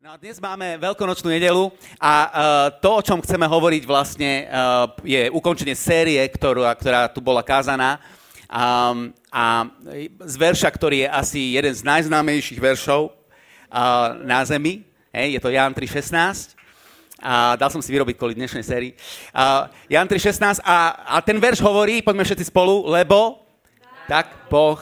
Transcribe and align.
No 0.00 0.16
a 0.16 0.16
dnes 0.16 0.40
máme 0.40 0.80
veľkonočnú 0.80 1.28
nedelu 1.28 1.68
a 2.00 2.12
uh, 2.24 2.28
to, 2.80 2.88
o 2.88 3.04
čom 3.04 3.20
chceme 3.20 3.44
hovoriť 3.44 3.84
vlastne, 3.84 4.48
uh, 4.48 4.88
je 5.04 5.28
ukončenie 5.28 5.76
série, 5.76 6.16
ktorú, 6.24 6.64
ktorá 6.64 7.04
tu 7.12 7.20
bola 7.20 7.44
kázaná. 7.44 8.00
Um, 8.48 9.12
a 9.28 9.68
z 10.24 10.34
verša, 10.40 10.72
ktorý 10.72 11.04
je 11.04 11.08
asi 11.12 11.40
jeden 11.52 11.76
z 11.76 11.84
najznámejších 11.84 12.56
veršov 12.56 13.12
uh, 13.12 14.16
na 14.24 14.40
Zemi, 14.48 14.88
hej, 15.12 15.36
je 15.36 15.40
to 15.44 15.52
Jan 15.52 15.76
3.16. 15.76 16.56
A 17.20 17.60
dal 17.60 17.68
som 17.68 17.84
si 17.84 17.92
vyrobiť 17.92 18.16
kvôli 18.16 18.32
dnešnej 18.32 18.64
sérii. 18.64 18.96
Uh, 19.36 19.68
Jan 19.84 20.08
3.16 20.08 20.64
a, 20.64 20.96
a 21.12 21.20
ten 21.20 21.36
verš 21.36 21.60
hovorí, 21.60 22.00
poďme 22.00 22.24
všetci 22.24 22.48
spolu, 22.48 22.88
lebo 22.88 23.44
tak 24.08 24.48
Boh 24.48 24.80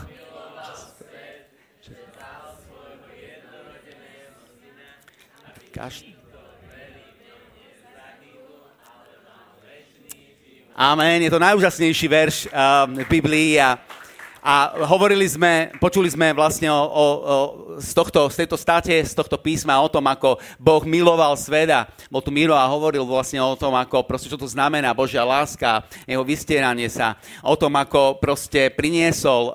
Každý. 5.78 6.10
Amen, 10.74 11.22
je 11.22 11.30
to 11.30 11.38
najúžasnejší 11.38 12.06
verš 12.10 12.36
uh, 12.50 12.90
v 12.90 13.06
Biblii 13.06 13.62
a, 13.62 13.78
a 14.42 14.74
hovorili 14.90 15.22
sme, 15.30 15.70
počuli 15.78 16.10
sme 16.10 16.34
vlastne 16.34 16.66
o, 16.66 16.82
o, 16.82 17.06
z, 17.78 17.94
tohto, 17.94 18.26
z 18.26 18.42
tejto 18.42 18.58
state, 18.58 19.06
z 19.06 19.14
tohto 19.14 19.38
písma 19.38 19.78
o 19.78 19.86
tom, 19.86 20.02
ako 20.10 20.42
Boh 20.58 20.82
miloval 20.82 21.38
sveda. 21.38 21.86
Bol 22.10 22.26
tu 22.26 22.34
Miro 22.34 22.58
a 22.58 22.66
hovoril 22.66 23.06
vlastne 23.06 23.38
o 23.38 23.54
tom, 23.54 23.78
ako 23.78 24.02
proste, 24.02 24.26
čo 24.26 24.38
to 24.38 24.50
znamená 24.50 24.90
Božia 24.90 25.22
láska, 25.22 25.86
jeho 26.10 26.26
vystieranie 26.26 26.90
sa, 26.90 27.22
o 27.38 27.54
tom, 27.54 27.78
ako 27.78 28.18
proste 28.18 28.66
priniesol 28.74 29.54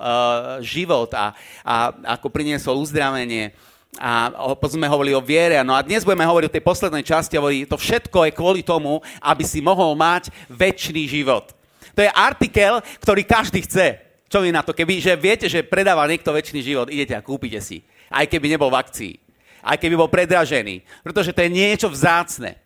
život 0.64 1.12
a, 1.12 1.36
a 1.60 1.92
ako 2.16 2.32
priniesol 2.32 2.80
uzdravenie 2.80 3.52
a 3.98 4.32
sme 4.66 4.90
hovorili 4.90 5.14
o 5.14 5.22
viere. 5.22 5.58
No 5.62 5.74
a 5.74 5.84
dnes 5.86 6.02
budeme 6.02 6.26
hovoriť 6.26 6.46
o 6.50 6.54
tej 6.54 6.64
poslednej 6.66 7.04
časti. 7.06 7.38
Hovorí, 7.38 7.62
to 7.66 7.78
všetko 7.78 8.26
je 8.26 8.36
kvôli 8.36 8.60
tomu, 8.66 8.98
aby 9.22 9.46
si 9.46 9.62
mohol 9.62 9.94
mať 9.94 10.34
väčší 10.50 11.06
život. 11.06 11.54
To 11.94 12.02
je 12.02 12.10
artikel, 12.10 12.82
ktorý 12.98 13.22
každý 13.22 13.62
chce. 13.62 14.02
Čo 14.26 14.42
vy 14.42 14.50
na 14.50 14.66
to? 14.66 14.74
Keby 14.74 14.98
že 14.98 15.14
viete, 15.14 15.46
že 15.46 15.62
predáva 15.62 16.10
niekto 16.10 16.34
väčší 16.34 16.58
život, 16.58 16.90
idete 16.90 17.14
a 17.14 17.22
kúpite 17.22 17.62
si. 17.62 17.86
Aj 18.10 18.26
keby 18.26 18.50
nebol 18.50 18.66
v 18.66 18.82
akcii. 18.82 19.14
Aj 19.62 19.78
keby 19.78 19.94
bol 19.94 20.10
predražený. 20.10 20.82
Pretože 21.06 21.30
to 21.30 21.46
je 21.46 21.54
niečo 21.54 21.86
vzácne. 21.86 22.58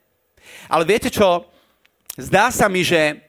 Ale 0.67 0.89
viete 0.89 1.13
čo? 1.13 1.45
Zdá 2.17 2.49
sa 2.49 2.67
mi, 2.73 2.83
že 2.83 3.21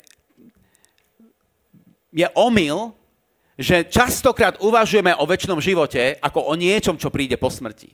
je 2.10 2.26
omyl, 2.34 2.95
že 3.60 3.84
častokrát 3.92 4.56
uvažujeme 4.64 5.12
o 5.20 5.28
väčšnom 5.28 5.60
živote 5.60 6.16
ako 6.24 6.48
o 6.48 6.54
niečom, 6.56 6.96
čo 6.96 7.12
príde 7.12 7.36
po 7.36 7.52
smrti. 7.52 7.92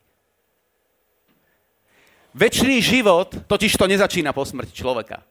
Väčší 2.37 2.77
život 2.85 3.33
totiž 3.49 3.73
to 3.73 3.89
nezačína 3.89 4.29
po 4.29 4.45
smrti 4.45 4.77
človeka. 4.77 5.25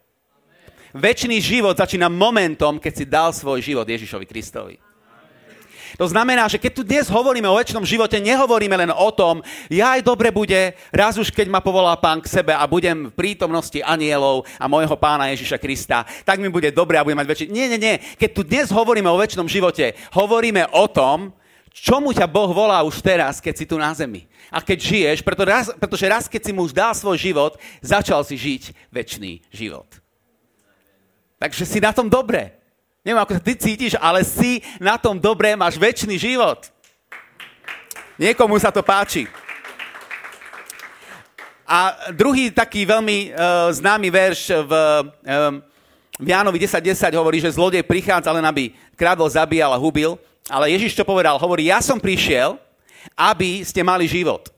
Väčší 0.91 1.39
život 1.39 1.79
začína 1.79 2.11
momentom, 2.11 2.83
keď 2.83 2.93
si 2.93 3.05
dal 3.07 3.31
svoj 3.31 3.63
život 3.63 3.87
Ježišovi 3.87 4.25
Kristovi. 4.27 4.75
To 5.95 6.09
znamená, 6.09 6.49
že 6.49 6.57
keď 6.57 6.71
tu 6.73 6.81
dnes 6.81 7.05
hovoríme 7.07 7.45
o 7.45 7.57
väčšnom 7.57 7.85
živote, 7.85 8.17
nehovoríme 8.17 8.75
len 8.75 8.91
o 8.91 9.09
tom, 9.13 9.45
ja 9.69 9.95
aj 9.95 10.01
dobre 10.01 10.33
bude, 10.33 10.73
raz 10.89 11.15
už 11.15 11.29
keď 11.29 11.47
ma 11.49 11.61
povolá 11.61 11.95
pán 11.95 12.19
k 12.19 12.31
sebe 12.31 12.51
a 12.51 12.65
budem 12.65 13.09
v 13.09 13.15
prítomnosti 13.15 13.79
anielov 13.85 14.43
a 14.57 14.65
môjho 14.65 14.97
pána 14.97 15.31
Ježiša 15.31 15.61
Krista, 15.61 16.03
tak 16.25 16.41
mi 16.41 16.49
bude 16.49 16.73
dobre 16.73 16.97
a 16.97 17.05
budem 17.05 17.21
mať 17.21 17.29
väčší... 17.29 17.45
Nie, 17.53 17.69
nie, 17.69 17.79
nie. 17.79 17.95
Keď 18.17 18.29
tu 18.33 18.41
dnes 18.41 18.67
hovoríme 18.73 19.07
o 19.07 19.21
väčšnom 19.21 19.45
živote, 19.45 19.93
hovoríme 20.11 20.67
o 20.73 20.85
tom, 20.89 21.31
čomu 21.75 22.15
ťa 22.15 22.25
Boh 22.25 22.49
volá 22.55 22.81
už 22.87 23.03
teraz, 23.03 23.43
keď 23.43 23.53
si 23.53 23.65
tu 23.67 23.75
na 23.75 23.91
zemi. 23.91 24.25
A 24.47 24.63
keď 24.63 24.77
žiješ, 24.79 25.19
preto 25.21 25.43
raz, 25.43 25.69
pretože 25.75 26.07
raz, 26.07 26.25
keď 26.31 26.41
si 26.47 26.51
mu 26.55 26.63
už 26.63 26.73
dal 26.73 26.95
svoj 26.95 27.19
život, 27.19 27.59
začal 27.83 28.23
si 28.23 28.39
žiť 28.39 28.63
väčší 28.93 29.43
život. 29.51 29.87
Takže 31.35 31.67
si 31.67 31.83
na 31.83 31.91
tom 31.91 32.07
dobre. 32.07 32.64
Neviem, 33.05 33.21
ako 33.21 33.37
sa 33.37 33.43
ty 33.45 33.53
cítiš, 33.53 33.93
ale 34.01 34.25
si 34.25 34.65
na 34.81 34.97
tom 34.97 35.21
dobré, 35.21 35.53
máš 35.53 35.77
väčší 35.77 36.17
život. 36.17 36.73
Niekomu 38.17 38.57
sa 38.57 38.73
to 38.73 38.81
páči. 38.81 39.29
A 41.69 42.09
druhý 42.09 42.49
taký 42.49 42.81
veľmi 42.81 43.29
uh, 43.29 43.69
známy 43.69 44.09
verš 44.09 44.57
v, 44.65 44.73
um, 45.21 45.61
v 46.17 46.27
Jánovi 46.33 46.57
10.10 46.65 47.13
10 47.13 47.21
hovorí, 47.21 47.37
že 47.37 47.53
zlodej 47.53 47.85
prichádza 47.85 48.33
len, 48.33 48.41
aby 48.41 48.73
kradol, 48.97 49.29
zabíjal 49.29 49.69
a 49.69 49.81
hubil. 49.81 50.17
Ale 50.49 50.73
Ježiš 50.73 50.97
čo 50.97 51.05
povedal? 51.05 51.37
Hovorí, 51.37 51.69
ja 51.69 51.85
som 51.85 52.01
prišiel, 52.01 52.57
aby 53.13 53.61
ste 53.61 53.85
mali 53.85 54.09
život. 54.09 54.49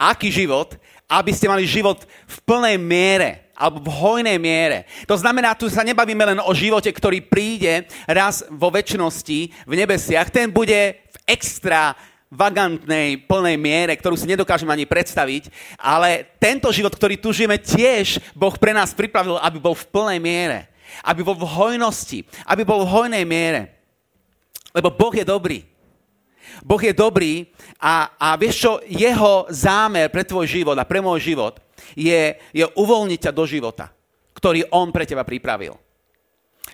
Aký 0.00 0.32
život? 0.32 0.80
Aby 1.04 1.36
ste 1.36 1.44
mali 1.44 1.68
život 1.68 2.08
v 2.24 2.36
plnej 2.48 2.80
miere 2.80 3.45
alebo 3.56 3.80
v 3.80 3.96
hojnej 3.96 4.36
miere. 4.36 4.84
To 5.08 5.16
znamená, 5.16 5.56
tu 5.56 5.66
sa 5.72 5.80
nebavíme 5.80 6.36
len 6.36 6.38
o 6.44 6.52
živote, 6.52 6.92
ktorý 6.92 7.24
príde 7.24 7.88
raz 8.04 8.44
vo 8.52 8.68
väčšnosti 8.68 9.64
v 9.64 9.72
nebesiach. 9.72 10.28
Ten 10.28 10.52
bude 10.52 11.00
v 11.08 11.16
extra 11.24 11.96
vagantnej, 12.28 13.24
plnej 13.24 13.56
miere, 13.56 13.96
ktorú 13.96 14.18
si 14.18 14.28
nedokážeme 14.28 14.74
ani 14.74 14.84
predstaviť, 14.84 15.48
ale 15.78 16.28
tento 16.36 16.68
život, 16.68 16.92
ktorý 16.92 17.16
tu 17.16 17.32
žijeme, 17.32 17.56
tiež 17.56 18.20
Boh 18.36 18.52
pre 18.60 18.76
nás 18.76 18.92
pripravil, 18.92 19.40
aby 19.40 19.56
bol 19.56 19.72
v 19.72 19.88
plnej 19.88 20.20
miere. 20.20 20.68
Aby 21.02 21.26
bol 21.26 21.34
v 21.34 21.48
hojnosti, 21.48 22.22
aby 22.46 22.62
bol 22.62 22.86
v 22.86 22.92
hojnej 22.92 23.24
miere. 23.26 23.74
Lebo 24.70 24.92
Boh 24.92 25.10
je 25.10 25.26
dobrý. 25.26 25.66
Boh 26.62 26.80
je 26.80 26.94
dobrý 26.94 27.48
a, 27.76 28.16
a 28.16 28.32
vieš 28.38 28.64
čo, 28.64 28.72
jeho 28.88 29.44
zámer 29.52 30.08
pre 30.08 30.24
tvoj 30.24 30.46
život 30.48 30.76
a 30.78 30.88
pre 30.88 31.04
môj 31.04 31.20
život 31.20 31.60
je, 31.96 32.36
je 32.52 32.64
uvoľniť 32.64 33.20
ťa 33.28 33.32
do 33.32 33.44
života, 33.48 33.92
ktorý 34.36 34.68
On 34.72 34.92
pre 34.92 35.08
teba 35.08 35.24
pripravil. 35.24 35.76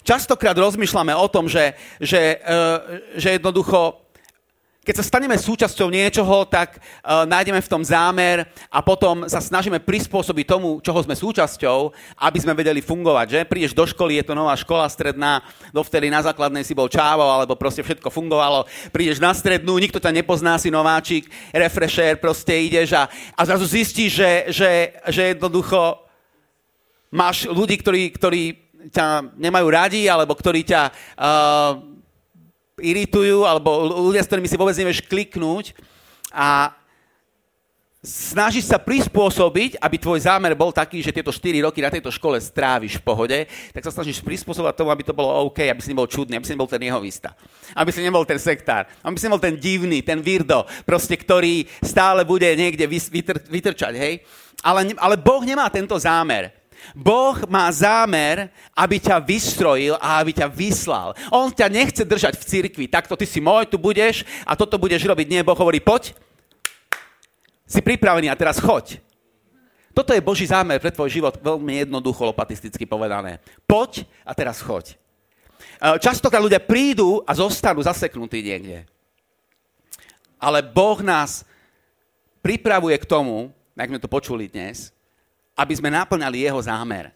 Častokrát 0.03 0.59
rozmýšľame 0.59 1.15
o 1.15 1.27
tom, 1.31 1.47
že, 1.47 1.79
že, 2.03 2.43
uh, 2.43 3.15
že 3.15 3.39
jednoducho 3.39 4.02
keď 4.83 4.95
sa 4.99 5.07
staneme 5.07 5.39
súčasťou 5.39 5.95
niečoho, 5.95 6.43
tak 6.43 6.83
uh, 6.83 7.23
nájdeme 7.23 7.63
v 7.63 7.71
tom 7.71 7.87
zámer 7.87 8.43
a 8.67 8.83
potom 8.83 9.31
sa 9.31 9.39
snažíme 9.39 9.79
prispôsobiť 9.79 10.43
tomu, 10.43 10.83
čoho 10.83 10.99
sme 11.07 11.15
súčasťou, 11.15 11.95
aby 12.19 12.39
sme 12.43 12.51
vedeli 12.51 12.83
fungovať. 12.83 13.27
Že? 13.31 13.41
Prídeš 13.47 13.79
do 13.79 13.87
školy, 13.87 14.19
je 14.19 14.27
to 14.27 14.35
nová 14.35 14.59
škola 14.59 14.91
stredná, 14.91 15.39
dovtedy 15.71 16.11
na 16.11 16.27
základnej 16.27 16.67
si 16.67 16.75
bol 16.75 16.91
čávo, 16.91 17.23
alebo 17.23 17.55
proste 17.55 17.87
všetko 17.87 18.11
fungovalo. 18.11 18.67
Prídeš 18.91 19.23
na 19.23 19.31
strednú, 19.31 19.79
nikto 19.79 20.03
ťa 20.03 20.11
nepozná, 20.11 20.59
si 20.59 20.67
nováčik, 20.67 21.31
refresher, 21.55 22.19
proste 22.19 22.59
ideš 22.59 22.99
a, 22.99 23.07
a 23.39 23.41
zrazu 23.47 23.71
zistíš, 23.71 24.19
že, 24.19 24.33
že, 24.51 24.71
že 25.15 25.23
jednoducho 25.39 26.03
máš 27.15 27.47
ľudí, 27.47 27.79
ktorí, 27.79 28.11
ktorí 28.19 28.43
ťa 28.91 29.31
nemajú 29.39 29.67
radi, 29.71 30.11
alebo 30.11 30.35
ktorí 30.35 30.67
ťa... 30.67 30.83
Uh, 31.15 31.93
iritujú, 32.83 33.47
alebo 33.47 33.87
ľudia, 34.11 34.27
s 34.27 34.29
ktorými 34.29 34.51
si 34.51 34.59
vôbec 34.59 34.75
nevieš 34.75 35.07
kliknúť 35.07 35.73
a 36.35 36.75
snažíš 38.03 38.67
sa 38.67 38.83
prispôsobiť, 38.83 39.79
aby 39.79 39.95
tvoj 39.95 40.27
zámer 40.27 40.59
bol 40.59 40.75
taký, 40.75 40.99
že 40.99 41.15
tieto 41.15 41.31
4 41.31 41.63
roky 41.63 41.79
na 41.79 41.87
tejto 41.87 42.11
škole 42.11 42.35
stráviš 42.43 42.99
v 42.99 43.07
pohode, 43.07 43.39
tak 43.71 43.87
sa 43.87 43.95
snažíš 43.95 44.19
prispôsobovať 44.27 44.75
tomu, 44.75 44.91
aby 44.91 45.07
to 45.07 45.15
bolo 45.15 45.47
OK, 45.47 45.63
aby 45.63 45.79
si 45.79 45.95
nebol 45.95 46.11
čudný, 46.11 46.35
aby 46.35 46.43
si 46.43 46.59
nebol 46.59 46.67
ten 46.67 46.83
jehovista, 46.83 47.39
aby 47.79 47.95
si 47.95 48.03
nebol 48.03 48.27
ten 48.27 48.43
sektár, 48.43 48.91
aby 49.07 49.15
si 49.15 49.31
nebol 49.31 49.39
ten 49.39 49.55
divný, 49.55 50.03
ten 50.03 50.19
virdo, 50.19 50.67
proste, 50.83 51.15
ktorý 51.15 51.63
stále 51.79 52.27
bude 52.27 52.51
niekde 52.59 52.91
vytr- 52.91 53.47
vytrčať, 53.47 53.95
hej? 53.95 54.27
Ale, 54.67 54.91
ale 54.99 55.15
Boh 55.15 55.47
nemá 55.47 55.71
tento 55.71 55.95
zámer. 55.95 56.62
Boh 56.91 57.39
má 57.47 57.71
zámer, 57.71 58.51
aby 58.75 58.99
ťa 58.99 59.23
vystrojil 59.23 59.95
a 60.03 60.19
aby 60.19 60.35
ťa 60.35 60.51
vyslal. 60.51 61.15
On 61.31 61.47
ťa 61.49 61.71
nechce 61.71 62.03
držať 62.03 62.35
v 62.37 62.45
cirkvi. 62.45 62.85
Takto 62.91 63.15
ty 63.15 63.25
si 63.25 63.39
môj, 63.39 63.71
tu 63.71 63.79
budeš 63.79 64.27
a 64.43 64.59
toto 64.59 64.75
budeš 64.77 65.07
robiť. 65.07 65.27
Nie, 65.31 65.47
Boh 65.47 65.57
hovorí, 65.57 65.79
poď. 65.79 66.13
Si 67.65 67.81
pripravený 67.81 68.29
a 68.29 68.37
teraz 68.37 68.61
choď. 68.61 69.01
Toto 69.93 70.17
je 70.17 70.25
Boží 70.25 70.49
zámer 70.49 70.81
pre 70.81 70.89
tvoj 70.89 71.13
život, 71.13 71.37
veľmi 71.37 71.85
jednoducho, 71.85 72.33
lopatisticky 72.33 72.89
povedané. 72.89 73.45
Poď 73.69 74.09
a 74.25 74.33
teraz 74.33 74.65
choď. 74.65 74.97
E, 74.97 76.01
častokrát 76.01 76.41
ľudia 76.41 76.61
prídu 76.65 77.21
a 77.29 77.37
zostanú 77.37 77.85
zaseknutí 77.85 78.41
niekde. 78.41 78.89
Ale 80.41 80.65
Boh 80.65 80.97
nás 81.05 81.45
pripravuje 82.41 82.97
k 82.99 83.09
tomu, 83.09 83.53
jak 83.77 83.89
sme 83.93 84.01
to 84.01 84.09
počuli 84.09 84.49
dnes, 84.49 84.91
aby 85.57 85.75
sme 85.77 85.93
naplňali 85.93 86.49
jeho 86.49 86.61
zámer. 86.63 87.13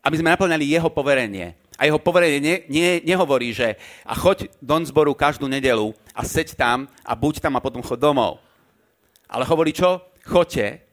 Aby 0.00 0.18
sme 0.18 0.32
naplňali 0.32 0.64
jeho 0.64 0.90
poverenie. 0.90 1.54
A 1.80 1.88
jeho 1.88 1.96
poverenie 1.96 2.40
ne, 2.40 2.54
ne, 2.68 3.00
nehovorí, 3.00 3.56
že 3.56 3.76
a 4.04 4.12
choď 4.12 4.52
do 4.60 4.76
zboru 4.84 5.16
každú 5.16 5.48
nedelu 5.48 5.96
a 6.12 6.20
seď 6.24 6.52
tam 6.52 6.84
a 7.00 7.12
buď 7.16 7.40
tam 7.40 7.56
a 7.56 7.64
potom 7.64 7.80
chod 7.80 7.96
domov. 7.96 8.36
Ale 9.30 9.48
hovorí 9.48 9.72
čo? 9.72 10.02
Choďte 10.26 10.84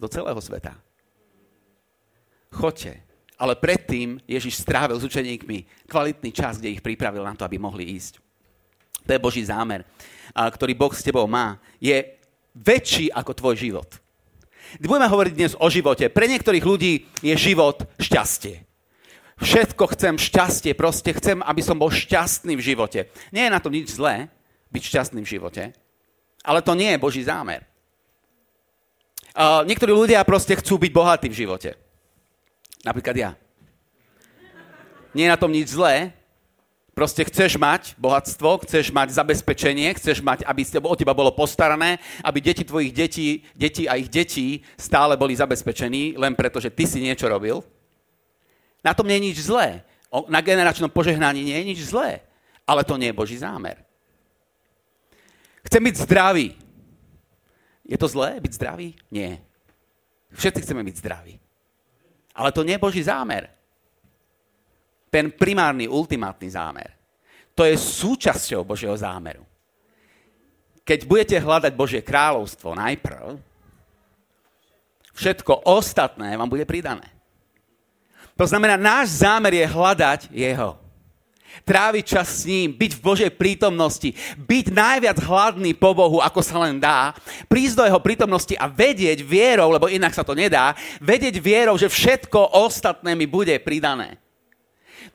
do 0.00 0.10
celého 0.10 0.40
sveta. 0.42 0.74
Choďte. 2.50 3.02
Ale 3.38 3.58
predtým 3.58 4.22
Ježiš 4.30 4.62
strávil 4.62 4.98
s 4.98 5.06
učeníkmi 5.06 5.86
kvalitný 5.90 6.30
čas, 6.30 6.58
kde 6.58 6.78
ich 6.78 6.82
pripravil 6.82 7.22
na 7.22 7.34
to, 7.34 7.42
aby 7.42 7.58
mohli 7.58 7.94
ísť. 7.98 8.22
To 9.04 9.10
je 9.10 9.20
Boží 9.20 9.42
zámer, 9.44 9.84
ktorý 10.32 10.72
Boh 10.72 10.94
s 10.94 11.04
tebou 11.04 11.26
má. 11.26 11.60
Je 11.82 12.14
väčší 12.54 13.10
ako 13.10 13.34
tvoj 13.34 13.54
život. 13.58 13.90
Budeme 14.82 15.06
hovoriť 15.06 15.32
dnes 15.34 15.52
o 15.54 15.66
živote. 15.70 16.10
Pre 16.10 16.26
niektorých 16.26 16.64
ľudí 16.66 17.06
je 17.22 17.34
život 17.38 17.86
šťastie. 18.02 18.66
Všetko 19.38 19.84
chcem 19.94 20.14
šťastie, 20.18 20.72
proste 20.78 21.10
chcem, 21.14 21.42
aby 21.42 21.62
som 21.62 21.78
bol 21.78 21.90
šťastný 21.90 22.54
v 22.54 22.66
živote. 22.74 23.10
Nie 23.34 23.50
je 23.50 23.54
na 23.54 23.62
tom 23.62 23.74
nič 23.74 23.94
zlé 23.94 24.30
byť 24.70 24.82
šťastný 24.82 25.20
v 25.22 25.32
živote, 25.38 25.62
ale 26.42 26.60
to 26.62 26.74
nie 26.78 26.90
je 26.94 27.02
Boží 27.02 27.22
zámer. 27.22 27.66
Uh, 29.34 29.66
niektorí 29.66 29.90
ľudia 29.90 30.22
proste 30.22 30.54
chcú 30.54 30.78
byť 30.78 30.92
bohatí 30.94 31.26
v 31.26 31.38
živote. 31.46 31.74
Napríklad 32.86 33.16
ja. 33.18 33.30
Nie 35.14 35.26
je 35.26 35.34
na 35.34 35.38
tom 35.38 35.50
nič 35.50 35.74
zlé, 35.74 36.14
Proste 36.94 37.26
chceš 37.26 37.58
mať 37.58 37.98
bohatstvo, 37.98 38.62
chceš 38.62 38.94
mať 38.94 39.18
zabezpečenie, 39.18 39.90
chceš 39.98 40.22
mať, 40.22 40.46
aby 40.46 40.62
o 40.86 40.94
teba 40.94 41.10
bolo 41.10 41.34
postarané, 41.34 41.98
aby 42.22 42.38
deti 42.38 42.62
tvojich 42.62 42.94
detí, 42.94 43.42
deti 43.58 43.90
a 43.90 43.98
ich 43.98 44.06
detí 44.06 44.62
stále 44.78 45.18
boli 45.18 45.34
zabezpečení, 45.34 46.14
len 46.14 46.38
preto, 46.38 46.62
že 46.62 46.70
ty 46.70 46.86
si 46.86 47.02
niečo 47.02 47.26
robil. 47.26 47.66
Na 48.78 48.94
tom 48.94 49.10
nie 49.10 49.18
je 49.18 49.26
nič 49.34 49.38
zlé. 49.42 49.82
Na 50.30 50.38
generačnom 50.38 50.86
požehnaní 50.86 51.42
nie 51.42 51.58
je 51.58 51.68
nič 51.74 51.80
zlé. 51.82 52.22
Ale 52.62 52.86
to 52.86 52.94
nie 52.94 53.10
je 53.10 53.18
Boží 53.18 53.34
zámer. 53.42 53.82
Chcem 55.66 55.82
byť 55.82 55.96
zdravý. 56.06 56.54
Je 57.82 57.98
to 57.98 58.06
zlé 58.06 58.38
byť 58.38 58.52
zdravý? 58.54 58.94
Nie. 59.10 59.42
Všetci 60.30 60.62
chceme 60.62 60.86
byť 60.86 60.96
zdraví. 61.02 61.42
Ale 62.38 62.54
to 62.54 62.62
nie 62.62 62.78
je 62.78 62.84
Boží 62.86 63.02
zámer 63.02 63.53
ten 65.14 65.30
primárny, 65.30 65.86
ultimátny 65.86 66.50
zámer. 66.50 66.90
To 67.54 67.62
je 67.62 67.78
súčasťou 67.78 68.66
Božieho 68.66 68.98
zámeru. 68.98 69.46
Keď 70.82 71.06
budete 71.06 71.38
hľadať 71.38 71.72
Božie 71.78 72.02
kráľovstvo 72.02 72.74
najprv, 72.74 73.38
všetko 75.14 75.70
ostatné 75.70 76.34
vám 76.34 76.50
bude 76.50 76.66
pridané. 76.66 77.06
To 78.34 78.42
znamená, 78.42 78.74
náš 78.74 79.22
zámer 79.22 79.54
je 79.54 79.66
hľadať 79.70 80.20
Jeho. 80.34 80.82
Tráviť 81.62 82.04
čas 82.18 82.42
s 82.42 82.50
ním, 82.50 82.74
byť 82.74 82.98
v 82.98 83.04
Božej 83.06 83.30
prítomnosti, 83.38 84.10
byť 84.34 84.74
najviac 84.74 85.22
hladný 85.22 85.70
po 85.78 85.94
Bohu, 85.94 86.18
ako 86.18 86.42
sa 86.42 86.58
len 86.66 86.82
dá, 86.82 87.14
prísť 87.46 87.78
do 87.78 87.86
Jeho 87.86 88.02
prítomnosti 88.02 88.58
a 88.58 88.66
vedieť 88.66 89.22
vierou, 89.22 89.70
lebo 89.70 89.86
inak 89.86 90.10
sa 90.10 90.26
to 90.26 90.34
nedá, 90.34 90.74
vedieť 90.98 91.38
vierou, 91.38 91.78
že 91.78 91.86
všetko 91.86 92.58
ostatné 92.66 93.14
mi 93.14 93.30
bude 93.30 93.54
pridané. 93.62 94.23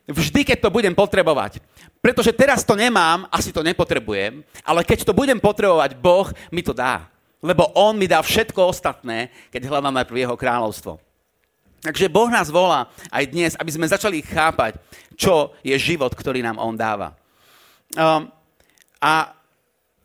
Vždy, 0.10 0.42
keď 0.42 0.58
to 0.66 0.74
budem 0.74 0.98
potrebovať. 0.98 1.62
Pretože 2.02 2.34
teraz 2.34 2.66
to 2.66 2.74
nemám, 2.74 3.30
asi 3.30 3.54
to 3.54 3.62
nepotrebujem, 3.62 4.42
ale 4.66 4.82
keď 4.82 5.06
to 5.06 5.14
budem 5.14 5.38
potrebovať, 5.38 5.94
Boh 6.02 6.26
mi 6.50 6.66
to 6.66 6.74
dá. 6.74 7.06
Lebo 7.40 7.70
On 7.78 7.94
mi 7.94 8.10
dá 8.10 8.18
všetko 8.20 8.74
ostatné, 8.74 9.30
keď 9.54 9.70
hľadám 9.70 9.94
najprv 10.02 10.26
Jeho 10.26 10.36
kráľovstvo. 10.36 10.98
Takže 11.80 12.12
Boh 12.12 12.28
nás 12.28 12.52
volá 12.52 12.92
aj 13.08 13.24
dnes, 13.32 13.52
aby 13.56 13.72
sme 13.72 13.88
začali 13.88 14.20
chápať, 14.26 14.76
čo 15.16 15.56
je 15.64 15.76
život, 15.78 16.12
ktorý 16.12 16.44
nám 16.44 16.60
On 16.60 16.76
dáva. 16.76 17.16
Um, 17.96 18.28
a 19.00 19.32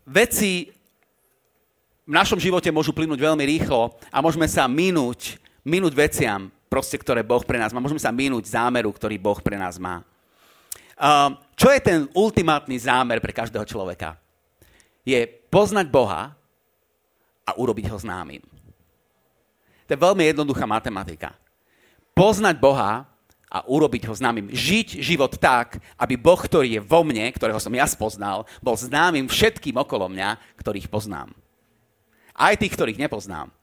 veci 0.07 0.71
v 2.05 2.13
našom 2.13 2.37
živote 2.37 2.69
môžu 2.69 2.93
plynúť 2.93 3.19
veľmi 3.19 3.43
rýchlo 3.43 3.97
a 4.13 4.21
môžeme 4.21 4.45
sa 4.47 4.69
minúť, 4.69 5.41
minúť 5.65 5.97
veciam, 5.97 6.53
proste, 6.75 6.99
ktoré 6.99 7.23
Boh 7.23 7.47
pre 7.47 7.55
nás 7.55 7.71
má. 7.71 7.79
Môžeme 7.79 8.03
sa 8.03 8.11
minúť 8.11 8.51
zámeru, 8.51 8.91
ktorý 8.91 9.15
Boh 9.15 9.39
pre 9.39 9.55
nás 9.55 9.79
má. 9.79 10.03
Um, 10.99 11.39
čo 11.55 11.71
je 11.71 11.79
ten 11.79 12.11
ultimátny 12.11 12.75
zámer 12.83 13.23
pre 13.23 13.31
každého 13.31 13.63
človeka? 13.63 14.19
Je 15.07 15.23
poznať 15.55 15.87
Boha 15.87 16.35
a 17.47 17.51
urobiť 17.55 17.87
ho 17.95 17.99
známym. 18.03 18.43
To 19.87 19.91
je 19.95 20.03
veľmi 20.03 20.27
jednoduchá 20.35 20.67
matematika. 20.67 21.39
Poznať 22.11 22.59
Boha 22.59 23.07
a 23.47 23.59
urobiť 23.71 24.11
ho 24.11 24.15
známym. 24.19 24.51
Žiť 24.51 24.99
život 24.99 25.39
tak, 25.39 25.79
aby 25.95 26.19
Boh, 26.19 26.41
ktorý 26.43 26.75
je 26.75 26.83
vo 26.83 27.07
mne, 27.07 27.31
ktorého 27.31 27.63
som 27.63 27.71
ja 27.71 27.87
spoznal, 27.87 28.51
bol 28.59 28.75
známym 28.75 29.31
všetkým 29.31 29.79
okolo 29.79 30.11
mňa, 30.11 30.59
ktorých 30.59 30.91
poznám. 30.91 31.31
Aj 32.35 32.59
tých, 32.59 32.75
ktorých 32.75 32.99
nepoznám. 32.99 33.55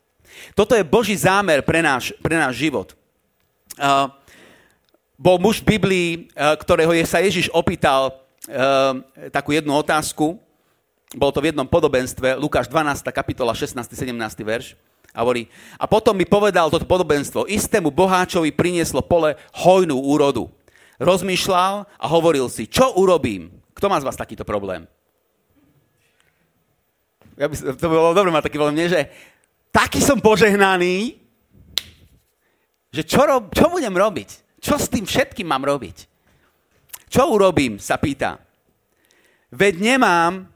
Toto 0.55 0.79
je 0.79 0.87
Boží 0.87 1.11
zámer 1.19 1.59
pre 1.59 1.83
náš, 1.83 2.15
pre 2.23 2.39
náš 2.39 2.55
život. 2.55 3.00
Bol 5.21 5.37
muž 5.37 5.61
v 5.61 5.77
Biblii, 5.77 6.09
ktorého 6.33 6.91
je, 6.97 7.05
sa 7.05 7.21
Ježiš 7.21 7.47
opýtal 7.53 8.17
takú 9.29 9.53
jednu 9.53 9.77
otázku. 9.77 10.41
Bolo 11.11 11.31
to 11.35 11.43
v 11.43 11.51
jednom 11.51 11.67
podobenstve, 11.67 12.39
Lukáš 12.39 12.71
12. 12.71 13.03
kapitola, 13.11 13.51
16. 13.51 13.83
17. 13.83 14.15
verš. 14.47 14.79
A 15.11 15.27
hovorí, 15.27 15.51
a 15.75 15.83
potom 15.91 16.15
mi 16.15 16.23
povedal 16.23 16.71
toto 16.71 16.87
podobenstvo, 16.87 17.43
istému 17.43 17.91
boháčovi 17.91 18.55
prinieslo 18.55 19.03
pole 19.03 19.35
hojnú 19.59 19.99
úrodu. 19.99 20.47
Rozmýšľal 21.03 21.83
a 21.83 22.05
hovoril 22.07 22.47
si, 22.47 22.63
čo 22.63 22.95
urobím? 22.95 23.51
Kto 23.75 23.91
má 23.91 23.99
z 23.99 24.07
vás 24.07 24.15
takýto 24.15 24.47
problém? 24.47 24.87
Ja 27.35 27.51
by, 27.51 27.55
to 27.75 27.87
bolo 27.91 28.15
dobre 28.15 28.31
mať 28.31 28.47
taký 28.47 28.55
problém, 28.55 28.79
nie? 28.79 28.87
že 28.87 29.11
taký 29.75 29.99
som 29.99 30.15
požehnaný, 30.23 31.19
že 32.91 33.07
čo, 33.07 33.23
rob, 33.23 33.49
čo 33.55 33.71
budem 33.71 33.95
robiť? 33.95 34.59
Čo 34.61 34.77
s 34.77 34.91
tým 34.91 35.07
všetkým 35.07 35.47
mám 35.47 35.63
robiť? 35.63 36.05
Čo 37.11 37.31
urobím, 37.33 37.79
sa 37.81 37.97
pýta. 37.97 38.39
Veď 39.51 39.79
nemám 39.79 40.51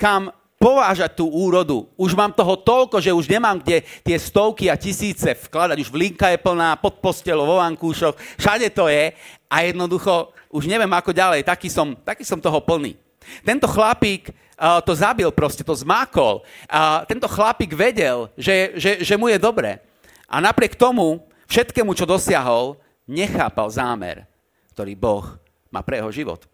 kam 0.00 0.32
povážať 0.60 1.16
tú 1.16 1.28
úrodu. 1.28 1.88
Už 1.96 2.16
mám 2.16 2.32
toho 2.32 2.56
toľko, 2.56 3.00
že 3.00 3.12
už 3.12 3.28
nemám 3.28 3.60
kde 3.60 3.84
tie 4.04 4.16
stovky 4.16 4.68
a 4.68 4.80
tisíce 4.80 5.28
vkladať. 5.48 5.76
Už 5.80 5.92
linka 5.92 6.28
je 6.32 6.40
plná, 6.40 6.76
pod 6.80 7.00
postelou, 7.00 7.44
vo 7.44 7.60
vankúšoch, 7.60 8.16
všade 8.40 8.68
to 8.72 8.88
je 8.88 9.12
a 9.48 9.56
jednoducho 9.64 10.32
už 10.52 10.68
neviem 10.68 10.90
ako 10.92 11.16
ďalej, 11.16 11.48
taký 11.48 11.72
som, 11.72 11.96
taký 12.04 12.24
som 12.28 12.40
toho 12.40 12.60
plný. 12.60 12.96
Tento 13.44 13.68
chlapík 13.68 14.32
uh, 14.32 14.80
to 14.84 14.92
zabil 14.92 15.32
proste, 15.32 15.64
to 15.64 15.72
zmákol. 15.72 16.44
Uh, 16.68 17.04
tento 17.08 17.28
chlapík 17.28 17.72
vedel, 17.72 18.28
že, 18.36 18.76
že, 18.76 18.90
že 19.00 19.14
mu 19.16 19.32
je 19.32 19.40
dobre. 19.40 19.80
A 20.28 20.44
napriek 20.44 20.76
tomu 20.76 21.24
všetkému, 21.50 21.90
čo 21.98 22.06
dosiahol, 22.06 22.78
nechápal 23.10 23.66
zámer, 23.66 24.24
ktorý 24.70 24.94
Boh 24.94 25.26
má 25.74 25.82
pre 25.82 25.98
jeho 25.98 26.14
život. 26.14 26.46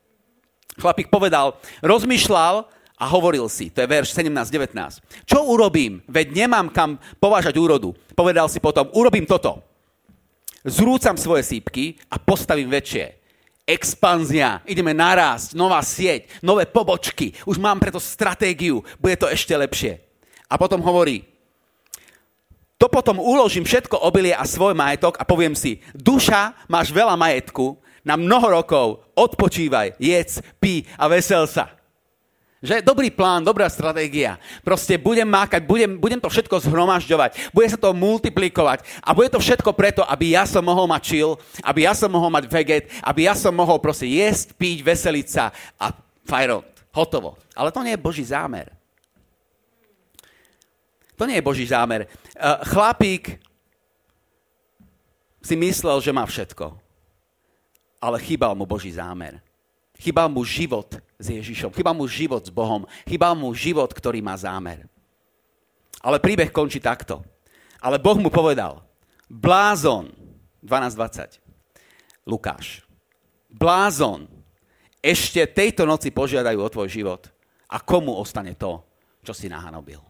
Chlapík 0.80 1.12
povedal, 1.12 1.56
rozmýšľal 1.84 2.64
a 2.96 3.04
hovoril 3.04 3.44
si, 3.52 3.68
to 3.68 3.84
je 3.84 3.88
verš 3.88 4.16
17-19. 4.16 5.28
Čo 5.28 5.44
urobím? 5.52 6.00
Veď 6.08 6.32
nemám 6.32 6.72
kam 6.72 6.96
povážať 7.20 7.60
úrodu. 7.60 7.92
Povedal 8.16 8.48
si 8.48 8.56
potom, 8.56 8.88
urobím 8.96 9.28
toto. 9.28 9.60
Zrúcam 10.64 11.14
svoje 11.14 11.44
sípky 11.44 12.00
a 12.08 12.16
postavím 12.16 12.72
väčšie. 12.72 13.14
Expanzia, 13.66 14.62
ideme 14.64 14.94
narásť, 14.94 15.58
nová 15.58 15.82
sieť, 15.82 16.30
nové 16.38 16.64
pobočky, 16.70 17.34
už 17.50 17.58
mám 17.58 17.82
preto 17.82 17.98
stratégiu, 17.98 18.80
bude 19.02 19.18
to 19.18 19.26
ešte 19.26 19.52
lepšie. 19.58 19.98
A 20.46 20.54
potom 20.54 20.78
hovorí, 20.82 21.26
to 22.76 22.86
potom 22.92 23.16
uložím 23.16 23.64
všetko 23.64 24.04
obilie 24.04 24.36
a 24.36 24.44
svoj 24.44 24.76
majetok 24.76 25.16
a 25.16 25.24
poviem 25.24 25.56
si, 25.56 25.80
duša, 25.96 26.52
máš 26.68 26.92
veľa 26.92 27.16
majetku, 27.16 27.80
na 28.06 28.14
mnoho 28.14 28.62
rokov 28.62 29.02
odpočívaj, 29.18 29.98
jedz, 29.98 30.38
pí 30.62 30.86
a 30.94 31.10
vesel 31.10 31.50
sa. 31.50 31.74
Že? 32.62 32.80
Dobrý 32.80 33.12
plán, 33.12 33.44
dobrá 33.44 33.68
stratégia. 33.68 34.40
Proste 34.64 34.96
budem 34.96 35.28
mákať, 35.28 35.66
budem, 35.66 35.98
budem 35.98 36.20
to 36.22 36.30
všetko 36.30 36.62
zhromažďovať, 36.62 37.52
bude 37.52 37.68
sa 37.68 37.76
to 37.76 37.92
multiplikovať 37.92 38.86
a 39.02 39.10
bude 39.12 39.28
to 39.28 39.42
všetko 39.42 39.74
preto, 39.74 40.06
aby 40.06 40.38
ja 40.38 40.46
som 40.46 40.64
mohol 40.64 40.88
mať 40.88 41.02
chill, 41.02 41.36
aby 41.64 41.84
ja 41.84 41.92
som 41.92 42.08
mohol 42.08 42.30
mať 42.30 42.44
veget, 42.46 42.84
aby 43.02 43.28
ja 43.28 43.34
som 43.36 43.52
mohol 43.52 43.82
proste 43.82 44.08
jesť, 44.08 44.56
piť, 44.56 44.86
veseliť 44.86 45.26
sa 45.26 45.50
a 45.76 45.92
fajrot. 46.24 46.64
Hotovo. 46.96 47.36
Ale 47.52 47.68
to 47.72 47.84
nie 47.84 47.92
je 47.92 48.00
Boží 48.00 48.24
zámer. 48.24 48.75
To 51.16 51.24
nie 51.24 51.40
je 51.40 51.48
Boží 51.48 51.64
zámer. 51.64 52.06
Eh, 52.06 52.58
chlapík 52.68 53.40
si 55.40 55.54
myslel, 55.56 56.00
že 56.04 56.12
má 56.12 56.26
všetko. 56.28 56.76
Ale 57.96 58.20
chýbal 58.20 58.52
mu 58.52 58.68
Boží 58.68 58.92
zámer. 58.92 59.40
Chýbal 59.96 60.28
mu 60.28 60.44
život 60.44 61.00
s 61.16 61.26
Ježišom. 61.32 61.72
Chýbal 61.72 61.96
mu 61.96 62.04
život 62.04 62.44
s 62.44 62.52
Bohom. 62.52 62.84
Chýbal 63.08 63.32
mu 63.32 63.48
život, 63.56 63.88
ktorý 63.88 64.20
má 64.20 64.36
zámer. 64.36 64.84
Ale 66.04 66.20
príbeh 66.20 66.52
končí 66.52 66.76
takto. 66.76 67.24
Ale 67.80 67.96
Boh 67.96 68.20
mu 68.20 68.28
povedal, 68.28 68.84
blázon, 69.30 70.12
12.20, 70.60 71.40
Lukáš, 72.26 72.82
blázon, 73.48 74.26
ešte 74.98 75.46
tejto 75.46 75.86
noci 75.86 76.10
požiadajú 76.10 76.58
o 76.58 76.72
tvoj 76.72 76.88
život. 76.90 77.22
A 77.70 77.78
komu 77.78 78.14
ostane 78.18 78.58
to, 78.58 78.82
čo 79.22 79.30
si 79.34 79.46
nahanobil? 79.46 80.02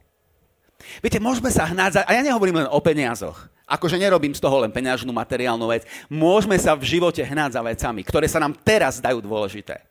Viete, 1.00 1.18
môžeme 1.20 1.48
sa 1.50 1.66
hnať 1.68 1.90
za... 1.92 2.00
A 2.04 2.16
ja 2.16 2.22
nehovorím 2.22 2.64
len 2.64 2.68
o 2.70 2.78
peniazoch. 2.80 3.48
Akože 3.66 3.98
nerobím 3.98 4.30
z 4.30 4.38
toho 4.38 4.62
len 4.62 4.70
peňažnú 4.70 5.10
materiálnu 5.10 5.66
vec. 5.66 5.82
Môžeme 6.06 6.54
sa 6.56 6.78
v 6.78 6.86
živote 6.86 7.18
hnať 7.18 7.58
za 7.58 7.62
vecami, 7.64 8.00
ktoré 8.06 8.26
sa 8.30 8.38
nám 8.38 8.54
teraz 8.62 9.02
dajú 9.02 9.18
dôležité. 9.18 9.82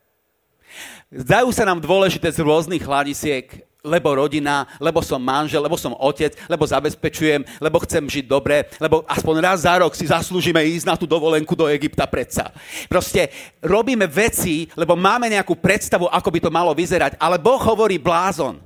Zdajú 1.11 1.51
sa 1.51 1.67
nám 1.67 1.83
dôležité 1.83 2.31
z 2.31 2.39
rôznych 2.39 2.83
hľadisiek, 2.83 3.67
lebo 3.85 4.17
rodina, 4.17 4.65
lebo 4.81 4.97
som 5.05 5.21
manžel, 5.21 5.61
lebo 5.61 5.77
som 5.77 5.93
otec, 5.93 6.33
lebo 6.49 6.65
zabezpečujem, 6.65 7.45
lebo 7.61 7.77
chcem 7.85 8.01
žiť 8.09 8.25
dobre, 8.25 8.65
lebo 8.81 9.05
aspoň 9.05 9.35
raz 9.45 9.61
za 9.61 9.77
rok 9.77 9.93
si 9.93 10.09
zaslúžime 10.09 10.65
ísť 10.65 10.89
na 10.89 10.95
tú 10.97 11.05
dovolenku 11.05 11.53
do 11.53 11.69
Egypta 11.69 12.09
predsa. 12.09 12.49
Proste 12.89 13.29
robíme 13.61 14.09
veci, 14.09 14.65
lebo 14.73 14.97
máme 14.97 15.29
nejakú 15.29 15.53
predstavu, 15.53 16.09
ako 16.09 16.29
by 16.33 16.39
to 16.41 16.49
malo 16.49 16.73
vyzerať, 16.73 17.13
ale 17.21 17.37
Boh 17.37 17.61
hovorí 17.61 18.01
blázon. 18.01 18.57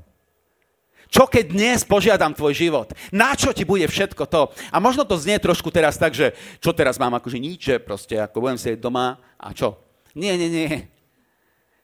Čo 1.10 1.26
keď 1.26 1.46
dnes 1.50 1.82
požiadam 1.82 2.38
tvoj 2.38 2.54
život? 2.54 2.94
Na 3.10 3.34
čo 3.34 3.50
ti 3.50 3.66
bude 3.66 3.90
všetko 3.90 4.30
to? 4.30 4.54
A 4.70 4.78
možno 4.78 5.02
to 5.02 5.18
znie 5.18 5.42
trošku 5.42 5.74
teraz 5.74 5.98
tak, 5.98 6.14
že 6.14 6.38
čo 6.62 6.70
teraz 6.70 7.02
mám, 7.02 7.18
akože 7.18 7.42
nič, 7.42 7.60
že 7.66 7.76
proste 7.82 8.22
ako 8.22 8.46
budem 8.46 8.62
sedieť 8.62 8.78
doma 8.78 9.18
a 9.42 9.50
čo? 9.50 9.74
Nie, 10.14 10.38
nie, 10.38 10.54
nie. 10.54 10.86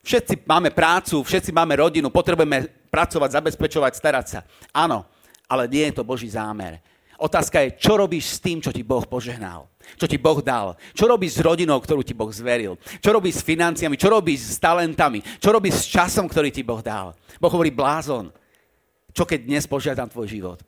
Všetci 0.06 0.46
máme 0.46 0.70
prácu, 0.70 1.26
všetci 1.26 1.50
máme 1.50 1.74
rodinu, 1.82 2.14
potrebujeme 2.14 2.70
pracovať, 2.94 3.42
zabezpečovať, 3.42 3.92
starať 3.98 4.26
sa. 4.30 4.40
Áno, 4.70 5.10
ale 5.50 5.66
nie 5.66 5.90
je 5.90 5.98
to 5.98 6.06
Boží 6.06 6.30
zámer. 6.30 6.78
Otázka 7.18 7.66
je, 7.66 7.82
čo 7.82 7.98
robíš 7.98 8.38
s 8.38 8.44
tým, 8.44 8.62
čo 8.62 8.70
ti 8.70 8.86
Boh 8.86 9.02
požehnal? 9.10 9.66
Čo 9.98 10.06
ti 10.06 10.22
Boh 10.22 10.38
dal? 10.46 10.78
Čo 10.94 11.10
robíš 11.10 11.40
s 11.40 11.42
rodinou, 11.42 11.82
ktorú 11.82 12.06
ti 12.06 12.14
Boh 12.14 12.30
zveril? 12.30 12.78
Čo 13.02 13.18
robíš 13.18 13.42
s 13.42 13.48
financiami? 13.48 13.98
Čo 13.98 14.14
robíš 14.14 14.54
s 14.54 14.58
talentami? 14.62 15.26
Čo 15.42 15.56
robíš 15.56 15.82
s 15.82 15.90
časom, 15.90 16.30
ktorý 16.30 16.54
ti 16.54 16.62
Boh 16.62 16.86
dal? 16.86 17.18
Boh 17.42 17.50
hovorí 17.50 17.74
blázon 17.74 18.30
čo 19.16 19.24
keď 19.24 19.48
dnes 19.48 19.64
požiadam 19.64 20.12
tvoj 20.12 20.28
život. 20.28 20.60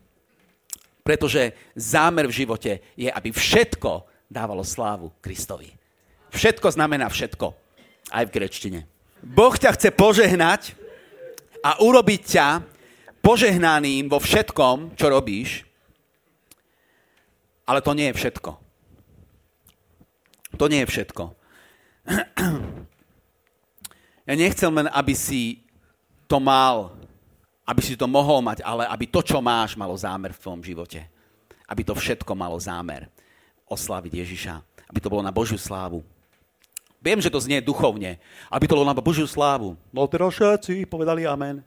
Pretože 1.04 1.52
zámer 1.76 2.28
v 2.32 2.38
živote 2.44 2.80
je, 2.96 3.12
aby 3.12 3.30
všetko 3.36 4.08
dávalo 4.32 4.64
slávu 4.64 5.12
Kristovi. 5.20 5.68
Všetko 6.32 6.72
znamená 6.72 7.12
všetko. 7.12 7.52
Aj 8.08 8.24
v 8.24 8.32
grečtine. 8.32 8.88
Boh 9.20 9.52
ťa 9.52 9.76
chce 9.76 9.92
požehnať 9.92 10.80
a 11.60 11.84
urobiť 11.84 12.22
ťa 12.24 12.48
požehnaným 13.20 14.08
vo 14.08 14.24
všetkom, 14.24 14.96
čo 14.96 15.12
robíš, 15.12 15.68
ale 17.68 17.84
to 17.84 17.92
nie 17.92 18.08
je 18.12 18.16
všetko. 18.16 18.52
To 20.56 20.66
nie 20.72 20.88
je 20.88 20.92
všetko. 20.92 21.24
Ja 24.28 24.36
nechcem 24.36 24.68
len, 24.76 24.92
aby 24.92 25.16
si 25.16 25.64
to 26.28 26.44
mal 26.44 26.97
aby 27.68 27.82
si 27.84 28.00
to 28.00 28.08
mohol 28.08 28.40
mať, 28.40 28.64
ale 28.64 28.88
aby 28.88 29.12
to, 29.12 29.20
čo 29.20 29.44
máš, 29.44 29.76
malo 29.76 29.92
zámer 30.00 30.32
v 30.32 30.40
tvojom 30.40 30.64
živote. 30.64 31.04
Aby 31.68 31.84
to 31.84 31.94
všetko 32.00 32.32
malo 32.32 32.56
zámer 32.56 33.12
oslaviť 33.68 34.14
Ježiša. 34.24 34.56
Aby 34.88 35.00
to 35.04 35.12
bolo 35.12 35.20
na 35.20 35.36
Božiu 35.36 35.60
slávu. 35.60 36.00
Viem, 37.04 37.20
že 37.20 37.28
to 37.28 37.44
znie 37.44 37.60
duchovne. 37.60 38.24
Aby 38.48 38.72
to 38.72 38.80
bolo 38.80 38.88
na 38.88 38.96
Božiu 38.96 39.28
slávu. 39.28 39.76
No 39.92 40.08
teraz 40.08 40.40
všetci 40.40 40.88
povedali 40.88 41.28
amen. 41.28 41.60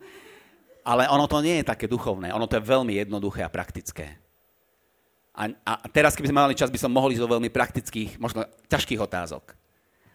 Ale 0.81 1.05
ono 1.13 1.29
to 1.29 1.45
nie 1.45 1.61
je 1.61 1.69
také 1.69 1.85
duchovné. 1.85 2.33
Ono 2.33 2.49
to 2.49 2.57
je 2.57 2.65
veľmi 2.65 2.97
jednoduché 2.97 3.45
a 3.45 3.53
praktické. 3.53 4.17
A, 5.37 5.53
a 5.53 5.73
teraz, 5.93 6.17
keby 6.17 6.33
sme 6.33 6.43
mali 6.49 6.57
čas, 6.57 6.73
by 6.73 6.81
som 6.81 6.91
mohol 6.91 7.13
ísť 7.13 7.23
do 7.23 7.33
veľmi 7.37 7.53
praktických, 7.53 8.17
možno 8.17 8.49
ťažkých 8.73 9.01
otázok. 9.05 9.53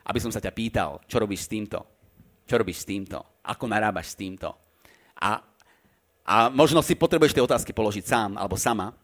Aby 0.05 0.17
som 0.17 0.33
sa 0.33 0.41
ťa 0.41 0.49
pýtal, 0.49 0.97
čo 1.05 1.21
robíš 1.21 1.45
s 1.45 1.51
týmto? 1.53 1.81
Čo 2.45 2.57
robíš 2.57 2.81
s 2.81 2.89
týmto? 2.89 3.21
Ako 3.45 3.69
narábaš 3.69 4.13
s 4.13 4.19
týmto? 4.19 4.49
A 5.21 5.54
a 6.25 6.49
možno 6.49 6.81
si 6.81 6.97
potrebuješ 6.97 7.37
tie 7.37 7.45
otázky 7.45 7.69
položiť 7.69 8.01
sám 8.09 8.33
alebo 8.33 8.57
sama. 8.57 8.97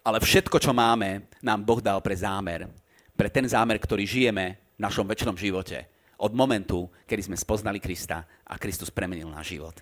Ale 0.00 0.18
všetko, 0.18 0.56
čo 0.56 0.72
máme, 0.72 1.28
nám 1.44 1.60
Boh 1.62 1.78
dal 1.84 2.00
pre 2.00 2.16
zámer. 2.16 2.66
Pre 3.12 3.28
ten 3.28 3.44
zámer, 3.44 3.76
ktorý 3.76 4.08
žijeme 4.08 4.56
v 4.74 4.80
našom 4.80 5.04
väčšnom 5.04 5.36
živote. 5.36 5.86
Od 6.16 6.32
momentu, 6.32 6.88
kedy 7.04 7.28
sme 7.28 7.36
spoznali 7.36 7.78
Krista 7.78 8.24
a 8.48 8.56
Kristus 8.56 8.88
premenil 8.88 9.28
náš 9.28 9.54
život. 9.54 9.76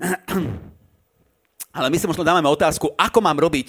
Ale 1.76 1.86
my 1.92 1.96
si 2.00 2.08
možno 2.08 2.26
dávame 2.26 2.48
otázku, 2.50 2.96
ako 2.96 3.18
mám 3.22 3.38
robiť 3.38 3.68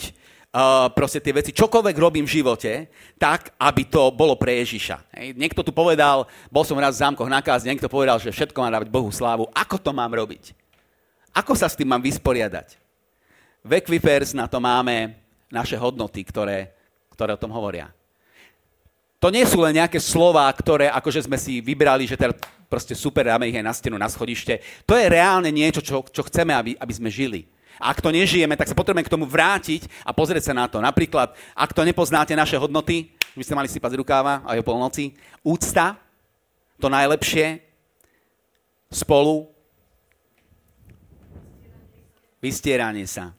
uh, 0.56 0.90
proste 0.96 1.22
tie 1.22 1.36
veci, 1.36 1.52
čokoľvek 1.54 1.96
robím 2.00 2.26
v 2.26 2.40
živote, 2.42 2.88
tak, 3.20 3.54
aby 3.60 3.86
to 3.86 4.10
bolo 4.16 4.40
pre 4.40 4.64
Ježiša. 4.64 4.98
Hej. 5.14 5.28
Niekto 5.38 5.62
tu 5.62 5.76
povedal, 5.76 6.26
bol 6.50 6.64
som 6.66 6.80
raz 6.80 6.98
v 6.98 7.04
zámkoch 7.06 7.30
na 7.30 7.44
niekto 7.44 7.92
povedal, 7.92 8.18
že 8.18 8.34
všetko 8.34 8.58
má 8.64 8.72
dávať 8.74 8.90
Bohu 8.90 9.12
slávu. 9.14 9.52
Ako 9.54 9.78
to 9.78 9.94
mám 9.94 10.10
robiť? 10.16 10.61
Ako 11.32 11.56
sa 11.56 11.72
s 11.72 11.78
tým 11.80 11.88
mám 11.88 12.04
vysporiadať? 12.04 12.76
V 13.62 13.72
Equipers 13.78 14.36
na 14.36 14.50
to 14.52 14.60
máme 14.60 15.16
naše 15.48 15.80
hodnoty, 15.80 16.26
ktoré, 16.28 16.74
ktoré 17.14 17.36
o 17.36 17.42
tom 17.42 17.54
hovoria. 17.54 17.94
To 19.22 19.30
nie 19.30 19.46
sú 19.46 19.62
len 19.62 19.78
nejaké 19.78 20.02
slova, 20.02 20.50
ktoré 20.50 20.90
akože 20.90 21.30
sme 21.30 21.38
si 21.38 21.62
vybrali, 21.62 22.10
že 22.10 22.18
teda 22.18 22.34
proste 22.66 22.98
super, 22.98 23.30
dáme 23.30 23.46
ich 23.46 23.60
aj 23.60 23.68
na 23.68 23.76
stenu, 23.76 23.96
na 24.02 24.10
schodište. 24.10 24.66
To 24.90 24.98
je 24.98 25.06
reálne 25.06 25.54
niečo, 25.54 25.78
čo, 25.78 26.02
čo 26.10 26.26
chceme, 26.26 26.58
aby, 26.58 26.74
aby 26.74 26.94
sme 26.96 27.14
žili. 27.14 27.46
A 27.78 27.94
ak 27.94 28.02
to 28.02 28.10
nežijeme, 28.10 28.58
tak 28.58 28.66
sa 28.66 28.74
potrebujeme 28.74 29.06
k 29.06 29.14
tomu 29.14 29.30
vrátiť 29.30 29.86
a 30.02 30.10
pozrieť 30.10 30.50
sa 30.50 30.58
na 30.58 30.66
to. 30.66 30.82
Napríklad, 30.82 31.38
ak 31.54 31.70
to 31.70 31.86
nepoznáte 31.86 32.34
naše 32.34 32.58
hodnoty, 32.58 33.14
by 33.38 33.44
ste 33.46 33.58
mali 33.58 33.70
sypať 33.70 33.94
z 33.94 34.00
rukáva 34.02 34.42
aj 34.48 34.58
o 34.58 34.66
polnoci, 34.66 35.14
úcta, 35.46 36.02
to 36.82 36.90
najlepšie, 36.90 37.62
spolu, 38.90 39.51
Vystieranie 42.42 43.06
sa. 43.06 43.38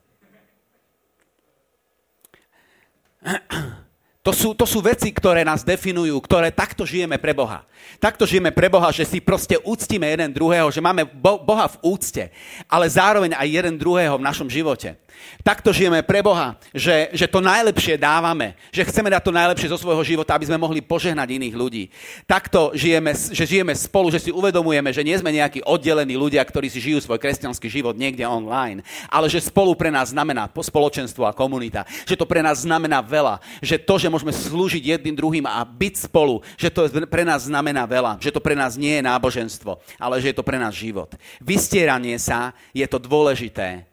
To 4.23 4.31
sú, 4.31 4.55
to 4.55 4.63
sú 4.63 4.79
veci, 4.79 5.11
ktoré 5.11 5.43
nás 5.43 5.67
definujú, 5.67 6.15
ktoré 6.23 6.55
takto 6.55 6.87
žijeme 6.87 7.19
pre 7.19 7.35
Boha. 7.35 7.67
Takto 7.99 8.27
žijeme 8.27 8.51
pre 8.51 8.67
Boha, 8.67 8.91
že 8.91 9.07
si 9.07 9.19
proste 9.23 9.59
úctime 9.63 10.11
jeden 10.11 10.35
druhého, 10.35 10.69
že 10.71 10.83
máme 10.83 11.07
Boha 11.23 11.67
v 11.71 11.81
úcte, 11.95 12.31
ale 12.67 12.91
zároveň 12.91 13.33
aj 13.39 13.49
jeden 13.49 13.75
druhého 13.79 14.19
v 14.19 14.27
našom 14.27 14.51
živote. 14.51 14.99
Takto 15.43 15.71
žijeme 15.75 16.03
pre 16.03 16.23
Boha, 16.23 16.59
že, 16.75 17.11
že 17.15 17.27
to 17.31 17.43
najlepšie 17.43 17.99
dávame, 17.99 18.55
že 18.75 18.87
chceme 18.87 19.11
dať 19.11 19.23
to 19.23 19.33
najlepšie 19.35 19.73
zo 19.73 19.79
svojho 19.79 20.03
života, 20.03 20.35
aby 20.35 20.47
sme 20.47 20.59
mohli 20.59 20.83
požehnať 20.83 21.29
iných 21.39 21.55
ľudí. 21.55 21.85
Takto 22.27 22.75
žijeme, 22.75 23.15
že 23.15 23.45
žijeme 23.47 23.75
spolu, 23.75 24.11
že 24.11 24.19
si 24.19 24.31
uvedomujeme, 24.35 24.91
že 24.91 25.07
nie 25.07 25.17
sme 25.19 25.35
nejakí 25.35 25.63
oddelení 25.63 26.15
ľudia, 26.15 26.43
ktorí 26.43 26.67
si 26.69 26.83
žijú 26.83 27.03
svoj 27.03 27.19
kresťanský 27.23 27.67
život 27.71 27.95
niekde 27.99 28.27
online, 28.27 28.83
ale 29.11 29.27
že 29.31 29.43
spolu 29.43 29.75
pre 29.75 29.91
nás 29.91 30.11
znamená 30.11 30.51
spoločenstvo 30.51 31.27
a 31.27 31.37
komunita, 31.37 31.87
že 32.07 32.19
to 32.19 32.29
pre 32.29 32.43
nás 32.43 32.63
znamená 32.63 33.03
veľa, 33.03 33.43
že 33.63 33.79
to, 33.79 33.99
že 33.99 34.13
môžeme 34.13 34.31
slúžiť 34.31 34.99
jedným 34.99 35.15
druhým 35.15 35.47
a 35.47 35.63
byť 35.65 36.11
spolu, 36.11 36.43
že 36.55 36.71
to 36.71 36.87
pre 37.09 37.25
nás 37.27 37.47
znamená 37.49 37.72
veľa, 37.73 38.21
že 38.21 38.31
to 38.31 38.45
pre 38.45 38.53
nás 38.53 38.77
nie 38.77 39.01
je 39.01 39.07
náboženstvo, 39.09 39.81
ale 39.97 40.21
že 40.21 40.31
je 40.31 40.37
to 40.37 40.45
pre 40.45 40.61
nás 40.61 40.77
život. 40.77 41.09
Vystieranie 41.41 42.21
sa 42.21 42.53
je 42.77 42.85
to 42.85 43.01
dôležité, 43.01 43.89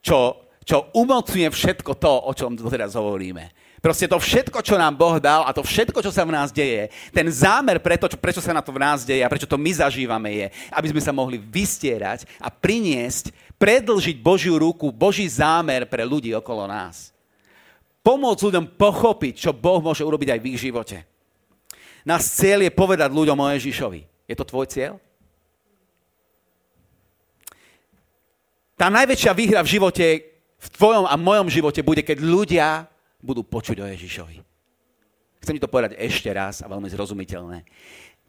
čo 0.00 0.48
čo 0.68 0.92
umocňuje 0.92 1.48
všetko 1.48 1.96
to, 1.96 2.12
o 2.28 2.32
čom 2.36 2.52
teraz 2.68 2.92
hovoríme. 2.92 3.48
Proste 3.80 4.04
to 4.04 4.20
všetko, 4.20 4.60
čo 4.60 4.76
nám 4.76 5.00
Boh 5.00 5.16
dal 5.16 5.40
a 5.48 5.56
to 5.56 5.64
všetko, 5.64 6.04
čo 6.04 6.12
sa 6.12 6.28
v 6.28 6.36
nás 6.36 6.52
deje, 6.52 6.92
ten 7.08 7.24
zámer 7.32 7.80
preto, 7.80 8.04
čo, 8.04 8.20
prečo 8.20 8.44
sa 8.44 8.52
na 8.52 8.60
to 8.60 8.68
v 8.76 8.84
nás 8.84 9.00
deje 9.00 9.24
a 9.24 9.32
prečo 9.32 9.48
to 9.48 9.56
my 9.56 9.72
zažívame 9.72 10.28
je, 10.28 10.46
aby 10.76 10.92
sme 10.92 11.00
sa 11.00 11.08
mohli 11.08 11.40
vystierať 11.40 12.28
a 12.36 12.52
priniesť, 12.52 13.32
predlžiť 13.56 14.20
Božiu 14.20 14.60
ruku, 14.60 14.92
Boží 14.92 15.24
zámer 15.24 15.88
pre 15.88 16.04
ľudí 16.04 16.36
okolo 16.36 16.68
nás. 16.68 17.16
Pomôcť 18.04 18.44
ľuďom 18.52 18.76
pochopiť, 18.76 19.48
čo 19.48 19.56
Boh 19.56 19.80
môže 19.80 20.04
urobiť 20.04 20.36
aj 20.36 20.40
v 20.44 20.48
ich 20.52 20.58
živote. 20.68 21.07
Nás 22.06 22.28
cieľ 22.34 22.66
je 22.66 22.72
povedať 22.74 23.10
ľuďom 23.10 23.38
o 23.38 23.50
Ježišovi. 23.54 24.00
Je 24.28 24.36
to 24.36 24.44
tvoj 24.46 24.66
cieľ? 24.68 25.00
Tá 28.78 28.86
najväčšia 28.92 29.32
výhra 29.34 29.60
v 29.66 29.72
živote 29.74 30.06
v 30.58 30.68
tvojom 30.74 31.06
a 31.06 31.14
mojom 31.14 31.50
živote 31.50 31.82
bude, 31.82 32.02
keď 32.02 32.18
ľudia 32.22 32.86
budú 33.22 33.42
počuť 33.42 33.82
o 33.82 33.86
Ježišovi. 33.90 34.38
Chcem 35.42 35.54
ti 35.58 35.62
to 35.62 35.70
povedať 35.70 35.94
ešte 35.98 36.30
raz 36.34 36.62
a 36.62 36.70
veľmi 36.70 36.90
zrozumiteľné. 36.90 37.62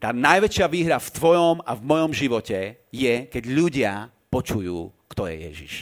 Tá 0.00 0.14
najväčšia 0.14 0.66
výhra 0.70 0.96
v 0.96 1.12
tvojom 1.12 1.56
a 1.66 1.76
v 1.76 1.82
mojom 1.84 2.10
živote 2.14 2.78
je, 2.88 3.14
keď 3.28 3.44
ľudia 3.50 3.92
počujú, 4.30 4.90
kto 5.10 5.22
je 5.26 5.36
Ježiš. 5.50 5.74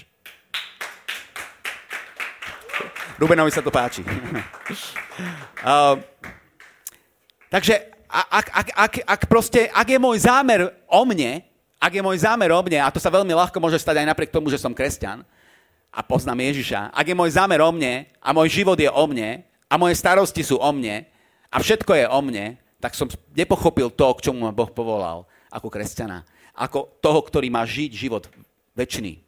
Rubenovi 3.19 3.51
sa 3.51 3.63
to 3.63 3.71
páči. 3.71 4.03
uh, 5.65 5.99
takže 7.53 7.75
ak, 8.09 8.47
ak, 8.53 8.69
ak, 8.73 8.93
ak, 9.05 9.23
proste, 9.29 9.69
ak 9.69 9.89
je 9.89 10.01
môj 10.01 10.25
zámer 10.25 10.73
o 10.89 11.03
mne, 11.05 11.45
ak 11.77 11.93
je 11.93 12.03
môj 12.03 12.25
zámer 12.25 12.49
o 12.51 12.61
mne, 12.65 12.81
a 12.81 12.89
to 12.89 12.99
sa 12.99 13.13
veľmi 13.13 13.31
ľahko 13.37 13.61
môže 13.61 13.79
stať 13.79 14.01
aj 14.03 14.09
napriek 14.09 14.33
tomu, 14.33 14.49
že 14.49 14.59
som 14.59 14.73
kresťan, 14.73 15.23
a 15.89 16.01
poznám 16.05 16.45
Ježiša, 16.53 16.93
ak 16.93 17.07
je 17.09 17.17
môj 17.17 17.33
zámer 17.33 17.61
o 17.65 17.71
mne 17.73 18.05
a 18.21 18.29
môj 18.37 18.61
život 18.61 18.77
je 18.77 18.89
o 18.89 19.05
mne 19.09 19.43
a 19.69 19.75
moje 19.81 19.97
starosti 19.97 20.45
sú 20.45 20.61
o 20.61 20.71
mne 20.73 21.09
a 21.49 21.57
všetko 21.57 21.93
je 21.97 22.07
o 22.07 22.21
mne, 22.21 22.61
tak 22.79 22.95
som 22.95 23.09
nepochopil 23.35 23.91
to, 23.91 24.07
k 24.21 24.31
čomu 24.31 24.47
ma 24.47 24.53
Boh 24.55 24.71
povolal 24.71 25.25
ako 25.49 25.73
kresťana. 25.73 26.23
Ako 26.55 27.01
toho, 27.01 27.21
ktorý 27.25 27.49
má 27.49 27.65
žiť 27.65 27.91
život 27.95 28.29
väčší. 28.77 29.23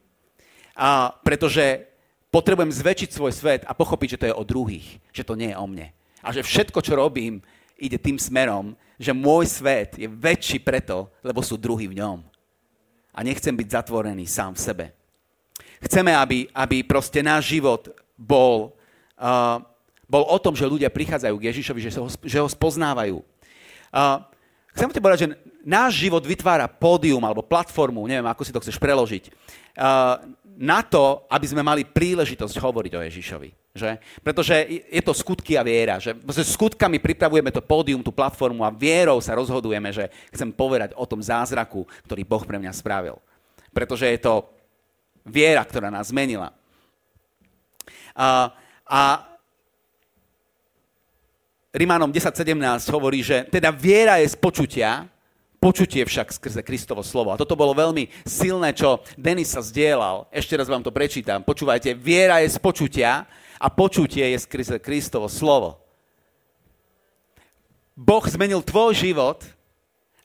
A 0.77 1.11
pretože 1.25 1.87
potrebujem 2.31 2.71
zväčšiť 2.71 3.09
svoj 3.11 3.33
svet 3.35 3.61
a 3.67 3.75
pochopiť, 3.75 4.15
že 4.15 4.19
to 4.19 4.27
je 4.31 4.37
o 4.37 4.47
druhých, 4.47 4.87
že 5.11 5.27
to 5.27 5.35
nie 5.35 5.51
je 5.51 5.59
o 5.59 5.67
mne. 5.67 5.91
A 6.21 6.31
že 6.31 6.45
všetko, 6.45 6.79
čo 6.79 6.95
robím, 6.95 7.43
ide 7.81 7.97
tým 7.97 8.21
smerom, 8.21 8.77
že 9.01 9.17
môj 9.17 9.49
svet 9.49 9.97
je 9.97 10.05
väčší 10.05 10.61
preto, 10.61 11.09
lebo 11.25 11.41
sú 11.41 11.57
druhí 11.57 11.89
v 11.89 11.97
ňom. 11.97 12.21
A 13.11 13.25
nechcem 13.25 13.51
byť 13.51 13.81
zatvorený 13.81 14.29
sám 14.29 14.53
v 14.53 14.63
sebe. 14.63 14.85
Chceme, 15.81 16.13
aby, 16.13 16.45
aby 16.53 16.85
proste 16.85 17.25
náš 17.25 17.57
život 17.57 17.89
bol, 18.13 18.77
uh, 19.17 19.57
bol 20.05 20.23
o 20.29 20.37
tom, 20.37 20.53
že 20.53 20.69
ľudia 20.69 20.93
prichádzajú 20.93 21.35
k 21.41 21.47
Ježišovi, 21.49 21.79
že, 21.81 21.91
ho, 21.97 22.07
že 22.07 22.37
ho 22.37 22.45
spoznávajú. 22.45 23.17
Uh, 23.89 24.21
chcem 24.77 24.93
ti 24.93 25.01
povedať, 25.01 25.19
že 25.25 25.33
náš 25.65 25.97
život 25.97 26.21
vytvára 26.21 26.69
pódium 26.69 27.25
alebo 27.25 27.41
platformu, 27.41 28.05
neviem, 28.05 28.29
ako 28.29 28.45
si 28.45 28.53
to 28.53 28.61
chceš 28.61 28.77
preložiť, 28.77 29.23
uh, 29.27 30.21
na 30.61 30.85
to, 30.85 31.25
aby 31.25 31.45
sme 31.49 31.65
mali 31.65 31.81
príležitosť 31.81 32.61
hovoriť 32.61 32.93
o 32.93 33.01
Ježišovi. 33.01 33.60
Že? 33.71 34.03
Pretože 34.19 34.67
je 34.67 35.01
to 35.03 35.15
skutky 35.15 35.55
a 35.55 35.63
viera. 35.63 35.95
Že 35.95 36.19
skutkami 36.27 36.99
pripravujeme 36.99 37.55
to 37.55 37.63
pódium, 37.63 38.03
tú 38.03 38.11
platformu 38.11 38.67
a 38.67 38.71
vierou 38.71 39.23
sa 39.23 39.31
rozhodujeme, 39.35 39.95
že 39.95 40.11
chcem 40.35 40.51
povedať 40.51 40.91
o 40.99 41.07
tom 41.07 41.23
zázraku, 41.23 41.87
ktorý 42.03 42.27
Boh 42.27 42.43
pre 42.43 42.59
mňa 42.59 42.75
spravil. 42.75 43.15
Pretože 43.71 44.11
je 44.11 44.19
to 44.19 44.51
viera, 45.23 45.63
ktorá 45.63 45.87
nás 45.87 46.11
zmenila. 46.11 46.51
A, 48.11 48.51
a 48.83 49.01
Rimánom 51.71 52.11
10.17 52.11 52.51
hovorí, 52.91 53.23
že 53.23 53.47
teda 53.47 53.71
viera 53.71 54.19
je 54.19 54.27
z 54.27 54.35
počutia, 54.35 55.07
počutie 55.55 56.03
však 56.03 56.35
skrze 56.35 56.61
Kristovo 56.67 56.99
slovo. 56.99 57.31
A 57.31 57.39
toto 57.39 57.55
bolo 57.55 57.71
veľmi 57.71 58.11
silné, 58.27 58.75
čo 58.75 58.99
Denis 59.15 59.55
sa 59.55 59.63
zdieľal. 59.63 60.27
Ešte 60.35 60.59
raz 60.59 60.67
vám 60.67 60.83
to 60.83 60.91
prečítam. 60.91 61.39
Počúvajte, 61.47 61.95
viera 61.95 62.43
je 62.43 62.51
z 62.51 62.59
počutia, 62.59 63.23
a 63.61 63.69
počutie 63.69 64.25
je 64.33 64.41
skrze 64.41 64.81
Kristovo 64.81 65.29
slovo. 65.29 65.77
Boh 67.93 68.25
zmenil 68.25 68.65
tvoj 68.65 68.97
život 68.97 69.45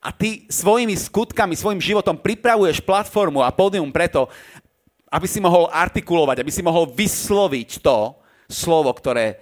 a 0.01 0.09
ty 0.09 0.49
svojimi 0.49 0.97
skutkami, 0.97 1.53
svojim 1.53 1.77
životom 1.77 2.17
pripravuješ 2.17 2.81
platformu 2.81 3.45
a 3.45 3.53
pódium 3.53 3.93
preto, 3.93 4.25
aby 5.13 5.29
si 5.29 5.37
mohol 5.37 5.69
artikulovať, 5.69 6.41
aby 6.41 6.49
si 6.49 6.65
mohol 6.65 6.89
vysloviť 6.89 7.85
to 7.85 8.17
slovo, 8.49 8.89
ktoré 8.89 9.37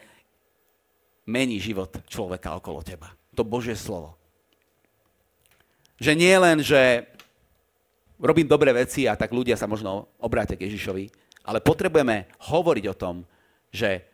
mení 1.24 1.58
život 1.64 1.96
človeka 2.12 2.60
okolo 2.60 2.84
teba. 2.84 3.16
To 3.40 3.48
Božie 3.48 3.80
slovo. 3.80 4.20
Že 5.96 6.12
nie 6.20 6.36
len, 6.36 6.60
že 6.60 7.08
robím 8.20 8.46
dobré 8.46 8.76
veci 8.76 9.08
a 9.08 9.16
tak 9.16 9.32
ľudia 9.32 9.56
sa 9.56 9.72
možno 9.72 10.12
obrátia 10.20 10.60
k 10.60 10.68
Ježišovi, 10.68 11.08
ale 11.48 11.64
potrebujeme 11.64 12.28
hovoriť 12.52 12.86
o 12.92 12.98
tom, 13.00 13.16
že 13.76 14.08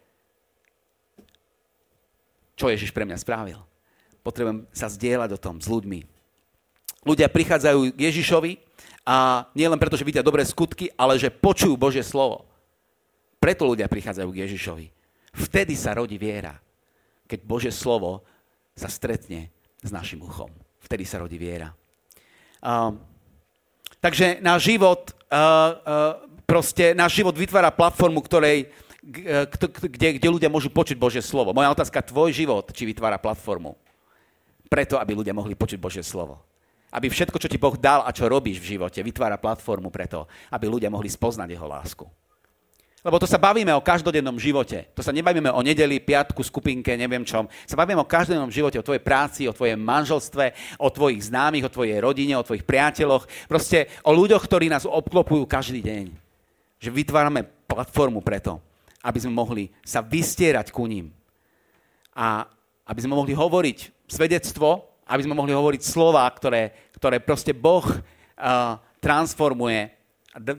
čo 2.58 2.70
Ježiš 2.70 2.94
pre 2.94 3.06
mňa 3.06 3.18
spravil. 3.18 3.58
Potrebujem 4.22 4.70
sa 4.70 4.86
zdieľať 4.86 5.34
o 5.34 5.42
tom 5.42 5.58
s 5.58 5.66
ľuďmi. 5.66 6.06
Ľudia 7.02 7.26
prichádzajú 7.26 7.98
k 7.98 8.02
Ježišovi 8.06 8.52
a 9.02 9.50
nie 9.58 9.66
len 9.66 9.82
preto, 9.82 9.98
že 9.98 10.06
vidia 10.06 10.22
dobré 10.22 10.46
skutky, 10.46 10.94
ale 10.94 11.18
že 11.18 11.34
počujú 11.34 11.74
Božie 11.74 12.06
slovo. 12.06 12.46
Preto 13.42 13.66
ľudia 13.66 13.90
prichádzajú 13.90 14.30
k 14.30 14.42
Ježišovi. 14.46 14.86
Vtedy 15.34 15.74
sa 15.74 15.98
rodí 15.98 16.22
viera. 16.22 16.62
Keď 17.26 17.40
Božie 17.42 17.74
slovo 17.74 18.22
sa 18.78 18.86
stretne 18.86 19.50
s 19.82 19.90
našim 19.90 20.22
uchom. 20.22 20.54
Vtedy 20.86 21.02
sa 21.10 21.18
rodí 21.18 21.42
viera. 21.42 21.74
Uh, 22.62 22.94
takže 23.98 24.38
náš 24.46 24.70
život, 24.70 25.10
uh, 25.34 25.34
uh, 25.34 26.14
proste 26.46 26.94
náš 26.94 27.18
život 27.18 27.34
vytvára 27.34 27.74
platformu, 27.74 28.22
ktorej 28.22 28.70
kde, 29.02 30.22
kde 30.22 30.28
ľudia 30.30 30.50
môžu 30.50 30.70
počuť 30.70 30.98
Božie 30.98 31.26
slovo. 31.26 31.52
Moja 31.52 31.74
otázka, 31.74 32.06
tvoj 32.06 32.30
život, 32.32 32.70
či 32.70 32.86
vytvára 32.86 33.18
platformu 33.18 33.74
preto, 34.70 34.96
aby 35.02 35.18
ľudia 35.18 35.36
mohli 35.36 35.58
počuť 35.58 35.82
Božie 35.82 36.06
slovo. 36.06 36.40
Aby 36.94 37.12
všetko, 37.12 37.36
čo 37.42 37.50
ti 37.50 37.60
Boh 37.60 37.76
dal 37.76 38.06
a 38.06 38.14
čo 38.14 38.30
robíš 38.30 38.62
v 38.62 38.78
živote, 38.78 39.02
vytvára 39.02 39.42
platformu 39.42 39.90
preto, 39.90 40.30
aby 40.54 40.70
ľudia 40.70 40.88
mohli 40.88 41.10
spoznať 41.10 41.50
Jeho 41.50 41.68
lásku. 41.68 42.06
Lebo 43.02 43.18
to 43.18 43.26
sa 43.26 43.42
bavíme 43.42 43.74
o 43.74 43.82
každodennom 43.82 44.38
živote. 44.38 44.86
To 44.94 45.02
sa 45.02 45.10
nebavíme 45.10 45.50
o 45.50 45.66
nedeli, 45.66 45.98
piatku, 45.98 46.46
skupinke, 46.46 46.94
neviem 46.94 47.26
čom. 47.26 47.50
Sa 47.66 47.74
bavíme 47.74 47.98
o 47.98 48.06
každodennom 48.06 48.54
živote, 48.54 48.78
o 48.78 48.86
tvojej 48.86 49.02
práci, 49.02 49.50
o 49.50 49.58
tvojej 49.58 49.74
manželstve, 49.74 50.78
o 50.78 50.94
tvojich 50.94 51.26
známych, 51.26 51.66
o 51.66 51.74
tvojej 51.74 51.98
rodine, 51.98 52.38
o 52.38 52.46
tvojich 52.46 52.62
priateľoch. 52.62 53.26
Proste 53.50 53.90
o 54.06 54.14
ľuďoch, 54.14 54.46
ktorí 54.46 54.70
nás 54.70 54.86
obklopujú 54.86 55.50
každý 55.50 55.82
deň. 55.82 56.06
Že 56.78 56.90
vytvárame 56.94 57.42
platformu 57.66 58.22
preto, 58.22 58.62
aby 59.02 59.18
sme 59.18 59.34
mohli 59.34 59.74
sa 59.82 60.06
vystierať 60.06 60.70
ku 60.70 60.86
ním. 60.86 61.10
A 62.14 62.46
aby 62.86 63.00
sme 63.02 63.18
mohli 63.18 63.34
hovoriť 63.34 64.08
svedectvo, 64.10 64.86
aby 65.08 65.22
sme 65.26 65.36
mohli 65.36 65.52
hovoriť 65.52 65.82
slova, 65.84 66.24
ktoré, 66.32 66.92
ktoré 66.96 67.20
proste 67.20 67.52
Boh 67.52 67.84
uh, 67.84 68.78
transformuje, 69.02 69.92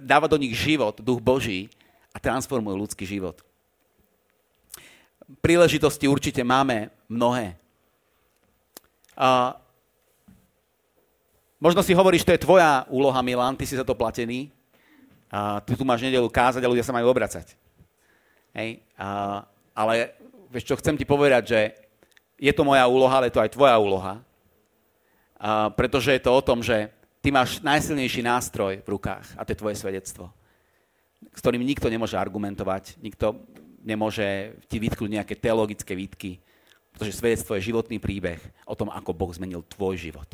dáva 0.05 0.28
do 0.28 0.37
nich 0.37 0.52
život, 0.52 1.00
duch 1.00 1.22
Boží 1.22 1.72
a 2.12 2.20
transformuje 2.20 2.76
ľudský 2.76 3.09
život. 3.09 3.40
Príležitosti 5.40 6.05
určite 6.05 6.44
máme 6.44 6.92
mnohé. 7.09 7.57
Uh, 9.16 9.57
možno 11.57 11.81
si 11.81 11.96
hovoríš, 11.96 12.24
to 12.26 12.35
je 12.37 12.44
tvoja 12.44 12.85
úloha, 12.92 13.20
Milan, 13.24 13.57
ty 13.57 13.64
si 13.64 13.78
za 13.78 13.87
to 13.87 13.96
platený. 13.96 14.52
Uh, 15.33 15.64
ty 15.64 15.72
tu 15.72 15.85
máš 15.88 16.05
nedelu 16.05 16.28
kázať 16.28 16.61
a 16.61 16.68
ľudia 16.68 16.85
sa 16.85 16.92
majú 16.92 17.09
obracať. 17.09 17.57
Hej? 18.56 18.84
A, 18.96 19.42
ale 19.72 20.16
vieš 20.52 20.68
čo, 20.68 20.78
chcem 20.78 20.96
ti 20.96 21.08
povedať, 21.08 21.42
že 21.48 21.60
je 22.36 22.52
to 22.52 22.66
moja 22.66 22.84
úloha, 22.84 23.18
ale 23.20 23.28
je 23.32 23.36
to 23.36 23.44
aj 23.44 23.54
tvoja 23.54 23.76
úloha. 23.80 24.20
A, 25.40 25.72
pretože 25.72 26.12
je 26.12 26.22
to 26.22 26.30
o 26.32 26.44
tom, 26.44 26.60
že 26.60 26.92
ty 27.22 27.32
máš 27.32 27.62
najsilnejší 27.64 28.20
nástroj 28.24 28.82
v 28.84 28.88
rukách 28.88 29.26
a 29.38 29.46
to 29.46 29.52
je 29.54 29.60
tvoje 29.62 29.76
svedectvo, 29.78 30.28
s 31.32 31.40
ktorým 31.40 31.62
nikto 31.62 31.86
nemôže 31.86 32.18
argumentovať, 32.18 32.98
nikto 33.00 33.40
nemôže 33.82 34.58
ti 34.70 34.78
vytknúť 34.78 35.10
nejaké 35.10 35.34
teologické 35.38 35.94
výtky, 35.94 36.38
pretože 36.92 37.16
svedectvo 37.16 37.56
je 37.56 37.66
životný 37.72 37.96
príbeh 37.98 38.38
o 38.68 38.76
tom, 38.76 38.92
ako 38.92 39.16
Boh 39.16 39.32
zmenil 39.32 39.64
tvoj 39.64 39.96
život. 39.96 40.28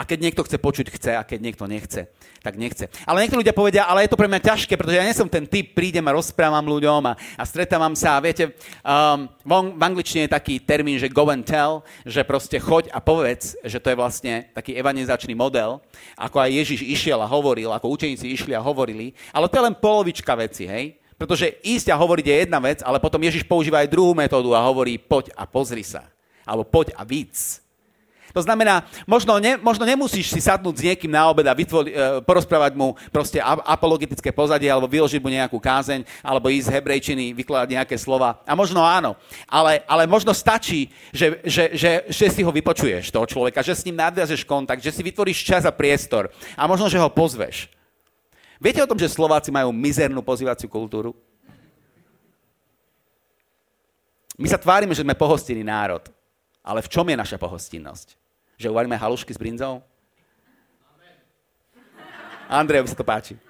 A 0.00 0.08
keď 0.08 0.18
niekto 0.24 0.40
chce 0.48 0.56
počuť, 0.56 0.96
chce, 0.96 1.12
a 1.12 1.20
keď 1.20 1.38
niekto 1.44 1.68
nechce, 1.68 2.08
tak 2.40 2.56
nechce. 2.56 2.88
Ale 3.04 3.20
niektorí 3.20 3.44
ľudia 3.44 3.52
povedia, 3.52 3.84
ale 3.84 4.08
je 4.08 4.16
to 4.16 4.16
pre 4.16 4.32
mňa 4.32 4.40
ťažké, 4.40 4.72
pretože 4.80 4.96
ja 4.96 5.04
nie 5.04 5.12
som 5.12 5.28
ten 5.28 5.44
typ, 5.44 5.76
prídem 5.76 6.08
a 6.08 6.16
rozprávam 6.16 6.64
ľuďom 6.64 7.04
a, 7.04 7.12
a 7.36 7.44
stretávam 7.44 7.92
sa. 7.92 8.16
A 8.16 8.24
viete, 8.24 8.56
um, 8.80 9.28
v 9.44 9.82
angličtine 9.84 10.24
je 10.24 10.32
taký 10.32 10.56
termín, 10.56 10.96
že 10.96 11.12
go 11.12 11.28
and 11.28 11.44
tell, 11.44 11.84
že 12.08 12.24
proste 12.24 12.56
choď 12.56 12.88
a 12.96 12.98
povedz, 13.04 13.60
že 13.60 13.76
to 13.76 13.92
je 13.92 14.00
vlastne 14.00 14.48
taký 14.56 14.72
evangelizačný 14.80 15.36
model, 15.36 15.84
ako 16.16 16.48
aj 16.48 16.48
Ježiš 16.48 16.80
išiel 16.80 17.20
a 17.20 17.28
hovoril, 17.28 17.68
ako 17.68 17.92
učeníci 17.92 18.24
išli 18.24 18.56
a 18.56 18.64
hovorili. 18.64 19.12
Ale 19.36 19.52
to 19.52 19.60
je 19.60 19.66
len 19.68 19.76
polovička 19.76 20.32
veci, 20.32 20.64
hej? 20.64 20.96
Pretože 21.20 21.60
ísť 21.60 21.92
a 21.92 22.00
hovoriť 22.00 22.24
je 22.24 22.36
jedna 22.48 22.56
vec, 22.56 22.80
ale 22.80 23.04
potom 23.04 23.20
Ježiš 23.20 23.44
používa 23.44 23.84
aj 23.84 23.92
druhú 23.92 24.16
metódu 24.16 24.56
a 24.56 24.64
hovorí 24.64 24.96
poď 24.96 25.28
a 25.36 25.44
pozri 25.44 25.84
sa. 25.84 26.08
Alebo 26.48 26.64
poď 26.64 26.96
a 26.96 27.04
víc. 27.04 27.60
To 28.30 28.42
znamená, 28.42 28.86
možno, 29.06 29.38
ne, 29.42 29.58
možno 29.58 29.82
nemusíš 29.82 30.30
si 30.30 30.40
sadnúť 30.40 30.74
s 30.78 30.86
niekým 30.86 31.10
na 31.10 31.26
obed 31.26 31.46
a 31.46 31.54
vytvoli, 31.54 31.90
e, 31.90 31.94
porozprávať 32.22 32.72
mu 32.78 32.94
proste 33.10 33.42
apologetické 33.42 34.30
pozadie 34.30 34.70
alebo 34.70 34.86
vyložiť 34.86 35.18
mu 35.18 35.30
nejakú 35.30 35.58
kázeň 35.58 36.06
alebo 36.22 36.46
ísť 36.46 36.66
z 36.70 36.74
hebrejčiny, 36.78 37.24
vykladať 37.34 37.68
nejaké 37.74 37.96
slova. 37.98 38.38
A 38.46 38.54
možno 38.54 38.86
áno, 38.86 39.18
ale, 39.50 39.82
ale 39.90 40.06
možno 40.06 40.30
stačí, 40.30 40.90
že, 41.10 41.42
že, 41.42 41.74
že, 41.74 41.90
že 42.06 42.26
si 42.30 42.40
ho 42.46 42.52
vypočuješ, 42.54 43.10
toho 43.10 43.26
človeka, 43.26 43.66
že 43.66 43.74
s 43.74 43.86
ním 43.86 43.98
nadviazeš 43.98 44.46
kontakt, 44.46 44.82
že 44.82 44.94
si 44.94 45.02
vytvoríš 45.02 45.42
čas 45.42 45.62
a 45.66 45.74
priestor 45.74 46.30
a 46.54 46.62
možno, 46.70 46.86
že 46.86 47.02
ho 47.02 47.10
pozveš. 47.10 47.66
Viete 48.60 48.84
o 48.84 48.90
tom, 48.90 49.00
že 49.00 49.08
Slováci 49.08 49.48
majú 49.48 49.72
mizernú 49.72 50.20
pozývaciu 50.20 50.68
kultúru? 50.68 51.16
My 54.36 54.48
sa 54.48 54.60
tvárime, 54.60 54.92
že 54.92 55.04
sme 55.04 55.16
pohostinný 55.16 55.64
národ. 55.64 56.04
Ale 56.70 56.86
v 56.86 56.92
čom 56.94 57.06
je 57.10 57.18
naša 57.18 57.34
pohostinnosť? 57.34 58.20
že 58.60 58.68
uvaríme 58.68 58.92
halušky 58.92 59.32
s 59.32 59.40
brinzou? 59.40 59.80
Andrejovi 62.44 62.92
sa 62.92 62.98
to 63.00 63.06
páči. 63.08 63.40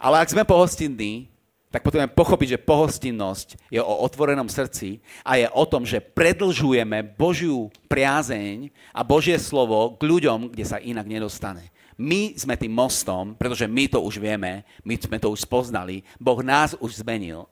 Ale 0.00 0.16
ak 0.16 0.32
sme 0.32 0.48
pohostinní, 0.48 1.28
tak 1.68 1.84
potrebujeme 1.84 2.16
pochopiť, 2.16 2.56
že 2.56 2.64
pohostinnosť 2.64 3.48
je 3.68 3.84
o 3.84 3.94
otvorenom 4.00 4.48
srdci 4.48 5.04
a 5.20 5.36
je 5.36 5.46
o 5.52 5.64
tom, 5.68 5.84
že 5.84 6.00
predlžujeme 6.00 7.04
Božiu 7.20 7.68
priazeň 7.84 8.72
a 8.96 9.04
Božie 9.04 9.36
slovo 9.36 10.00
k 10.00 10.08
ľuďom, 10.08 10.56
kde 10.56 10.64
sa 10.64 10.80
inak 10.80 11.04
nedostane. 11.04 11.68
My 12.00 12.32
sme 12.32 12.56
tým 12.56 12.72
mostom, 12.72 13.36
pretože 13.36 13.68
my 13.68 13.92
to 13.92 14.00
už 14.00 14.16
vieme, 14.16 14.64
my 14.88 14.96
sme 14.96 15.20
to 15.20 15.28
už 15.28 15.44
spoznali, 15.44 16.00
Boh 16.16 16.40
nás 16.40 16.72
už 16.80 17.04
zmenil 17.04 17.44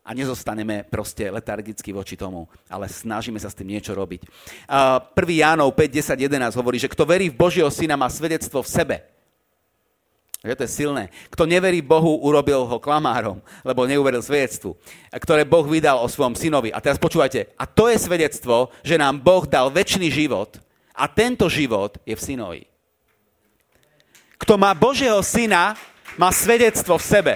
a 0.00 0.10
nezostaneme 0.16 0.88
proste 0.88 1.28
letargicky 1.28 1.92
voči 1.92 2.16
tomu, 2.16 2.48
ale 2.72 2.88
snažíme 2.88 3.36
sa 3.36 3.52
s 3.52 3.56
tým 3.56 3.76
niečo 3.76 3.92
robiť. 3.92 4.24
1. 4.66 5.12
Jánov 5.14 5.76
5, 5.76 6.16
10, 6.16 6.16
11 6.16 6.56
hovorí, 6.56 6.80
že 6.80 6.88
kto 6.88 7.04
verí 7.04 7.28
v 7.28 7.36
Božieho 7.36 7.68
syna 7.68 8.00
má 8.00 8.08
svedectvo 8.08 8.64
v 8.64 8.72
sebe. 8.72 8.96
Že 10.40 10.56
to 10.56 10.64
je 10.64 10.72
silné. 10.72 11.04
Kto 11.28 11.44
neverí 11.44 11.84
Bohu, 11.84 12.16
urobil 12.24 12.64
ho 12.64 12.80
klamárom, 12.80 13.44
lebo 13.60 13.84
neuveril 13.84 14.24
svedectvu, 14.24 14.72
ktoré 15.12 15.44
Boh 15.44 15.68
vydal 15.68 16.00
o 16.00 16.08
svojom 16.08 16.32
synovi. 16.32 16.72
A 16.72 16.80
teraz 16.80 16.96
počúvajte, 16.96 17.52
a 17.60 17.68
to 17.68 17.92
je 17.92 18.00
svedectvo, 18.00 18.72
že 18.80 18.96
nám 18.96 19.20
Boh 19.20 19.44
dal 19.44 19.68
väčší 19.68 20.08
život 20.08 20.56
a 20.96 21.04
tento 21.12 21.44
život 21.52 22.00
je 22.08 22.16
v 22.16 22.24
synovi. 22.24 22.62
Kto 24.40 24.56
má 24.56 24.72
Božieho 24.72 25.20
syna, 25.20 25.76
má 26.16 26.32
svedectvo 26.32 26.96
v 26.96 27.04
sebe. 27.04 27.34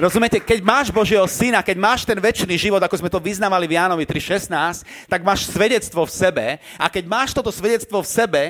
Rozumiete, 0.00 0.40
keď 0.40 0.64
máš 0.64 0.88
Božieho 0.88 1.28
syna, 1.28 1.60
keď 1.60 1.76
máš 1.76 2.08
ten 2.08 2.16
väčší 2.16 2.48
život, 2.56 2.80
ako 2.80 3.04
sme 3.04 3.12
to 3.12 3.20
vyznávali 3.20 3.68
v 3.68 3.76
Jánovi 3.76 4.08
3.16, 4.08 4.80
tak 5.04 5.20
máš 5.20 5.44
svedectvo 5.44 6.08
v 6.08 6.14
sebe 6.16 6.46
a 6.80 6.88
keď 6.88 7.04
máš 7.04 7.36
toto 7.36 7.52
svedectvo 7.52 8.00
v 8.00 8.08
sebe, 8.08 8.42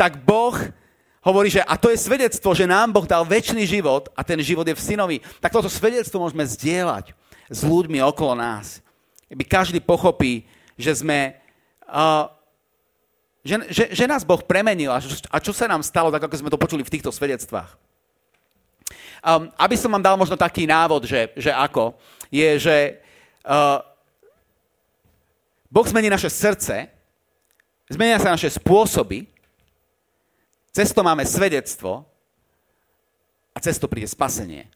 tak 0.00 0.16
Boh 0.24 0.56
hovorí, 1.20 1.52
že 1.52 1.60
a 1.60 1.76
to 1.76 1.92
je 1.92 2.00
svedectvo, 2.00 2.56
že 2.56 2.64
nám 2.64 2.88
Boh 2.88 3.04
dal 3.04 3.20
väčší 3.28 3.68
život 3.68 4.08
a 4.16 4.24
ten 4.24 4.40
život 4.40 4.64
je 4.64 4.72
v 4.72 4.80
synovi. 4.80 5.16
Tak 5.44 5.52
toto 5.52 5.68
svedectvo 5.68 6.24
môžeme 6.24 6.48
zdieľať 6.48 7.12
s 7.52 7.60
ľuďmi 7.68 8.00
okolo 8.08 8.32
nás. 8.40 8.80
Keby 9.28 9.44
každý 9.44 9.84
pochopí, 9.84 10.48
že 10.80 11.04
sme... 11.04 11.36
Uh, 11.84 12.32
že, 13.44 13.60
že, 13.68 13.84
že 13.92 14.04
nás 14.08 14.24
Boh 14.24 14.40
premenil 14.40 14.88
a, 14.88 15.04
a 15.04 15.36
čo 15.36 15.52
sa 15.52 15.68
nám 15.68 15.84
stalo, 15.84 16.08
tak 16.08 16.24
ako 16.24 16.36
sme 16.40 16.52
to 16.52 16.56
počuli 16.56 16.80
v 16.80 16.92
týchto 16.96 17.12
svedectvách. 17.12 17.87
Um, 19.18 19.50
aby 19.58 19.74
som 19.74 19.90
vám 19.90 20.04
dal 20.04 20.14
možno 20.14 20.38
taký 20.38 20.62
návod, 20.62 21.02
že, 21.02 21.34
že 21.34 21.50
ako, 21.50 21.98
je, 22.30 22.48
že 22.58 22.76
uh, 23.42 23.82
Boh 25.66 25.82
zmení 25.82 26.06
naše 26.06 26.30
srdce, 26.30 26.86
zmenia 27.90 28.22
sa 28.22 28.32
naše 28.32 28.46
spôsoby, 28.46 29.26
cesto 30.70 31.02
máme 31.02 31.26
svedectvo 31.26 32.06
a 33.50 33.58
cesto 33.58 33.90
príde 33.90 34.06
spasenie. 34.06 34.70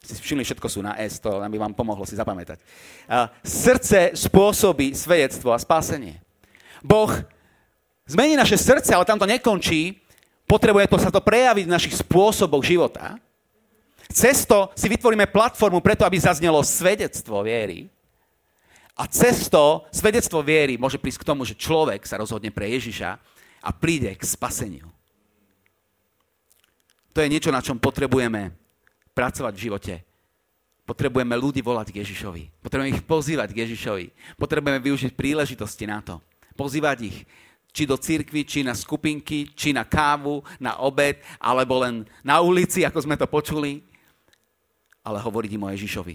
Si 0.00 0.16
všimli, 0.16 0.46
všetko 0.46 0.68
sú 0.70 0.80
na 0.80 0.96
S, 0.96 1.20
to 1.20 1.28
by 1.28 1.58
vám 1.60 1.76
pomohlo 1.76 2.06
si 2.08 2.16
zapamätať. 2.16 2.62
Uh, 3.10 3.28
srdce 3.44 4.14
spôsobí 4.16 4.94
svedectvo 4.94 5.52
a 5.52 5.58
spasenie. 5.60 6.22
Boh 6.80 7.10
zmení 8.08 8.38
naše 8.38 8.56
srdce, 8.56 8.94
ale 8.94 9.04
tam 9.04 9.20
to 9.20 9.28
nekončí. 9.28 10.00
Potrebuje 10.48 10.90
to 10.90 10.98
sa 10.98 11.10
to 11.12 11.20
prejaviť 11.20 11.64
v 11.68 11.74
našich 11.74 11.94
spôsoboch 12.00 12.64
života. 12.64 13.20
Cesto 14.10 14.74
si 14.74 14.90
vytvoríme 14.90 15.30
platformu 15.30 15.78
preto, 15.78 16.02
aby 16.02 16.18
zaznelo 16.18 16.58
svedectvo 16.66 17.46
viery. 17.46 17.86
A 18.98 19.06
cesto, 19.06 19.86
svedectvo 19.94 20.42
viery 20.42 20.74
môže 20.76 20.98
prísť 20.98 21.24
k 21.24 21.28
tomu, 21.30 21.46
že 21.46 21.56
človek 21.56 22.04
sa 22.04 22.18
rozhodne 22.18 22.50
pre 22.50 22.68
Ježiša 22.74 23.10
a 23.62 23.70
príde 23.70 24.12
k 24.12 24.22
spaseniu. 24.26 24.90
To 27.14 27.22
je 27.22 27.30
niečo, 27.30 27.54
na 27.54 27.62
čom 27.62 27.78
potrebujeme 27.78 28.52
pracovať 29.14 29.52
v 29.54 29.64
živote. 29.70 29.94
Potrebujeme 30.84 31.38
ľudí 31.38 31.62
volať 31.62 31.94
k 31.94 32.02
Ježišovi. 32.02 32.60
Potrebujeme 32.66 32.98
ich 32.98 33.06
pozývať 33.06 33.54
k 33.54 33.62
Ježišovi. 33.62 34.06
Potrebujeme 34.34 34.82
využiť 34.82 35.14
príležitosti 35.14 35.86
na 35.86 36.02
to. 36.02 36.18
Pozývať 36.58 36.98
ich 37.06 37.16
či 37.70 37.86
do 37.86 37.94
cirkvi, 37.94 38.42
či 38.42 38.66
na 38.66 38.74
skupinky, 38.74 39.54
či 39.54 39.70
na 39.70 39.86
kávu, 39.86 40.42
na 40.58 40.82
obed, 40.82 41.22
alebo 41.38 41.78
len 41.78 42.02
na 42.26 42.42
ulici, 42.42 42.82
ako 42.82 43.06
sme 43.06 43.14
to 43.14 43.30
počuli 43.30 43.89
ale 45.04 45.18
hovoriť 45.20 45.50
im 45.56 45.64
o 45.64 45.72
Ježišovi. 45.72 46.14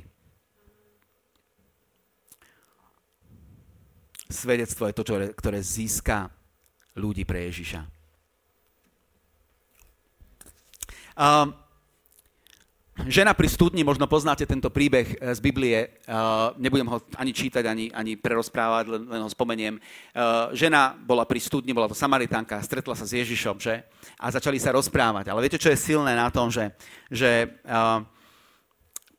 Svedectvo 4.25 4.89
je 4.89 4.93
to, 4.97 5.03
ktoré 5.37 5.59
získa 5.61 6.33
ľudí 6.97 7.27
pre 7.27 7.45
Ježiša. 7.51 7.85
Uh, 11.15 11.47
žena 13.07 13.31
pri 13.31 13.47
studni, 13.47 13.87
možno 13.87 14.03
poznáte 14.03 14.43
tento 14.43 14.67
príbeh 14.67 15.07
eh, 15.15 15.31
z 15.31 15.39
Biblie, 15.39 16.03
uh, 16.09 16.51
nebudem 16.59 16.89
ho 16.91 16.99
ani 17.15 17.31
čítať, 17.31 17.63
ani, 17.63 17.87
ani 17.93 18.19
prerozprávať, 18.19 18.85
len, 18.91 19.01
len 19.07 19.21
ho 19.23 19.29
spomeniem. 19.31 19.79
Uh, 20.11 20.51
žena 20.51 20.91
bola 20.91 21.23
pri 21.23 21.39
studni, 21.39 21.71
bola 21.71 21.87
to 21.87 21.95
Samaritánka, 21.95 22.59
stretla 22.65 22.97
sa 22.97 23.07
s 23.07 23.15
Ježišom, 23.15 23.61
že? 23.61 23.87
A 24.19 24.27
začali 24.33 24.59
sa 24.59 24.75
rozprávať. 24.75 25.31
Ale 25.31 25.43
viete, 25.43 25.61
čo 25.61 25.71
je 25.71 25.79
silné 25.79 26.17
na 26.17 26.27
tom, 26.27 26.51
že, 26.51 26.75
že 27.07 27.47
uh, 27.63 28.03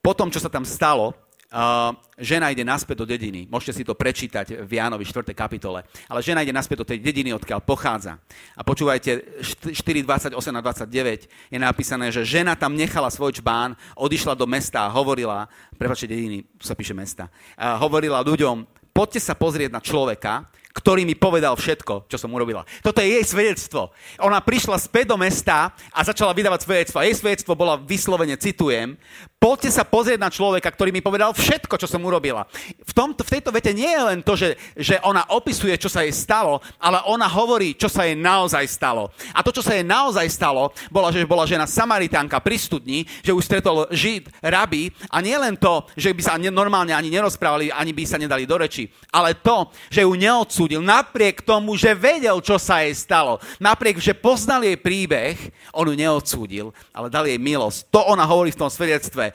po 0.07 0.15
tom, 0.15 0.31
čo 0.31 0.39
sa 0.39 0.47
tam 0.47 0.63
stalo, 0.63 1.11
uh, 1.11 1.91
žena 2.15 2.55
ide 2.55 2.63
naspäť 2.63 3.03
do 3.03 3.11
dediny. 3.11 3.51
Môžete 3.51 3.75
si 3.75 3.83
to 3.83 3.99
prečítať 3.99 4.63
v 4.63 4.79
Jánovi 4.79 5.03
4. 5.03 5.35
kapitole. 5.35 5.83
Ale 6.07 6.23
žena 6.23 6.47
ide 6.47 6.55
naspäť 6.55 6.87
do 6.87 6.89
tej 6.95 7.03
dediny, 7.03 7.35
odkiaľ 7.35 7.59
pochádza. 7.67 8.15
A 8.55 8.63
počúvajte, 8.63 9.43
4, 9.43 9.75
28 9.75 10.31
a 10.31 10.63
29 10.63 11.27
je 11.27 11.59
napísané, 11.59 12.15
že 12.15 12.23
žena 12.23 12.55
tam 12.55 12.79
nechala 12.79 13.11
svoj 13.11 13.35
čbán, 13.35 13.75
odišla 13.99 14.39
do 14.39 14.47
mesta 14.47 14.87
a 14.87 14.95
hovorila, 14.95 15.51
prepáčte, 15.75 16.07
dediny, 16.07 16.47
sa 16.63 16.79
píše 16.79 16.95
mesta, 16.95 17.27
uh, 17.59 17.75
hovorila 17.83 18.23
ľuďom, 18.23 18.63
poďte 18.95 19.27
sa 19.27 19.35
pozrieť 19.35 19.75
na 19.75 19.83
človeka, 19.83 20.47
ktorý 20.77 21.09
mi 21.09 21.17
povedal 21.17 21.57
všetko, 21.57 22.05
čo 22.05 22.21
som 22.21 22.29
urobila. 22.37 22.69
Toto 22.85 23.01
je 23.01 23.17
jej 23.17 23.25
svedectvo. 23.25 23.89
Ona 24.21 24.45
prišla 24.45 24.77
späť 24.77 25.09
do 25.09 25.17
mesta 25.17 25.73
a 25.89 26.05
začala 26.05 26.37
vydávať 26.37 26.69
svedectvo. 26.69 27.01
Jej 27.01 27.17
svedectvo 27.25 27.57
bola 27.57 27.81
vyslovene, 27.81 28.37
citujem, 28.37 29.01
poďte 29.41 29.73
sa 29.73 29.89
pozrieť 29.89 30.21
na 30.21 30.29
človeka, 30.29 30.69
ktorý 30.69 30.93
mi 30.93 31.01
povedal 31.01 31.33
všetko, 31.33 31.81
čo 31.81 31.89
som 31.89 32.05
urobila. 32.05 32.45
V, 32.85 32.93
tomto, 32.93 33.25
v 33.25 33.33
tejto 33.41 33.49
vete 33.49 33.73
nie 33.73 33.89
je 33.89 34.03
len 34.05 34.21
to, 34.21 34.37
že, 34.37 34.61
že 34.77 35.01
ona 35.01 35.25
opisuje, 35.33 35.73
čo 35.81 35.89
sa 35.89 36.05
jej 36.05 36.13
stalo, 36.13 36.61
ale 36.77 37.01
ona 37.09 37.25
hovorí, 37.25 37.73
čo 37.73 37.89
sa 37.89 38.05
jej 38.05 38.13
naozaj 38.13 38.69
stalo. 38.69 39.09
A 39.33 39.41
to, 39.41 39.57
čo 39.57 39.65
sa 39.65 39.73
jej 39.73 39.87
naozaj 39.87 40.29
stalo, 40.29 40.77
bola, 40.93 41.09
že 41.09 41.25
bola 41.25 41.49
žena 41.49 41.65
Samaritánka 41.65 42.37
pri 42.45 42.61
studni, 42.61 43.09
že 43.25 43.33
už 43.33 43.49
stretol 43.49 43.89
žid, 43.97 44.29
rabi 44.45 44.93
a 45.09 45.25
nie 45.25 45.35
len 45.41 45.57
to, 45.57 45.89
že 45.97 46.13
by 46.13 46.21
sa 46.21 46.37
normálne 46.37 46.93
ani 46.93 47.09
nerozprávali, 47.09 47.73
ani 47.73 47.97
by 47.97 48.05
sa 48.05 48.21
nedali 48.21 48.45
do 48.45 48.61
reči, 48.61 48.93
ale 49.09 49.39
to, 49.41 49.73
že 49.89 50.05
ju 50.05 50.13
neodsúdili 50.13 50.66
neodsúdil, 50.67 50.83
napriek 50.83 51.47
tomu, 51.47 51.79
že 51.79 51.95
vedel, 51.95 52.43
čo 52.43 52.59
sa 52.59 52.83
jej 52.83 52.93
stalo. 52.99 53.39
Napriek, 53.63 54.03
že 54.03 54.19
poznal 54.19 54.67
jej 54.67 54.75
príbeh, 54.75 55.39
on 55.71 55.87
ju 55.87 55.95
neodsúdil, 55.95 56.75
ale 56.91 57.07
dal 57.07 57.25
jej 57.31 57.39
milosť. 57.39 57.87
To 57.95 58.03
ona 58.11 58.27
hovorí 58.27 58.51
v 58.51 58.61
tom 58.67 58.71
svedectve. 58.71 59.31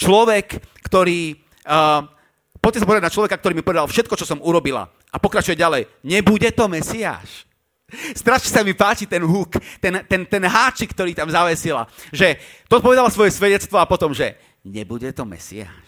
Človek, 0.00 0.64
ktorý... 0.88 1.36
Uh, 1.68 2.08
poďte 2.64 2.80
sa 2.80 2.88
povedať 2.88 3.04
na 3.04 3.14
človeka, 3.14 3.36
ktorý 3.36 3.54
mi 3.60 3.66
povedal 3.66 3.84
všetko, 3.84 4.16
čo 4.16 4.24
som 4.24 4.40
urobila. 4.40 4.88
A 5.12 5.16
pokračuje 5.20 5.58
ďalej. 5.58 5.84
Nebude 6.00 6.48
to 6.56 6.64
Mesiáš. 6.64 7.44
Strašne 8.12 8.52
sa 8.52 8.60
mi 8.60 8.76
páči 8.76 9.08
ten 9.08 9.24
húk, 9.24 9.56
ten, 9.80 10.04
ten, 10.04 10.28
ten 10.28 10.44
háčik, 10.44 10.92
ktorý 10.92 11.16
tam 11.16 11.32
zavesila. 11.32 11.88
Že 12.12 12.36
to 12.68 12.84
povedala 12.84 13.08
svoje 13.08 13.32
svedectvo 13.32 13.80
a 13.80 13.88
potom, 13.88 14.12
že 14.12 14.36
nebude 14.60 15.08
to 15.16 15.24
Mesiáš. 15.24 15.87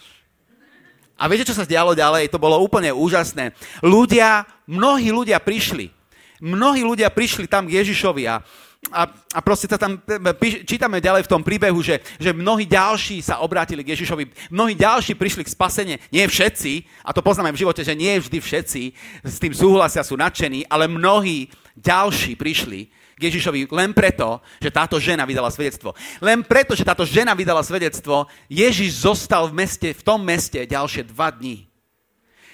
A 1.21 1.29
viete, 1.29 1.45
čo 1.45 1.53
sa 1.53 1.69
dialo 1.69 1.93
ďalej? 1.93 2.33
To 2.33 2.41
bolo 2.41 2.57
úplne 2.57 2.89
úžasné. 2.89 3.53
Ľudia, 3.85 4.49
mnohí 4.65 5.13
ľudia 5.13 5.37
prišli. 5.37 5.93
Mnohí 6.41 6.81
ľudia 6.81 7.13
prišli 7.13 7.45
tam 7.45 7.69
k 7.69 7.77
Ježišovi 7.77 8.25
a, 8.25 8.41
a, 8.89 9.01
a 9.37 9.39
proste 9.45 9.69
sa 9.69 9.77
tam 9.77 10.01
píš, 10.41 10.65
čítame 10.65 10.97
ďalej 10.97 11.29
v 11.29 11.31
tom 11.37 11.45
príbehu, 11.45 11.85
že, 11.85 12.01
že 12.17 12.33
mnohí 12.33 12.65
ďalší 12.65 13.21
sa 13.21 13.45
obrátili 13.45 13.85
k 13.85 13.93
Ježišovi, 13.93 14.49
mnohí 14.49 14.73
ďalší 14.73 15.13
prišli 15.13 15.45
k 15.45 15.53
spasenie, 15.53 15.95
nie 16.09 16.25
všetci, 16.25 17.05
a 17.05 17.13
to 17.13 17.21
poznáme 17.21 17.53
v 17.53 17.61
živote, 17.61 17.85
že 17.85 17.93
nie 17.93 18.17
vždy 18.17 18.41
všetci 18.41 18.81
s 19.21 19.37
tým 19.37 19.53
súhlasia, 19.53 20.01
sú 20.01 20.17
nadšení, 20.17 20.65
ale 20.65 20.89
mnohí 20.89 21.53
ďalší 21.77 22.33
prišli 22.33 22.89
k 23.17 23.31
Ježišovi 23.31 23.71
len 23.71 23.91
preto, 23.95 24.39
že 24.59 24.73
táto 24.73 24.99
žena 24.99 25.23
vydala 25.23 25.51
svedectvo. 25.51 25.95
Len 26.19 26.43
preto, 26.43 26.75
že 26.75 26.87
táto 26.87 27.07
žena 27.07 27.35
vydala 27.35 27.63
svedectvo, 27.63 28.27
Ježiš 28.51 29.07
zostal 29.07 29.47
v, 29.49 29.63
meste, 29.63 29.89
v 29.91 30.01
tom 30.01 30.19
meste 30.21 30.63
ďalšie 30.63 31.07
dva 31.11 31.31
dní. 31.31 31.71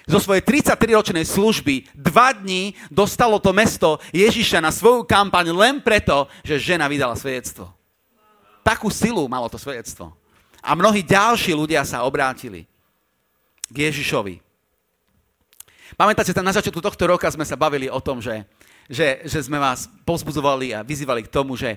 Zo 0.08 0.24
svojej 0.24 0.40
33-ročnej 0.40 1.28
služby 1.28 1.92
dva 1.92 2.32
dní 2.32 2.72
dostalo 2.88 3.36
to 3.36 3.52
mesto 3.52 4.00
Ježiša 4.16 4.64
na 4.64 4.72
svoju 4.72 5.04
kampaň 5.04 5.52
len 5.52 5.84
preto, 5.84 6.32
že 6.40 6.56
žena 6.56 6.88
vydala 6.88 7.12
svedectvo. 7.12 7.68
Takú 8.64 8.88
silu 8.88 9.28
malo 9.28 9.52
to 9.52 9.60
svedectvo. 9.60 10.16
A 10.64 10.72
mnohí 10.72 11.04
ďalší 11.04 11.52
ľudia 11.52 11.84
sa 11.84 12.08
obrátili 12.08 12.64
k 13.68 13.92
Ježišovi. 13.92 14.40
Pamätáte, 15.96 16.32
na 16.40 16.56
začiatku 16.56 16.80
tohto 16.80 17.04
roka 17.04 17.28
sme 17.28 17.44
sa 17.44 17.56
bavili 17.56 17.88
o 17.88 18.00
tom, 18.00 18.20
že 18.20 18.44
že, 18.88 19.22
že 19.28 19.38
sme 19.44 19.60
vás 19.60 19.86
pozbudzovali 20.02 20.72
a 20.72 20.80
vyzývali 20.80 21.28
k 21.28 21.32
tomu, 21.32 21.54
že 21.54 21.76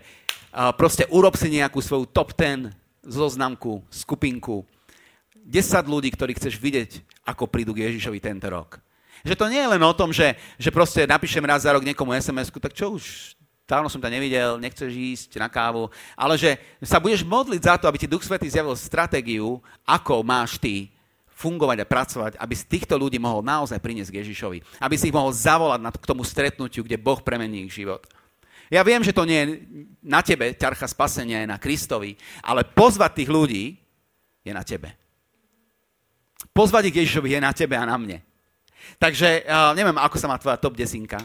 proste 0.80 1.04
urob 1.12 1.36
si 1.36 1.52
nejakú 1.52 1.84
svoju 1.84 2.08
top 2.08 2.32
10 2.34 2.72
zoznamku, 3.04 3.84
skupinku. 3.92 4.64
10 5.42 5.86
ľudí, 5.90 6.10
ktorých 6.14 6.38
chceš 6.40 6.56
vidieť, 6.62 7.04
ako 7.28 7.50
prídu 7.50 7.76
k 7.76 7.84
Ježišovi 7.90 8.24
tento 8.24 8.48
rok. 8.48 8.80
Že 9.22 9.38
to 9.38 9.46
nie 9.52 9.62
je 9.62 9.72
len 9.78 9.84
o 9.84 9.94
tom, 9.94 10.10
že, 10.10 10.34
že 10.58 10.74
proste 10.74 11.06
napíšem 11.06 11.44
raz 11.46 11.66
za 11.66 11.74
rok 11.74 11.86
niekomu 11.86 12.14
SMS-ku, 12.14 12.58
tak 12.58 12.74
čo 12.74 12.98
už, 12.98 13.36
dávno 13.66 13.90
som 13.90 14.02
ťa 14.02 14.10
nevidel, 14.10 14.58
nechceš 14.58 14.92
ísť 14.94 15.30
na 15.38 15.50
kávu, 15.50 15.90
ale 16.18 16.38
že 16.38 16.58
sa 16.82 16.98
budeš 16.98 17.26
modliť 17.26 17.62
za 17.62 17.76
to, 17.78 17.86
aby 17.90 17.98
ti 18.02 18.10
Duch 18.10 18.26
Svetý 18.26 18.50
zjavil 18.50 18.74
stratégiu, 18.78 19.62
ako 19.86 20.26
máš 20.26 20.58
ty 20.58 20.90
fungovať 21.42 21.82
a 21.82 21.90
pracovať, 21.90 22.34
aby 22.38 22.54
z 22.54 22.68
týchto 22.70 23.02
ľudí 23.02 23.18
mohol 23.18 23.42
naozaj 23.42 23.82
priniesť 23.82 24.14
k 24.14 24.20
Ježišovi. 24.22 24.62
Aby 24.78 24.96
si 25.02 25.10
ich 25.10 25.18
mohol 25.18 25.34
zavolať 25.34 25.98
k 25.98 26.06
tomu 26.06 26.22
stretnutiu, 26.22 26.86
kde 26.86 27.02
Boh 27.02 27.18
premení 27.18 27.66
ich 27.66 27.74
život. 27.74 28.06
Ja 28.72 28.86
viem, 28.86 29.04
že 29.04 29.12
to 29.12 29.28
nie 29.28 29.40
je 29.42 29.48
na 30.00 30.24
tebe, 30.24 30.56
ťarcha 30.56 30.88
spasenia 30.88 31.44
je 31.44 31.52
na 31.52 31.60
Kristovi, 31.60 32.16
ale 32.40 32.64
pozvať 32.64 33.20
tých 33.20 33.30
ľudí 33.34 33.64
je 34.48 34.54
na 34.56 34.64
tebe. 34.64 34.96
Pozvať 36.56 36.88
ich 36.88 36.94
k 36.96 37.00
Ježišovi 37.04 37.36
je 37.36 37.42
na 37.44 37.52
tebe 37.52 37.76
a 37.76 37.84
na 37.84 38.00
mne. 38.00 38.24
Takže 38.96 39.44
uh, 39.44 39.76
neviem, 39.76 39.98
ako 40.00 40.16
sa 40.16 40.30
má 40.32 40.40
tvoja 40.40 40.56
top 40.56 40.80
desinka. 40.80 41.20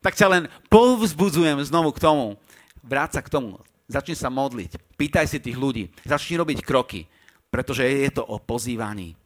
Tak 0.00 0.16
ťa 0.16 0.26
len 0.30 0.42
povzbudzujem 0.72 1.58
znovu 1.68 1.92
k 1.92 2.00
tomu, 2.00 2.40
vráť 2.80 3.18
sa 3.18 3.20
k 3.20 3.28
tomu. 3.28 3.60
Začni 3.88 4.16
sa 4.16 4.32
modliť. 4.32 4.76
Pýtaj 5.00 5.26
si 5.28 5.40
tých 5.40 5.56
ľudí. 5.56 5.88
Začni 6.04 6.36
robiť 6.36 6.60
kroky. 6.60 7.08
Pretože 7.48 7.84
je 7.88 8.10
to 8.12 8.24
o 8.24 8.36
pozývaní. 8.38 9.16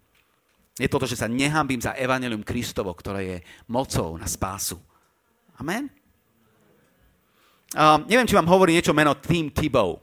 Je 0.79 0.89
to 0.89 0.97
to, 0.97 1.11
že 1.11 1.21
sa 1.21 1.29
nehambím 1.29 1.83
za 1.83 1.93
evanelium 1.93 2.47
Kristovo, 2.47 2.97
ktoré 2.97 3.21
je 3.27 3.39
mocou 3.69 4.17
na 4.17 4.25
spásu. 4.25 4.81
Amen? 5.61 5.93
Uh, 7.77 8.01
neviem, 8.09 8.29
či 8.29 8.37
vám 8.37 8.49
hovorí 8.49 8.73
niečo 8.73 8.97
meno 8.97 9.13
Tim 9.21 9.53
Tebow. 9.53 10.01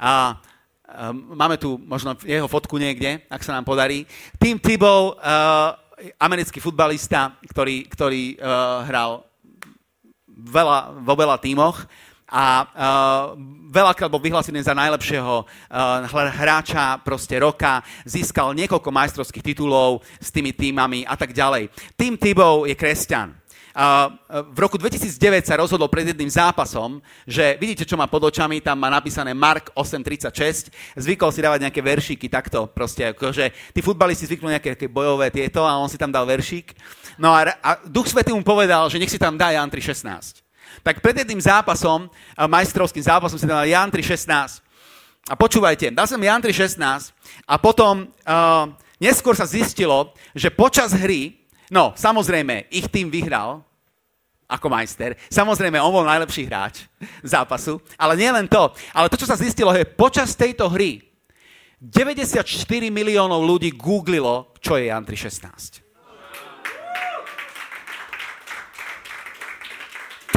A 0.00 0.36
uh, 0.36 1.12
máme 1.12 1.56
tu 1.56 1.80
možno 1.80 2.16
jeho 2.20 2.48
fotku 2.48 2.76
niekde, 2.76 3.24
ak 3.32 3.44
sa 3.44 3.56
nám 3.56 3.64
podarí. 3.64 4.04
Tim 4.36 4.60
Tebow, 4.60 5.16
uh, 5.16 5.72
americký 6.20 6.60
futbalista, 6.60 7.36
ktorý, 7.48 7.88
ktorý 7.88 8.36
uh, 8.36 8.84
hral 8.88 9.24
veľa, 10.28 11.00
vo 11.02 11.14
veľa 11.18 11.36
tímoch 11.40 11.84
a 12.28 12.44
uh, 12.60 12.68
veľakrát 13.72 14.12
bol 14.12 14.20
vyhlásený 14.20 14.60
za 14.60 14.76
najlepšieho 14.76 15.44
uh, 15.44 16.28
hráča 16.36 17.00
proste 17.00 17.40
roka, 17.40 17.80
získal 18.04 18.52
niekoľko 18.52 18.92
majstrovských 18.92 19.52
titulov 19.52 20.04
s 20.20 20.28
tými 20.28 20.52
týmami 20.52 21.08
a 21.08 21.16
tak 21.16 21.32
ďalej. 21.32 21.72
Tým 21.96 22.20
Tebow 22.20 22.68
je 22.68 22.76
kresťan. 22.76 23.32
Uh, 23.78 24.10
v 24.50 24.58
roku 24.58 24.74
2009 24.74 25.46
sa 25.46 25.54
rozhodol 25.54 25.86
pred 25.86 26.10
jedným 26.10 26.26
zápasom, 26.26 26.98
že 27.22 27.54
vidíte, 27.62 27.86
čo 27.86 27.94
má 27.94 28.10
pod 28.10 28.26
očami, 28.26 28.58
tam 28.58 28.74
má 28.74 28.90
napísané 28.90 29.30
Mark 29.32 29.70
836, 29.78 30.74
zvykol 30.98 31.30
si 31.30 31.40
dávať 31.40 31.70
nejaké 31.70 31.80
veršíky 31.80 32.26
takto, 32.26 32.66
proste 32.66 33.14
akože 33.14 33.54
tí 33.70 33.78
futbalisti 33.78 34.26
zvyknú 34.26 34.50
nejaké, 34.50 34.74
nejaké 34.74 34.88
bojové 34.90 35.30
tieto 35.30 35.62
a 35.62 35.78
on 35.78 35.86
si 35.86 35.94
tam 35.94 36.10
dal 36.10 36.26
veršík. 36.26 36.74
No 37.22 37.30
a, 37.30 37.54
a 37.62 37.70
Duch 37.86 38.10
Svetý 38.10 38.34
mu 38.34 38.42
povedal, 38.42 38.90
že 38.90 38.98
nech 38.98 39.14
si 39.14 39.20
tam 39.20 39.38
dá 39.38 39.54
Jan 39.54 39.70
3.16. 39.70 40.47
Tak 40.82 41.00
pred 41.02 41.22
jedným 41.24 41.40
zápasom, 41.42 42.10
majstrovským 42.34 43.04
zápasom, 43.04 43.38
si 43.38 43.46
dal 43.46 43.66
Jan 43.66 43.90
3.16. 43.90 44.64
A 45.28 45.34
počúvajte, 45.36 45.92
dal 45.92 46.08
som 46.08 46.16
Jan 46.16 46.40
3.16 46.40 47.12
a 47.44 47.54
potom 47.60 48.08
uh, 48.08 48.64
neskôr 48.96 49.36
sa 49.36 49.44
zistilo, 49.44 50.16
že 50.32 50.48
počas 50.48 50.96
hry, 50.96 51.36
no 51.68 51.92
samozrejme, 51.92 52.72
ich 52.72 52.88
tým 52.88 53.12
vyhral, 53.12 53.60
ako 54.48 54.72
majster. 54.72 55.12
Samozrejme, 55.28 55.76
on 55.76 55.92
bol 55.92 56.08
najlepší 56.08 56.48
hráč 56.48 56.88
zápasu, 57.36 57.76
ale 58.00 58.16
nie 58.16 58.32
len 58.32 58.48
to. 58.48 58.72
Ale 58.96 59.12
to, 59.12 59.20
čo 59.20 59.28
sa 59.28 59.36
zistilo, 59.36 59.76
je 59.76 59.84
počas 59.84 60.32
tejto 60.32 60.72
hry 60.72 61.04
94 61.78 62.42
miliónov 62.90 63.44
ľudí 63.44 63.70
googlilo, 63.76 64.50
čo 64.58 64.74
je 64.74 64.90
Jan 64.90 65.06
3.16. 65.06 65.87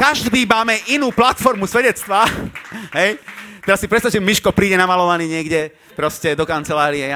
každý 0.02 0.42
máme 0.50 0.74
inú 0.90 1.14
platformu 1.14 1.62
svedectva. 1.70 2.26
Hej? 2.98 3.22
Teraz 3.62 3.78
si 3.78 3.86
predstav, 3.86 4.10
že 4.10 4.18
Miško 4.18 4.50
príde 4.50 4.74
namalovaný 4.74 5.30
niekde 5.30 5.70
proste 5.94 6.34
do 6.34 6.42
kancelárie. 6.42 7.06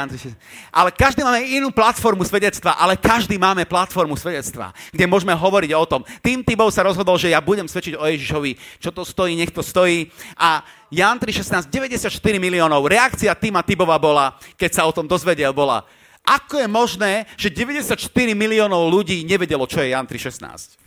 Ale 0.71 0.95
každý 0.95 1.27
máme 1.27 1.43
inú 1.43 1.75
platformu 1.75 2.23
svedectva, 2.23 2.79
ale 2.79 2.95
každý 2.95 3.35
máme 3.35 3.67
platformu 3.67 4.15
svedectva, 4.15 4.71
kde 4.95 5.11
môžeme 5.11 5.35
hovoriť 5.35 5.75
o 5.75 5.83
tom. 5.91 6.07
Tým 6.23 6.47
Tybou 6.47 6.71
sa 6.71 6.87
rozhodol, 6.87 7.19
že 7.19 7.35
ja 7.35 7.43
budem 7.43 7.67
svedčiť 7.67 7.99
o 7.99 8.07
Ježišovi, 8.07 8.79
čo 8.79 8.95
to 8.95 9.03
stojí, 9.03 9.35
nech 9.35 9.51
to 9.51 9.67
stojí. 9.67 10.07
A 10.39 10.63
Jan 10.87 11.19
3.16, 11.19 11.67
94 11.67 12.07
miliónov. 12.39 12.87
Reakcia 12.87 13.35
Týma 13.35 13.67
Tybova 13.67 13.99
bola, 13.99 14.39
keď 14.55 14.71
sa 14.71 14.83
o 14.87 14.95
tom 14.95 15.11
dozvedel, 15.11 15.51
bola, 15.51 15.83
ako 16.23 16.63
je 16.63 16.69
možné, 16.71 17.13
že 17.35 17.51
94 17.51 17.99
miliónov 18.39 18.87
ľudí 18.87 19.27
nevedelo, 19.27 19.67
čo 19.67 19.83
je 19.83 19.91
Jan 19.91 20.07
3.16? 20.07 20.86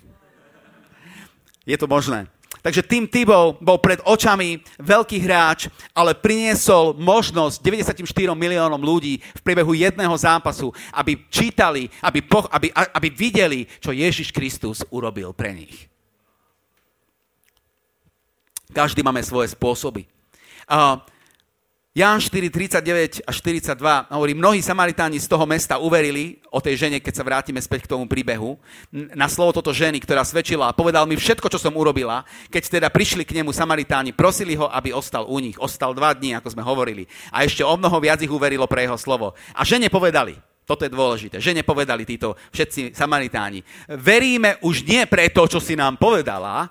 Je 1.70 1.78
to 1.78 1.86
možné. 1.86 2.26
Takže 2.60 2.84
tým 2.84 3.08
Tebow 3.08 3.56
bol 3.62 3.78
pred 3.80 4.02
očami 4.04 4.60
veľký 4.82 5.22
hráč, 5.24 5.72
ale 5.96 6.18
priniesol 6.18 6.98
možnosť 6.98 7.62
94 7.62 8.04
miliónom 8.36 8.82
ľudí 8.82 9.22
v 9.22 9.42
priebehu 9.46 9.72
jedného 9.78 10.12
zápasu, 10.18 10.74
aby 10.92 11.24
čítali, 11.32 11.88
aby, 12.04 12.20
po, 12.20 12.44
aby, 12.52 12.68
aby 12.74 13.08
videli, 13.14 13.64
čo 13.80 13.96
Ježiš 13.96 14.36
Kristus 14.36 14.84
urobil 14.92 15.32
pre 15.32 15.56
nich. 15.56 15.88
Každý 18.76 19.06
máme 19.06 19.24
svoje 19.24 19.54
spôsoby. 19.56 20.04
Uh, 20.70 21.00
Jan 21.90 22.22
4, 22.22 22.54
39 22.54 23.26
a 23.26 23.34
42 23.34 24.14
hovorí, 24.14 24.38
mnohí 24.38 24.62
Samaritáni 24.62 25.18
z 25.18 25.26
toho 25.26 25.42
mesta 25.50 25.82
uverili 25.82 26.38
o 26.54 26.62
tej 26.62 26.86
žene, 26.86 27.02
keď 27.02 27.14
sa 27.18 27.26
vrátime 27.26 27.58
späť 27.58 27.90
k 27.90 27.98
tomu 27.98 28.06
príbehu, 28.06 28.62
na 28.94 29.26
slovo 29.26 29.58
toto 29.58 29.74
ženy, 29.74 29.98
ktorá 29.98 30.22
svedčila 30.22 30.70
a 30.70 30.78
povedal 30.78 31.10
mi 31.10 31.18
všetko, 31.18 31.50
čo 31.50 31.58
som 31.58 31.74
urobila. 31.74 32.22
Keď 32.54 32.78
teda 32.78 32.94
prišli 32.94 33.26
k 33.26 33.42
nemu 33.42 33.50
Samaritáni, 33.50 34.14
prosili 34.14 34.54
ho, 34.54 34.70
aby 34.70 34.94
ostal 34.94 35.26
u 35.26 35.42
nich. 35.42 35.58
Ostal 35.58 35.98
dva 35.98 36.14
dní, 36.14 36.38
ako 36.38 36.54
sme 36.54 36.62
hovorili. 36.62 37.10
A 37.34 37.42
ešte 37.42 37.66
o 37.66 37.74
mnoho 37.74 37.98
viac 37.98 38.22
ich 38.22 38.30
uverilo 38.30 38.70
pre 38.70 38.86
jeho 38.86 38.94
slovo. 38.94 39.34
A 39.58 39.66
žene 39.66 39.90
povedali, 39.90 40.38
toto 40.70 40.86
je 40.86 40.94
dôležité. 40.94 41.42
Žene 41.42 41.66
povedali 41.66 42.06
títo 42.06 42.38
všetci 42.54 42.94
Samaritáni. 42.94 43.66
Veríme 43.98 44.62
už 44.62 44.86
nie 44.86 45.10
pre 45.10 45.34
to, 45.34 45.50
čo 45.50 45.58
si 45.58 45.74
nám 45.74 45.98
povedala, 45.98 46.70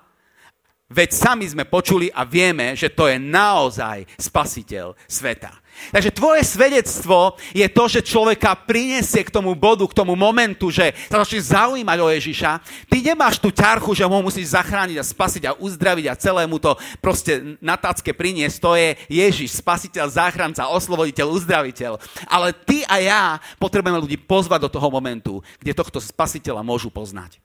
Veď 0.89 1.13
sami 1.13 1.45
sme 1.45 1.69
počuli 1.69 2.09
a 2.09 2.25
vieme, 2.25 2.73
že 2.73 2.89
to 2.89 3.05
je 3.05 3.21
naozaj 3.21 4.09
spasiteľ 4.17 4.97
sveta. 5.05 5.53
Takže 5.93 6.09
tvoje 6.09 6.41
svedectvo 6.41 7.37
je 7.53 7.69
to, 7.69 7.83
že 7.85 8.09
človeka 8.09 8.57
prinesie 8.65 9.21
k 9.21 9.29
tomu 9.29 9.53
bodu, 9.53 9.85
k 9.85 9.93
tomu 9.93 10.17
momentu, 10.17 10.73
že 10.73 10.97
sa 11.05 11.21
začne 11.21 11.45
zaujímať 11.45 11.97
o 12.01 12.09
Ježiša. 12.09 12.51
Ty 12.89 12.97
nemáš 13.05 13.37
tú 13.37 13.53
ťarchu, 13.53 13.93
že 13.93 14.01
ho 14.01 14.17
musíš 14.17 14.57
zachrániť 14.57 14.97
a 14.97 15.05
spasiť 15.05 15.43
a 15.45 15.55
uzdraviť 15.61 16.05
a 16.09 16.17
celému 16.17 16.57
to 16.57 16.73
proste 16.97 17.61
na 17.61 17.77
tacke 17.77 18.09
priniesť. 18.09 18.57
To 18.57 18.73
je 18.73 18.97
Ježiš, 19.13 19.61
spasiteľ, 19.61 20.09
záchranca, 20.09 20.73
osloboditeľ, 20.73 21.37
uzdraviteľ. 21.37 22.01
Ale 22.25 22.49
ty 22.65 22.81
a 22.89 22.97
ja 22.97 23.23
potrebujeme 23.61 24.01
ľudí 24.01 24.17
pozvať 24.17 24.65
do 24.65 24.73
toho 24.73 24.89
momentu, 24.89 25.45
kde 25.61 25.77
tohto 25.77 26.01
spasiteľa 26.01 26.65
môžu 26.65 26.89
poznať. 26.89 27.37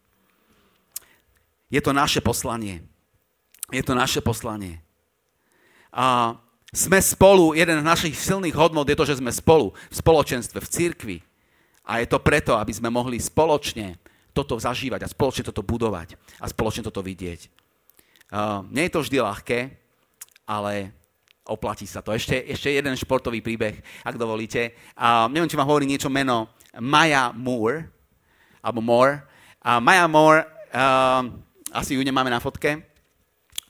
Je 1.69 1.79
to 1.85 1.93
naše 1.93 2.25
poslanie. 2.25 2.94
Je 3.73 3.81
to 3.81 3.97
naše 3.97 4.21
poslanie. 4.21 4.83
A 5.95 6.37
sme 6.75 6.99
spolu, 6.99 7.55
jeden 7.55 7.79
z 7.81 7.87
našich 7.87 8.19
silných 8.19 8.59
hodnot 8.59 8.91
je 8.91 8.99
to, 8.99 9.07
že 9.07 9.23
sme 9.23 9.31
spolu 9.31 9.71
v 9.71 9.95
spoločenstve, 9.95 10.59
v 10.59 10.69
cirkvi. 10.69 11.19
A 11.87 12.03
je 12.03 12.11
to 12.11 12.19
preto, 12.19 12.59
aby 12.59 12.75
sme 12.75 12.91
mohli 12.91 13.23
spoločne 13.23 13.95
toto 14.35 14.59
zažívať 14.59 15.07
a 15.07 15.13
spoločne 15.13 15.47
toto 15.47 15.63
budovať 15.63 16.19
a 16.43 16.51
spoločne 16.51 16.83
toto 16.83 16.99
vidieť. 16.99 17.47
Uh, 18.35 18.67
nie 18.75 18.91
je 18.91 18.93
to 18.99 19.05
vždy 19.07 19.23
ľahké, 19.23 19.59
ale 20.51 20.91
oplatí 21.47 21.87
sa 21.87 22.03
to. 22.03 22.11
Ešte, 22.11 22.43
ešte 22.51 22.75
jeden 22.75 22.99
športový 22.99 23.39
príbeh, 23.39 23.79
ak 24.03 24.19
dovolíte. 24.19 24.75
Uh, 24.99 25.31
neviem, 25.31 25.47
či 25.47 25.55
vám 25.55 25.71
hovorí 25.71 25.87
niečo 25.87 26.11
meno 26.11 26.51
Maya 26.75 27.31
Moore, 27.31 27.87
alebo 28.59 28.83
Moore. 28.83 29.23
Uh, 29.63 29.79
Maya 29.79 30.11
Moore, 30.11 30.43
uh, 30.75 31.23
asi 31.71 31.95
ju 31.95 32.03
nemáme 32.03 32.33
na 32.33 32.43
fotke, 32.43 32.94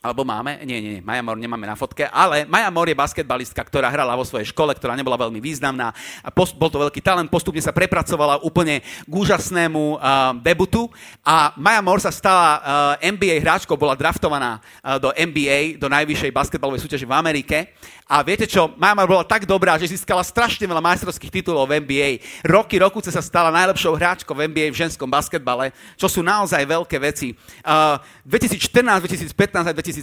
alebo 0.05 0.21
máme? 0.21 0.61
Nie, 0.69 0.85
nie, 0.85 0.97
Maja 1.01 1.25
Mor 1.25 1.41
nemáme 1.41 1.65
na 1.65 1.73
fotke, 1.73 2.05
ale 2.13 2.45
Maja 2.45 2.69
Mor 2.69 2.85
je 2.85 2.93
basketbalistka, 2.93 3.65
ktorá 3.65 3.89
hrala 3.89 4.13
vo 4.13 4.29
svojej 4.29 4.53
škole, 4.53 4.77
ktorá 4.77 4.93
nebola 4.93 5.17
veľmi 5.17 5.41
významná. 5.41 5.97
A 6.21 6.29
post, 6.29 6.53
bol 6.53 6.69
to 6.69 6.77
veľký 6.77 7.01
talent, 7.01 7.33
postupne 7.33 7.65
sa 7.65 7.73
prepracovala 7.73 8.45
úplne 8.45 8.85
k 8.85 9.09
úžasnému 9.09 9.97
uh, 9.97 10.37
debutu. 10.45 10.93
A 11.25 11.57
Maja 11.57 11.81
Mor 11.81 12.05
sa 12.05 12.13
stala 12.13 12.61
uh, 12.61 12.61
NBA 13.01 13.41
hráčkou, 13.41 13.81
bola 13.81 13.97
draftovaná 13.97 14.61
uh, 14.61 15.01
do 15.01 15.09
NBA, 15.17 15.81
do 15.81 15.89
najvyššej 15.89 16.37
basketbalovej 16.37 16.85
súťaže 16.85 17.09
v 17.09 17.17
Amerike. 17.17 17.73
A 18.05 18.21
viete 18.21 18.45
čo, 18.45 18.69
Mama 18.77 19.09
bola 19.09 19.25
tak 19.25 19.49
dobrá, 19.49 19.81
že 19.81 19.89
získala 19.89 20.21
strašne 20.21 20.69
veľa 20.69 20.85
majstrovských 20.85 21.41
titulov 21.41 21.65
v 21.65 21.81
NBA. 21.81 22.21
Roky, 22.45 22.77
rokuce 22.77 23.09
sa 23.09 23.25
stala 23.25 23.49
najlepšou 23.49 23.97
hráčkou 23.97 24.37
v 24.37 24.45
NBA 24.53 24.77
v 24.77 24.81
ženskom 24.85 25.09
basketbale, 25.09 25.73
čo 25.97 26.05
sú 26.05 26.21
naozaj 26.21 26.69
veľké 26.69 27.01
veci. 27.01 27.33
Uh, 27.65 27.97
2014, 28.29 29.33
2015 29.33 29.33
a 29.57 29.73
2017 29.73 29.94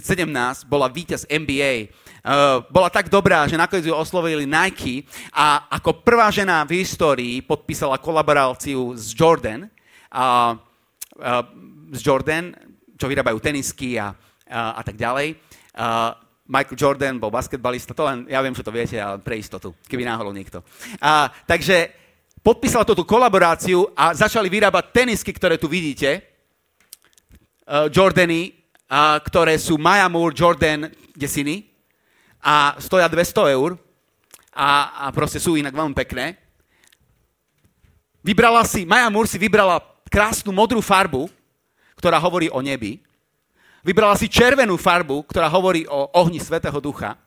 bola 0.64 0.88
víťaz 0.88 1.26
NBA. 1.28 1.92
Uh, 2.22 2.62
bola 2.70 2.86
tak 2.86 3.10
dobrá, 3.10 3.44
že 3.50 3.58
nakoniec 3.58 3.90
ju 3.90 3.92
oslovili 3.92 4.46
Nike 4.46 5.04
a 5.34 5.66
ako 5.74 6.06
prvá 6.06 6.30
žena 6.30 6.62
v 6.62 6.80
histórii 6.80 7.42
podpísala 7.42 7.98
kolaboráciu 7.98 8.94
s 8.94 9.10
Jordan. 9.10 9.66
Uh, 10.08 10.54
uh, 11.18 11.42
s 11.92 12.00
Jordan, 12.00 12.56
čo 12.96 13.10
vyrábajú 13.10 13.36
tenisky 13.42 14.00
a, 14.00 14.16
a, 14.48 14.80
a 14.80 14.82
tak 14.86 14.96
ďalej. 14.96 15.36
Uh, 15.76 16.16
Michael 16.48 16.78
Jordan 16.78 17.16
bol 17.16 17.32
basketbalista, 17.32 17.96
to 17.96 18.04
len, 18.04 18.28
ja 18.28 18.42
viem, 18.44 18.52
že 18.52 18.66
to 18.66 18.74
viete, 18.74 18.96
ale 19.00 19.20
pre 19.22 19.40
istotu, 19.40 19.72
keby 19.88 20.04
náhodou 20.04 20.34
niekto. 20.34 20.60
A, 21.00 21.32
takže 21.48 21.88
podpísala 22.44 22.84
tú 22.84 22.98
kolaboráciu 23.06 23.88
a 23.96 24.12
začali 24.12 24.52
vyrábať 24.52 24.84
tenisky, 24.92 25.30
ktoré 25.32 25.56
tu 25.56 25.70
vidíte, 25.70 26.20
uh, 27.66 27.88
Jordany, 27.88 28.61
ktoré 29.24 29.56
sú 29.56 29.80
Maya 29.80 30.04
Moore 30.12 30.36
Jordan 30.36 30.92
desiny 31.16 31.70
a 32.42 32.76
stoja 32.76 33.08
200 33.08 33.56
eur 33.56 33.80
a, 34.52 35.08
a 35.08 35.14
proste 35.16 35.40
sú 35.40 35.56
inak 35.56 35.72
veľmi 35.72 35.96
pekné. 35.96 36.36
Vybrala 38.20 38.62
si, 38.68 38.84
Maya 38.84 39.08
Moore 39.08 39.32
si 39.32 39.40
vybrala 39.40 39.80
krásnu 40.12 40.52
modrú 40.52 40.84
farbu, 40.84 41.32
ktorá 41.96 42.20
hovorí 42.20 42.52
o 42.52 42.60
nebi 42.60 43.00
vybrala 43.82 44.14
si 44.14 44.30
červenú 44.30 44.78
farbu, 44.78 45.26
ktorá 45.26 45.50
hovorí 45.50 45.84
o 45.90 46.08
ohni 46.14 46.38
Svetého 46.38 46.78
Ducha 46.78 47.18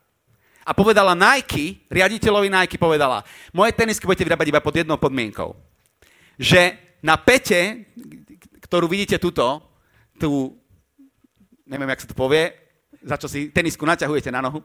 a 0.66 0.70
povedala 0.74 1.14
Nike, 1.14 1.86
riaditeľovi 1.86 2.48
Nike 2.50 2.80
povedala, 2.80 3.22
moje 3.54 3.76
tenisky 3.76 4.08
budete 4.08 4.26
vyrábať 4.26 4.50
iba 4.50 4.64
pod 4.64 4.74
jednou 4.74 4.98
podmienkou. 4.98 5.54
Že 6.40 6.74
na 7.04 7.14
pete, 7.20 7.86
ktorú 8.66 8.90
vidíte 8.90 9.22
tuto, 9.22 9.62
tu, 10.18 10.58
neviem, 11.66 11.90
jak 11.92 12.02
sa 12.02 12.10
to 12.10 12.16
povie, 12.16 12.54
za 13.02 13.18
čo 13.18 13.26
si 13.26 13.50
tenisku 13.50 13.82
naťahujete 13.82 14.30
na 14.30 14.40
nohu, 14.40 14.62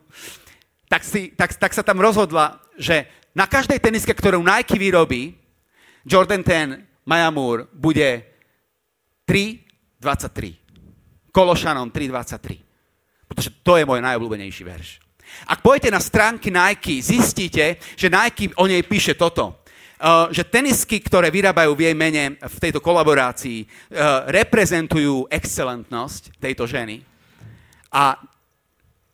tak, 0.87 1.01
si, 1.03 1.33
tak, 1.33 1.57
tak 1.57 1.73
sa 1.73 1.81
tam 1.81 1.99
rozhodla, 1.99 2.61
že 2.77 3.09
na 3.33 3.47
každej 3.47 3.79
teniske, 3.79 4.11
ktorú 4.11 4.43
Nike 4.43 4.75
vyrobí, 4.75 5.39
Jordan 6.03 6.43
10 6.43 7.07
Maya 7.07 7.31
Moore 7.31 7.71
bude 7.71 8.27
3.23. 9.23 11.31
Kološanom 11.31 11.87
3.23. 11.93 12.59
Pretože 13.31 13.49
to 13.63 13.79
je 13.79 13.87
môj 13.87 14.03
najobľúbenejší 14.03 14.63
verš. 14.67 14.99
Ak 15.47 15.63
pôjdete 15.63 15.95
na 15.95 16.03
stránky 16.03 16.51
Nike, 16.51 16.99
zistíte, 16.99 17.79
že 17.95 18.11
Nike 18.11 18.51
o 18.59 18.67
nej 18.67 18.83
píše 18.83 19.15
toto. 19.15 19.60
Uh, 20.01 20.33
že 20.33 20.41
tenisky, 20.41 20.97
ktoré 20.97 21.29
vyrábajú 21.29 21.77
v 21.77 21.85
jej 21.85 21.93
mene 21.93 22.33
v 22.41 22.57
tejto 22.57 22.81
kolaborácii, 22.81 23.61
uh, 23.61 24.25
reprezentujú 24.33 25.29
excelentnosť 25.29 26.41
tejto 26.41 26.65
ženy. 26.65 27.05
A 27.93 28.17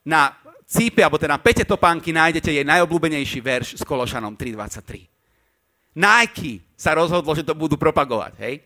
na 0.08 0.32
cípe, 0.64 1.04
alebo 1.04 1.20
teda 1.20 1.36
na 1.36 1.44
pete 1.44 1.68
topánky 1.68 2.16
nájdete 2.16 2.56
jej 2.56 2.64
najobľúbenejší 2.64 3.40
verš 3.44 3.68
s 3.80 3.84
Kološanom 3.84 4.40
3.23. 4.40 6.00
Nike 6.00 6.64
sa 6.80 6.96
rozhodlo, 6.96 7.36
že 7.36 7.44
to 7.44 7.52
budú 7.52 7.76
propagovať. 7.76 8.34
Hej? 8.40 8.64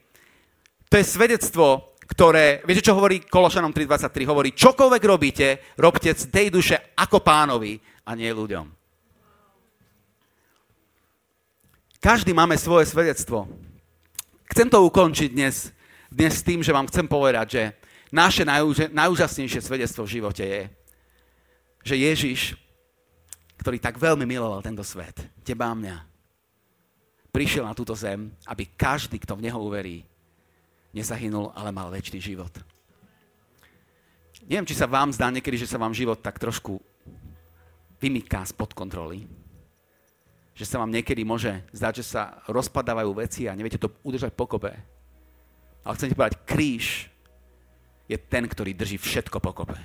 To 0.91 0.99
je 0.99 1.05
svedectvo, 1.07 1.97
ktoré, 2.05 2.59
viete, 2.67 2.83
čo 2.83 2.97
hovorí 2.97 3.23
Kološanom 3.23 3.71
3.23? 3.71 4.27
Hovorí, 4.27 4.49
čokoľvek 4.51 5.03
robíte, 5.07 5.47
robte 5.79 6.11
z 6.11 6.27
tej 6.27 6.51
duše 6.51 6.75
ako 6.99 7.23
pánovi 7.23 7.79
a 8.03 8.11
nie 8.13 8.27
ľuďom. 8.27 8.80
Každý 12.01 12.33
máme 12.33 12.57
svoje 12.57 12.89
svedectvo. 12.89 13.45
Chcem 14.49 14.65
to 14.73 14.81
ukončiť 14.89 15.37
dnes, 15.37 15.69
dnes 16.09 16.33
s 16.33 16.41
tým, 16.41 16.65
že 16.65 16.73
vám 16.73 16.89
chcem 16.89 17.05
povedať, 17.05 17.47
že 17.53 17.63
naše 18.09 18.41
najúžasnejšie 18.89 19.61
svedectvo 19.61 20.09
v 20.09 20.13
živote 20.17 20.41
je, 20.41 20.61
že 21.85 21.95
Ježiš, 22.01 22.39
ktorý 23.61 23.77
tak 23.77 24.01
veľmi 24.01 24.25
miloval 24.25 24.65
tento 24.65 24.81
svet, 24.81 25.13
teba 25.45 25.69
a 25.69 25.77
mňa, 25.77 25.97
prišiel 27.29 27.69
na 27.69 27.77
túto 27.77 27.93
zem, 27.93 28.33
aby 28.49 28.65
každý, 28.73 29.21
kto 29.21 29.37
v 29.37 29.45
Neho 29.45 29.61
uverí, 29.61 30.01
nezahynul, 30.97 31.53
ale 31.53 31.69
mal 31.69 31.93
väčší 31.93 32.17
život. 32.17 32.49
Neviem, 34.49 34.65
či 34.65 34.73
sa 34.73 34.89
vám 34.89 35.13
zdá 35.13 35.29
niekedy, 35.29 35.53
že 35.53 35.69
sa 35.69 35.77
vám 35.77 35.93
život 35.93 36.17
tak 36.17 36.41
trošku 36.41 36.81
vymyká 38.01 38.41
spod 38.49 38.73
kontroly. 38.73 39.29
Že 40.51 40.65
sa 40.67 40.79
vám 40.83 40.91
niekedy 40.91 41.23
môže 41.23 41.63
zdať, 41.71 42.03
že 42.03 42.05
sa 42.05 42.43
rozpadávajú 42.51 43.11
veci 43.15 43.47
a 43.47 43.55
neviete 43.55 43.79
to 43.79 43.91
udržať 44.03 44.35
pokope. 44.35 44.71
Ale 45.81 45.95
chcem 45.97 46.11
ti 46.11 46.17
povedať, 46.17 46.37
kríž 46.43 47.07
je 48.05 48.17
ten, 48.19 48.43
ktorý 48.43 48.75
drží 48.75 48.99
všetko 48.99 49.39
pokope. 49.39 49.79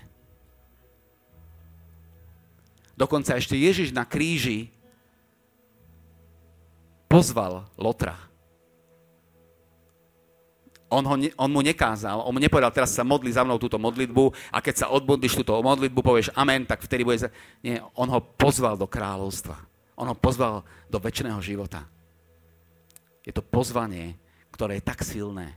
Dokonca 2.97 3.37
ešte 3.37 3.55
Ježiš 3.55 3.93
na 3.93 4.09
kríži 4.09 4.73
pozval 7.07 7.69
Lotra. 7.77 8.17
On, 10.87 11.03
ho, 11.03 11.19
on 11.19 11.51
mu 11.51 11.61
nekázal, 11.67 12.23
on 12.23 12.31
mu 12.31 12.39
nepovedal, 12.39 12.71
teraz 12.71 12.95
sa 12.95 13.03
modli 13.03 13.35
za 13.35 13.43
mnou 13.43 13.59
túto 13.59 13.75
modlitbu 13.75 14.31
a 14.55 14.63
keď 14.63 14.87
sa 14.87 14.91
odmodlíš 14.95 15.43
túto 15.43 15.59
modlitbu, 15.59 15.99
povieš 15.99 16.31
amen, 16.39 16.63
tak 16.63 16.87
vtedy 16.87 17.03
bude... 17.03 17.19
Za... 17.19 17.29
Nie, 17.59 17.83
on 17.99 18.07
ho 18.07 18.23
pozval 18.23 18.79
do 18.79 18.87
kráľovstva. 18.87 19.59
On 19.97 20.07
ho 20.07 20.17
pozval 20.17 20.63
do 20.93 21.01
väčšného 21.01 21.41
života. 21.41 21.89
Je 23.25 23.33
to 23.33 23.43
pozvanie, 23.43 24.15
ktoré 24.53 24.79
je 24.79 24.87
tak 24.87 25.01
silné, 25.03 25.57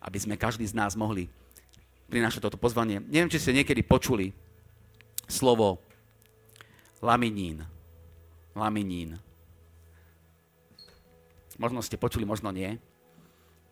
aby 0.00 0.18
sme 0.22 0.38
každý 0.38 0.64
z 0.64 0.78
nás 0.78 0.94
mohli 0.94 1.26
prinášať 2.06 2.46
toto 2.46 2.56
pozvanie. 2.56 3.02
Neviem, 3.02 3.30
či 3.30 3.42
ste 3.42 3.52
niekedy 3.58 3.82
počuli 3.82 4.30
slovo 5.26 5.82
laminín. 7.02 7.66
Laminín. 8.54 9.18
Možno 11.58 11.82
ste 11.82 11.98
počuli, 11.98 12.22
možno 12.22 12.54
nie. 12.54 12.78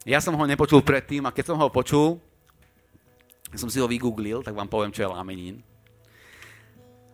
Ja 0.05 0.20
som 0.20 0.37
ho 0.37 0.44
nepočul 0.44 0.85
predtým 0.85 1.24
a 1.24 1.33
keď 1.33 1.55
som 1.55 1.57
ho 1.57 1.72
počul, 1.72 2.20
som 3.55 3.70
si 3.70 3.79
ho 3.79 3.88
vygooglil, 3.88 4.42
tak 4.42 4.53
vám 4.53 4.68
poviem, 4.68 4.92
čo 4.92 5.07
je 5.07 5.09
laminín. 5.09 5.57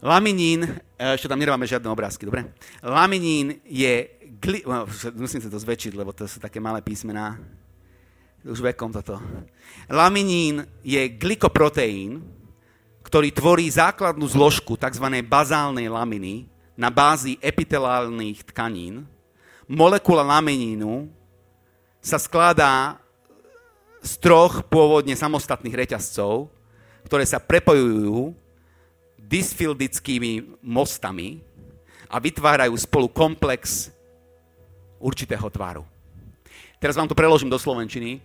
Laminín, 0.00 0.64
e, 0.96 1.12
ešte 1.12 1.28
tam 1.28 1.36
nedáme 1.36 1.68
žiadne 1.68 1.92
obrázky, 1.92 2.24
dobre? 2.24 2.48
Laminín 2.80 3.60
je, 3.68 4.08
gli, 4.40 4.64
musím 5.12 5.44
sa 5.44 5.52
to 5.52 5.60
zväčšiť, 5.60 5.92
lebo 5.92 6.16
to 6.16 6.24
sú 6.24 6.40
také 6.40 6.56
malé 6.56 6.80
písmená. 6.80 7.36
Už 8.40 8.64
vekom 8.64 8.88
toto. 8.88 9.20
Laminín 9.92 10.64
je 10.80 11.04
glikoproteín, 11.12 12.24
ktorý 13.04 13.28
tvorí 13.28 13.68
základnú 13.68 14.24
zložku 14.24 14.80
tzv. 14.80 15.04
bazálnej 15.20 15.92
laminy 15.92 16.48
na 16.80 16.88
bázi 16.88 17.36
epitelálnych 17.44 18.40
tkanín. 18.48 19.04
Molekula 19.68 20.24
laminínu 20.24 21.12
sa 22.00 22.16
skladá 22.16 22.96
z 24.00 24.16
troch 24.16 24.64
pôvodne 24.64 25.12
samostatných 25.12 25.84
reťazcov, 25.84 26.48
ktoré 27.04 27.28
sa 27.28 27.36
prepojujú 27.36 28.32
dysfildickými 29.30 30.58
mostami 30.66 31.38
a 32.10 32.18
vytvárajú 32.18 32.74
spolu 32.74 33.06
komplex 33.06 33.94
určitého 34.98 35.46
tvaru. 35.46 35.86
Teraz 36.82 36.98
vám 36.98 37.06
to 37.06 37.14
preložím 37.14 37.46
do 37.46 37.60
slovenčiny. 37.60 38.18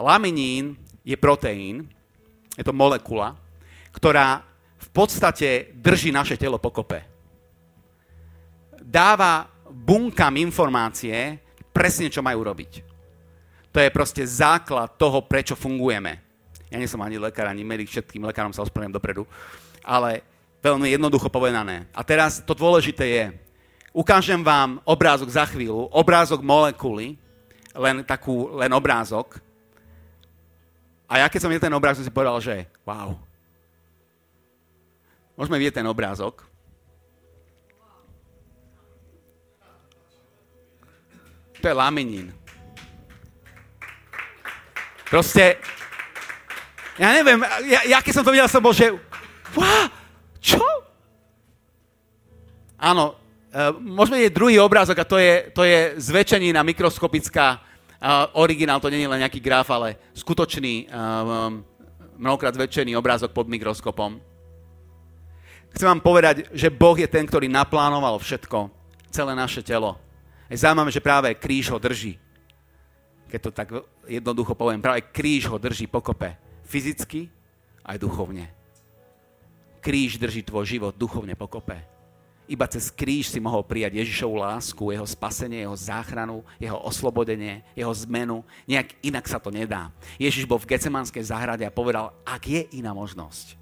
Laminín 0.00 0.80
je 1.04 1.16
proteín, 1.20 1.84
je 2.56 2.64
to 2.64 2.72
molekula, 2.72 3.36
ktorá 3.92 4.40
v 4.80 4.88
podstate 4.96 5.76
drží 5.76 6.08
naše 6.08 6.40
telo 6.40 6.56
pokope. 6.56 7.04
Dáva 8.80 9.44
bunkám 9.68 10.40
informácie 10.40 11.36
presne, 11.68 12.08
čo 12.08 12.24
majú 12.24 12.40
robiť. 12.48 12.72
To 13.74 13.78
je 13.82 13.92
proste 13.92 14.24
základ 14.24 14.96
toho, 14.96 15.20
prečo 15.28 15.52
fungujeme. 15.52 16.24
Ja 16.72 16.80
nie 16.80 16.88
som 16.88 17.04
ani 17.04 17.20
lekár, 17.20 17.44
ani 17.44 17.60
medic, 17.60 17.92
všetkým 17.92 18.24
lekárom 18.24 18.56
sa 18.56 18.64
ospravedlňujem 18.64 18.96
dopredu, 18.96 19.22
ale 19.84 20.24
veľmi 20.62 20.92
jednoducho 20.92 21.28
povedané. 21.30 21.86
A 21.94 22.02
teraz 22.02 22.40
to 22.42 22.52
dôležité 22.52 23.04
je, 23.06 23.24
ukážem 23.96 24.44
vám 24.44 24.82
obrázok 24.84 25.32
za 25.32 25.48
chvíľu, 25.48 25.88
obrázok 25.88 26.44
molekuly, 26.44 27.16
len 27.72 28.04
takú, 28.04 28.52
len 28.56 28.72
obrázok. 28.72 29.40
A 31.08 31.22
ja 31.22 31.26
keď 31.32 31.40
som 31.40 31.48
videl 31.48 31.64
ten 31.64 31.76
obrázok, 31.76 32.02
som 32.02 32.08
si 32.08 32.12
povedal, 32.12 32.36
že 32.44 32.68
wow. 32.84 33.16
Môžeme 35.36 35.60
vidieť 35.60 35.80
ten 35.80 35.88
obrázok. 35.88 36.44
To 41.60 41.64
je 41.64 41.76
laminín. 41.76 42.32
Proste, 45.06 45.56
ja 46.98 47.14
neviem, 47.14 47.38
ja, 47.70 47.80
ja 47.96 47.98
keď 48.02 48.12
som 48.12 48.24
to 48.26 48.34
videl, 48.34 48.50
som 48.50 48.60
bol, 48.60 48.74
že 48.74 48.90
wow? 49.54 49.95
Áno, 52.76 53.16
uh, 53.16 53.72
môžeme 53.80 54.20
vidieť 54.20 54.36
druhý 54.36 54.56
obrázok 54.60 55.00
a 55.00 55.08
to 55.08 55.16
je, 55.16 55.48
to 55.52 55.64
je 55.64 55.96
zväčšenina 56.00 56.60
mikroskopická, 56.62 57.46
uh, 57.56 58.40
originál, 58.40 58.80
to 58.80 58.92
nie 58.92 59.04
je 59.04 59.10
len 59.10 59.20
nejaký 59.24 59.40
graf, 59.40 59.68
ale 59.72 59.96
skutočný, 60.12 60.88
uh, 60.88 61.52
mnohokrát 62.16 62.56
zväčšený 62.56 62.96
obrázok 62.96 63.32
pod 63.32 63.48
mikroskopom. 63.48 64.20
Chcem 65.76 65.88
vám 65.92 66.00
povedať, 66.00 66.48
že 66.56 66.72
Boh 66.72 66.96
je 66.96 67.08
ten, 67.08 67.28
ktorý 67.28 67.52
naplánoval 67.52 68.16
všetko, 68.16 68.72
celé 69.12 69.36
naše 69.36 69.60
telo. 69.60 70.00
Je 70.48 70.56
zaujímavé, 70.56 70.88
že 70.88 71.04
práve 71.04 71.28
kríž 71.36 71.68
ho 71.68 71.76
drží 71.76 72.16
keď 73.26 73.40
to 73.42 73.50
tak 73.50 73.68
jednoducho 74.06 74.54
poviem, 74.54 74.82
práve 74.82 75.02
kríž 75.10 75.50
ho 75.50 75.58
drží 75.58 75.90
pokope. 75.90 76.38
Fyzicky 76.66 77.30
aj 77.82 77.98
duchovne. 77.98 78.50
Kríž 79.82 80.18
drží 80.18 80.42
tvoj 80.42 80.66
život 80.66 80.94
duchovne 80.94 81.34
pokope. 81.34 81.95
Iba 82.46 82.70
cez 82.70 82.94
kríž 82.94 83.30
si 83.30 83.42
mohol 83.42 83.66
prijať 83.66 83.98
Ježišovu 83.98 84.38
lásku, 84.38 84.82
jeho 84.94 85.06
spasenie, 85.06 85.66
jeho 85.66 85.74
záchranu, 85.74 86.46
jeho 86.62 86.78
oslobodenie, 86.78 87.66
jeho 87.74 87.90
zmenu. 88.06 88.46
Nejak 88.70 88.94
inak 89.02 89.26
sa 89.26 89.42
to 89.42 89.50
nedá. 89.50 89.90
Ježiš 90.16 90.46
bol 90.46 90.62
v 90.62 90.70
Gecemanskej 90.70 91.26
záhrade 91.26 91.66
a 91.66 91.74
povedal, 91.74 92.14
ak 92.22 92.42
je 92.46 92.62
iná 92.78 92.94
možnosť. 92.94 93.58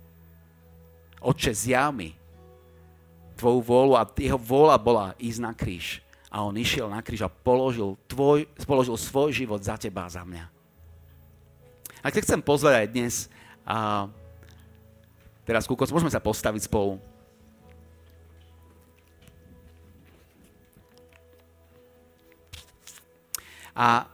Otče, 1.24 1.56
zjav 1.56 1.96
mi 1.96 2.12
tvoju 3.40 3.64
vôľu 3.64 3.94
a 3.96 4.04
jeho 4.20 4.36
vôľa 4.36 4.76
bola 4.76 5.06
ísť 5.16 5.40
na 5.40 5.56
kríž 5.56 6.04
a 6.28 6.44
on 6.44 6.54
išiel 6.54 6.92
na 6.92 7.00
kríž 7.00 7.24
a 7.24 7.32
položil, 7.32 7.96
tvoj, 8.04 8.44
položil 8.68 8.94
svoj 9.00 9.32
život 9.32 9.64
za 9.64 9.80
teba 9.80 10.04
a 10.04 10.12
za 10.12 10.20
mňa. 10.20 10.44
A 12.04 12.12
keď 12.12 12.20
chcem 12.28 12.42
pozvať 12.44 12.84
aj 12.84 12.88
dnes, 12.92 13.14
A 13.64 14.08
teraz, 15.48 15.64
kúkos, 15.64 15.88
môžeme 15.88 16.12
sa 16.12 16.20
postaviť 16.20 16.68
spolu. 16.68 17.00
A 23.74 24.06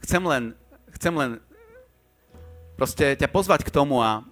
chcem 0.00 0.24
len, 0.24 0.56
chcem 0.96 1.12
len 1.12 1.30
proste 2.80 3.14
ťa 3.14 3.28
pozvať 3.28 3.62
k 3.62 3.70
tomu 3.70 4.00
a 4.00 4.24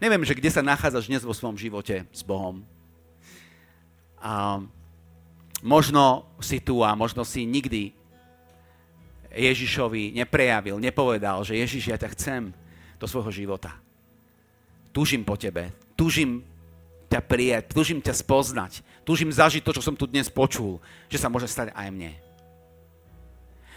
neviem, 0.00 0.24
že 0.24 0.34
kde 0.34 0.50
sa 0.50 0.64
nachádzaš 0.64 1.06
dnes 1.06 1.22
vo 1.22 1.36
svojom 1.36 1.60
živote 1.60 2.08
s 2.10 2.24
Bohom. 2.24 2.64
A 4.18 4.64
možno 5.60 6.26
si 6.40 6.58
tu 6.58 6.80
a 6.80 6.96
možno 6.96 7.22
si 7.22 7.44
nikdy 7.44 7.92
Ježišovi 9.32 10.12
neprejavil, 10.16 10.76
nepovedal, 10.80 11.40
že 11.44 11.56
Ježiš, 11.56 11.92
ja 11.92 11.96
ťa 12.00 12.12
chcem 12.16 12.42
do 13.00 13.06
svojho 13.08 13.32
života. 13.32 13.76
Túžim 14.92 15.24
po 15.24 15.40
tebe, 15.40 15.72
túžim 15.96 16.44
ťa 17.08 17.20
prijať, 17.24 17.72
túžim 17.72 18.00
ťa 18.00 18.12
spoznať, 18.12 18.84
túžim 19.04 19.32
zažiť 19.32 19.64
to, 19.64 19.72
čo 19.72 19.82
som 19.84 19.96
tu 19.96 20.04
dnes 20.04 20.28
počul, 20.28 20.80
že 21.08 21.20
sa 21.20 21.32
môže 21.32 21.48
stať 21.48 21.72
aj 21.72 21.88
mne. 21.88 22.12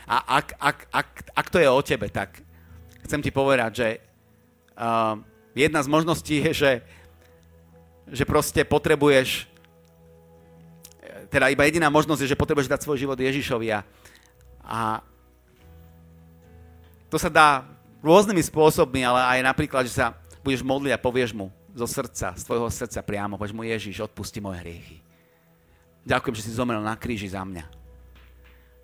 A 0.05 0.37
ak, 0.37 0.47
ak, 0.61 0.77
ak, 0.93 1.09
ak 1.33 1.47
to 1.49 1.57
je 1.57 1.69
o 1.69 1.81
tebe, 1.81 2.07
tak 2.13 2.41
chcem 3.09 3.21
ti 3.25 3.33
povedať, 3.33 3.71
že 3.73 3.87
uh, 4.77 5.17
jedna 5.57 5.81
z 5.81 5.89
možností 5.89 6.45
je, 6.45 6.51
že, 6.53 6.71
že 8.09 8.23
proste 8.25 8.61
potrebuješ, 8.61 9.49
teda 11.33 11.49
iba 11.49 11.65
jediná 11.65 11.89
možnosť 11.89 12.21
je, 12.21 12.31
že 12.33 12.41
potrebuješ 12.41 12.69
dať 12.69 12.85
svoj 12.85 13.01
život 13.01 13.17
Ježišovi 13.17 13.73
a, 13.73 13.81
a 14.61 15.01
to 17.09 17.17
sa 17.17 17.33
dá 17.33 17.65
rôznymi 18.05 18.45
spôsobmi, 18.45 19.01
ale 19.01 19.21
aj 19.37 19.39
napríklad, 19.41 19.89
že 19.89 19.97
sa 19.97 20.13
budeš 20.45 20.61
modliť 20.61 20.93
a 20.93 21.01
povieš 21.01 21.33
mu 21.33 21.49
zo 21.73 21.89
srdca, 21.89 22.37
z 22.37 22.43
tvojho 22.45 22.69
srdca 22.69 23.01
priamo, 23.01 23.41
povieš 23.41 23.57
mu 23.57 23.65
Ježiš, 23.65 24.05
odpusti 24.05 24.37
moje 24.37 24.61
hriechy. 24.61 24.97
Ďakujem, 26.05 26.35
že 26.37 26.45
si 26.45 26.53
zomrel 26.53 26.85
na 26.85 26.93
kríži 26.93 27.33
za 27.33 27.41
mňa. 27.41 27.65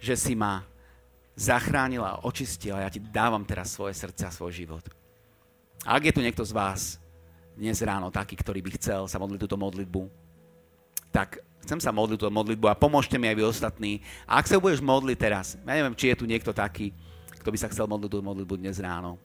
Že 0.01 0.13
si 0.17 0.33
ma 0.33 0.65
zachránila 1.41 2.17
a 2.17 2.21
očistila. 2.21 2.85
Ja 2.85 2.93
ti 2.93 3.01
dávam 3.01 3.41
teraz 3.41 3.73
svoje 3.73 3.97
srdce 3.97 4.29
a 4.29 4.31
svoj 4.31 4.53
život. 4.53 4.85
A 5.81 5.97
ak 5.97 6.05
je 6.05 6.13
tu 6.13 6.21
niekto 6.21 6.45
z 6.45 6.53
vás 6.53 7.01
dnes 7.57 7.81
ráno 7.81 8.13
taký, 8.13 8.37
ktorý 8.37 8.61
by 8.61 8.77
chcel 8.77 9.09
sa 9.09 9.17
modliť 9.17 9.41
túto 9.41 9.57
modlitbu, 9.57 10.05
tak 11.09 11.41
chcem 11.65 11.81
sa 11.81 11.89
modliť 11.89 12.21
túto 12.21 12.31
modlitbu 12.31 12.69
a 12.69 12.77
pomôžte 12.77 13.17
mi 13.17 13.25
aj 13.25 13.35
vy 13.41 13.43
ostatní. 13.49 13.91
A 14.29 14.37
ak 14.37 14.45
sa 14.45 14.61
budeš 14.61 14.85
modliť 14.85 15.17
teraz, 15.17 15.57
ja 15.57 15.73
neviem, 15.73 15.97
či 15.97 16.13
je 16.13 16.19
tu 16.21 16.29
niekto 16.29 16.53
taký, 16.53 16.93
kto 17.41 17.49
by 17.49 17.57
sa 17.57 17.67
chcel 17.73 17.89
modliť 17.89 18.09
túto 18.13 18.25
modlitbu 18.25 18.53
dnes 18.61 18.77
ráno. 18.77 19.17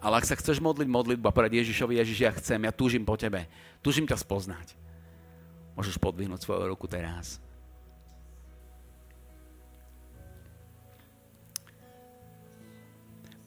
Ale 0.00 0.22
ak 0.22 0.24
sa 0.24 0.38
chceš 0.38 0.62
modliť 0.62 0.88
modlitbu 0.88 1.26
a 1.28 1.34
povedať 1.34 1.60
Ježišovi, 1.60 1.98
Ježiš, 2.00 2.18
ja 2.24 2.32
chcem, 2.32 2.62
ja 2.62 2.72
túžim 2.72 3.04
po 3.04 3.18
tebe, 3.18 3.50
túžim 3.84 4.08
ťa 4.08 4.16
spoznať, 4.16 4.72
môžeš 5.76 6.00
podvihnúť 6.00 6.40
svoju 6.40 6.72
ruku 6.72 6.88
teraz. 6.88 7.42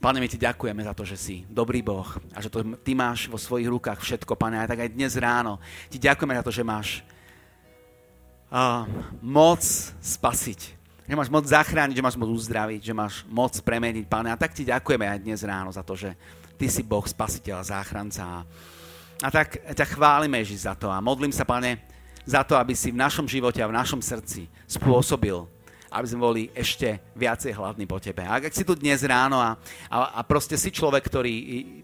Pane, 0.04 0.20
my 0.20 0.28
ti 0.28 0.36
ďakujeme 0.36 0.84
za 0.84 0.92
to, 0.92 1.08
že 1.08 1.16
si 1.16 1.36
dobrý 1.48 1.80
Boh 1.80 2.04
a 2.36 2.44
že 2.44 2.52
to 2.52 2.60
ty 2.84 2.92
máš 2.92 3.32
vo 3.32 3.40
svojich 3.40 3.72
rukách 3.72 4.04
všetko, 4.04 4.36
pane, 4.36 4.60
aj 4.60 4.68
tak 4.68 4.84
aj 4.84 4.92
dnes 4.92 5.16
ráno. 5.16 5.64
Ti 5.88 5.96
ďakujeme 5.96 6.36
za 6.36 6.44
to, 6.44 6.52
že 6.52 6.60
máš 6.60 6.88
uh, 8.52 8.84
moc 9.24 9.64
spasiť, 10.04 10.60
že 11.08 11.16
máš 11.16 11.32
moc 11.32 11.48
zachrániť, 11.48 11.96
že 11.96 12.04
máš 12.04 12.20
moc 12.20 12.28
uzdraviť, 12.36 12.82
že 12.84 12.92
máš 12.92 13.24
moc 13.32 13.56
premeniť, 13.64 14.04
pane. 14.12 14.28
A 14.28 14.36
tak 14.36 14.52
ti 14.52 14.68
ďakujeme 14.68 15.08
aj 15.08 15.24
dnes 15.24 15.40
ráno 15.40 15.72
za 15.72 15.88
to, 15.88 15.96
že 15.96 16.12
ty 16.60 16.68
si 16.68 16.84
Boh, 16.84 17.08
spasiteľ, 17.08 17.64
záchranca. 17.64 18.44
A 19.24 19.28
tak 19.32 19.56
ťa 19.72 19.88
chválime, 19.88 20.36
Ježiš, 20.44 20.68
za 20.68 20.76
to 20.76 20.92
a 20.92 21.00
modlím 21.00 21.32
sa, 21.32 21.48
pane, 21.48 21.80
za 22.28 22.44
to, 22.44 22.60
aby 22.60 22.76
si 22.76 22.92
v 22.92 23.00
našom 23.00 23.24
živote 23.24 23.64
a 23.64 23.72
v 23.72 23.78
našom 23.80 24.04
srdci 24.04 24.52
spôsobil 24.68 25.48
aby 25.94 26.08
sme 26.10 26.26
boli 26.26 26.44
ešte 26.58 26.98
viacej 27.14 27.54
hladní 27.54 27.86
po 27.86 28.02
tebe. 28.02 28.26
A 28.26 28.42
ak 28.42 28.50
si 28.50 28.66
tu 28.66 28.74
dnes 28.74 28.98
ráno 29.06 29.38
a, 29.38 29.54
a, 29.94 29.98
a 30.18 30.22
proste 30.26 30.58
si 30.58 30.74
človek, 30.74 31.06
ktorý 31.06 31.34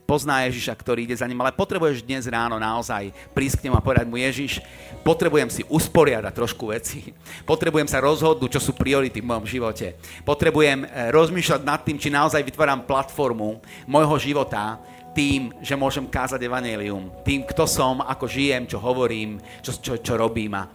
pozná 0.09 0.49
Ježiša, 0.49 0.73
ktorý 0.73 1.05
ide 1.05 1.13
za 1.13 1.29
ním, 1.29 1.37
ale 1.45 1.53
potrebuješ 1.53 2.01
dnes 2.01 2.25
ráno 2.25 2.57
naozaj 2.57 3.13
prísť 3.37 3.61
k 3.61 3.63
nemu 3.69 3.77
a 3.77 3.85
povedať 3.85 4.09
mu 4.09 4.17
Ježiš, 4.17 4.65
potrebujem 5.05 5.53
si 5.53 5.61
usporiadať 5.69 6.33
trošku 6.33 6.73
veci, 6.73 7.13
potrebujem 7.45 7.85
sa 7.85 8.01
rozhodnúť, 8.01 8.57
čo 8.57 8.61
sú 8.61 8.71
priority 8.73 9.21
v 9.21 9.29
mojom 9.29 9.45
živote, 9.45 9.93
potrebujem 10.25 10.83
eh, 10.83 11.13
rozmýšľať 11.13 11.61
nad 11.61 11.85
tým, 11.85 12.01
či 12.01 12.09
naozaj 12.09 12.41
vytváram 12.41 12.89
platformu 12.89 13.61
môjho 13.85 14.17
života, 14.17 14.81
tým, 15.13 15.51
že 15.59 15.73
môžem 15.73 16.05
kázať 16.05 16.39
evanelium, 16.45 17.09
tým, 17.25 17.43
kto 17.43 17.65
som, 17.65 17.99
ako 17.99 18.29
žijem, 18.29 18.69
čo 18.69 18.77
hovorím, 18.77 19.41
čo, 19.59 19.73
čo, 19.75 19.93
čo 19.99 20.13
robím. 20.15 20.53
A, 20.55 20.69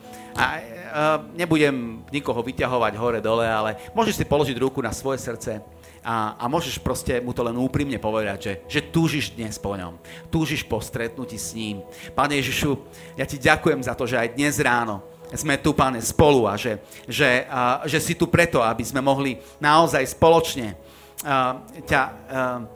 nebudem 1.34 2.06
nikoho 2.14 2.38
vyťahovať 2.38 2.92
hore-dole, 2.94 3.46
ale 3.46 3.70
môžeš 3.92 4.22
si 4.22 4.24
položiť 4.24 4.56
ruku 4.62 4.78
na 4.78 4.94
svoje 4.94 5.18
srdce 5.18 5.58
a, 6.04 6.36
a 6.36 6.44
môžeš 6.52 6.84
proste 6.84 7.16
mu 7.24 7.32
to 7.32 7.40
len 7.40 7.56
úprimne 7.56 7.96
povedať, 7.96 8.38
že, 8.38 8.52
že 8.68 8.80
túžiš 8.92 9.32
dnes 9.32 9.56
po 9.56 9.72
ňom. 9.72 9.96
Túžiš 10.28 10.60
po 10.68 10.76
stretnutí 10.78 11.40
s 11.40 11.56
ním. 11.56 11.80
Pane 12.12 12.36
Ježišu, 12.38 12.76
ja 13.16 13.24
ti 13.24 13.40
ďakujem 13.40 13.80
za 13.80 13.96
to, 13.96 14.04
že 14.04 14.20
aj 14.20 14.36
dnes 14.36 14.60
ráno 14.60 15.00
sme 15.34 15.58
tu, 15.58 15.74
pane, 15.74 15.98
spolu 15.98 16.46
a 16.46 16.54
že, 16.54 16.78
že, 17.10 17.48
a, 17.50 17.82
že 17.88 17.98
si 17.98 18.14
tu 18.14 18.30
preto, 18.30 18.62
aby 18.62 18.84
sme 18.86 19.02
mohli 19.02 19.40
naozaj 19.58 20.14
spoločne 20.14 20.76
a, 21.24 21.64
ťa... 21.88 22.00
A, 22.04 22.73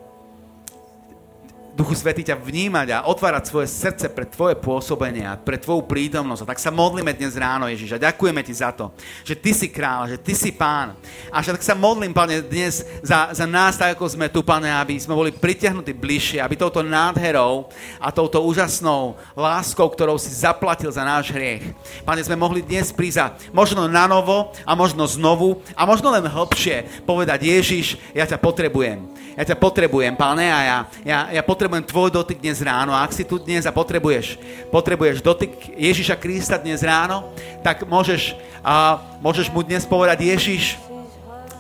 Duchu 1.79 1.95
Svety 1.95 2.27
ťa 2.27 2.35
vnímať 2.43 2.91
a 2.91 3.07
otvárať 3.07 3.55
svoje 3.55 3.71
srdce 3.71 4.11
pre 4.11 4.27
Tvoje 4.27 4.59
pôsobenie 4.59 5.23
a 5.23 5.39
pre 5.39 5.55
Tvoju 5.55 5.87
prítomnosť. 5.87 6.43
A 6.43 6.51
tak 6.51 6.59
sa 6.59 6.75
modlíme 6.75 7.15
dnes 7.15 7.39
ráno, 7.39 7.71
Ježiš, 7.71 7.95
a 7.95 8.03
ďakujeme 8.03 8.43
Ti 8.43 8.51
za 8.51 8.75
to, 8.75 8.91
že 9.23 9.39
Ty 9.39 9.55
si 9.55 9.71
král, 9.71 10.11
že 10.11 10.19
Ty 10.19 10.35
si 10.35 10.51
pán. 10.51 10.99
A 11.31 11.39
tak 11.39 11.63
sa 11.63 11.79
modlím, 11.79 12.11
Pane, 12.11 12.43
dnes 12.43 12.83
za, 12.99 13.31
za 13.31 13.47
nás, 13.47 13.79
tak 13.79 13.95
ako 13.95 14.11
sme 14.11 14.27
tu, 14.27 14.43
Pane, 14.43 14.67
aby 14.75 14.99
sme 14.99 15.15
boli 15.15 15.31
pritiahnutí 15.31 15.95
bližšie, 15.95 16.43
aby 16.43 16.59
touto 16.59 16.83
nádherou 16.83 17.71
a 18.03 18.11
touto 18.11 18.43
úžasnou 18.43 19.15
láskou, 19.39 19.87
ktorou 19.87 20.19
si 20.19 20.35
zaplatil 20.35 20.91
za 20.91 21.07
náš 21.07 21.31
hriech, 21.31 21.63
Pane, 22.03 22.27
sme 22.27 22.35
mohli 22.35 22.59
dnes 22.59 22.91
prísť 22.91 23.39
možno 23.55 23.87
na 23.87 24.11
novo 24.11 24.51
a 24.67 24.75
možno 24.75 25.07
znovu 25.07 25.63
a 25.79 25.87
možno 25.87 26.11
len 26.11 26.27
hlbšie 26.27 27.07
povedať, 27.07 27.47
Ježiš, 27.47 28.03
ja 28.11 28.27
ťa 28.27 28.43
potrebujem. 28.43 29.15
Ja 29.39 29.47
ťa 29.47 29.63
potrebujem, 29.63 30.19
Pane, 30.19 30.51
a 30.51 30.61
ja, 30.67 30.79
ja, 31.07 31.19
ja 31.39 31.43
potrebujem 31.47 31.68
potrebujem 31.69 31.93
tvoj 31.93 32.11
dotyk 32.17 32.41
dnes 32.41 32.65
ráno. 32.65 32.97
A 32.97 33.05
ak 33.05 33.13
si 33.13 33.29
tu 33.29 33.37
dnes 33.37 33.69
a 33.69 33.77
potrebuješ, 33.77 34.41
potrebuješ 34.73 35.21
dotyk 35.21 35.77
Ježiša 35.77 36.17
Krista 36.17 36.57
dnes 36.57 36.81
ráno, 36.81 37.29
tak 37.61 37.85
môžeš, 37.85 38.33
a, 38.65 38.97
môžeš 39.21 39.53
mu 39.53 39.61
dnes 39.61 39.85
povedať, 39.85 40.25
Ježiš, 40.25 40.81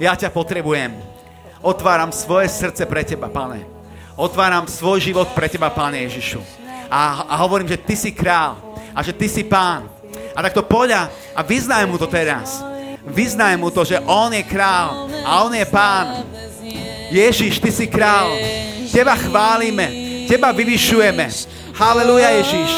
ja 0.00 0.16
ťa 0.16 0.32
potrebujem. 0.32 0.96
Otváram 1.61 2.09
svoje 2.09 2.48
srdce 2.48 2.88
pre 2.88 3.04
teba, 3.04 3.28
pane. 3.28 3.68
Otváram 4.16 4.64
svoj 4.64 5.04
život 5.04 5.28
pre 5.36 5.44
teba, 5.44 5.68
pane 5.68 6.00
Ježišu. 6.09 6.40
A, 6.88 7.28
a 7.28 7.34
hovorím, 7.44 7.68
že 7.68 7.84
ty 7.84 7.92
si 7.92 8.09
král 8.09 8.56
a 8.96 9.04
že 9.04 9.12
ty 9.12 9.28
si 9.28 9.44
pán. 9.44 9.92
A 10.32 10.40
tak 10.40 10.56
to 10.56 10.64
poďa 10.64 11.12
a 11.36 11.44
vyznaj 11.44 11.84
mu 11.84 12.00
to 12.00 12.09
teraz. 12.09 12.64
Vyznaj 13.04 13.61
mu 13.61 13.68
to, 13.68 13.84
že 13.84 14.00
on 14.09 14.32
je 14.32 14.40
král 14.40 15.04
a 15.20 15.44
on 15.44 15.52
je 15.52 15.68
pán. 15.68 16.24
Ježiš, 17.11 17.59
ty 17.59 17.72
si 17.72 17.86
král. 17.86 18.36
Teba 18.92 19.16
chválime, 19.16 19.88
Teba 20.28 20.52
vyvyšujeme. 20.52 21.28
Haleluja, 21.72 22.28
Ježiš. 22.42 22.70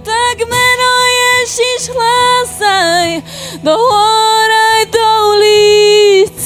Tak 0.00 0.36
meno 0.48 0.92
Ježiš 1.20 1.92
hlásaj 1.92 3.20
do 3.60 3.76
hor 3.76 4.50
aj 4.50 4.82
do 4.88 5.08
ulic. 5.36 6.40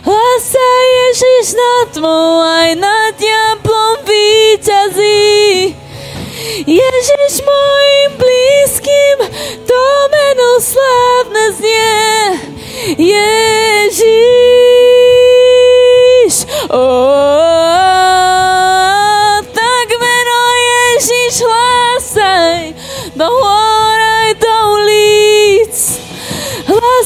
Hlásaj 0.00 0.84
Ježiš 0.96 1.46
na 1.58 1.74
tvou 1.92 2.40
aj 2.40 2.70
nad 2.80 3.12
diablom 3.20 4.00
víťazí. 4.08 5.76
Ježiš 6.68 7.32
mojim 7.44 8.10
blízkym, 8.16 9.18
to 9.68 9.82
meno 10.08 10.50
slávne 10.60 11.44
znie. 11.56 11.96
Ježiš, 12.96 14.57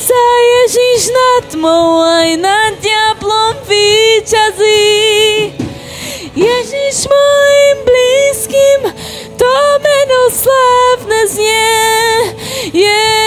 Hlásaj 0.03 0.43
Ježiš 0.43 1.15
nad 1.15 1.43
tmou 1.55 2.03
aj 2.03 2.35
nad 2.43 2.75
diablom 2.83 3.55
víťazí. 3.71 4.83
Ježiš 6.35 7.07
mojim 7.07 7.79
blízkym, 7.87 8.81
to 9.39 9.55
meno 9.79 10.21
slávne 10.27 11.23
znie. 11.31 11.79
Ježiš, 12.75 13.22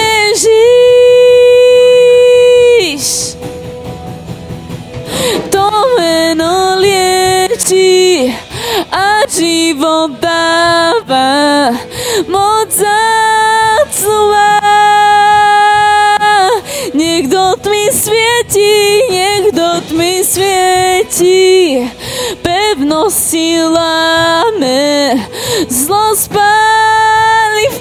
láme, 23.67 25.19
zlo 25.67 26.15
spáli 26.15 27.67
v 27.75 27.77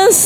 nás. 0.00 0.16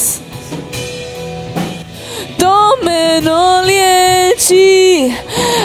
To 2.38 2.78
meno 2.86 3.66
lieči 3.66 5.10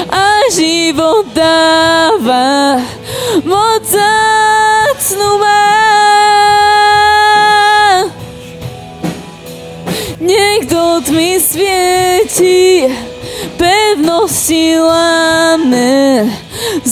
a 0.10 0.50
život 0.50 1.26
dáva, 1.34 2.82
moc 3.46 3.86
zácnu 3.86 5.38
má. 5.38 5.62
Niekto 10.26 11.06
tmy 11.06 11.38
svieti, 11.38 12.90
pevnosti 13.62 14.80
láme, 14.82 16.26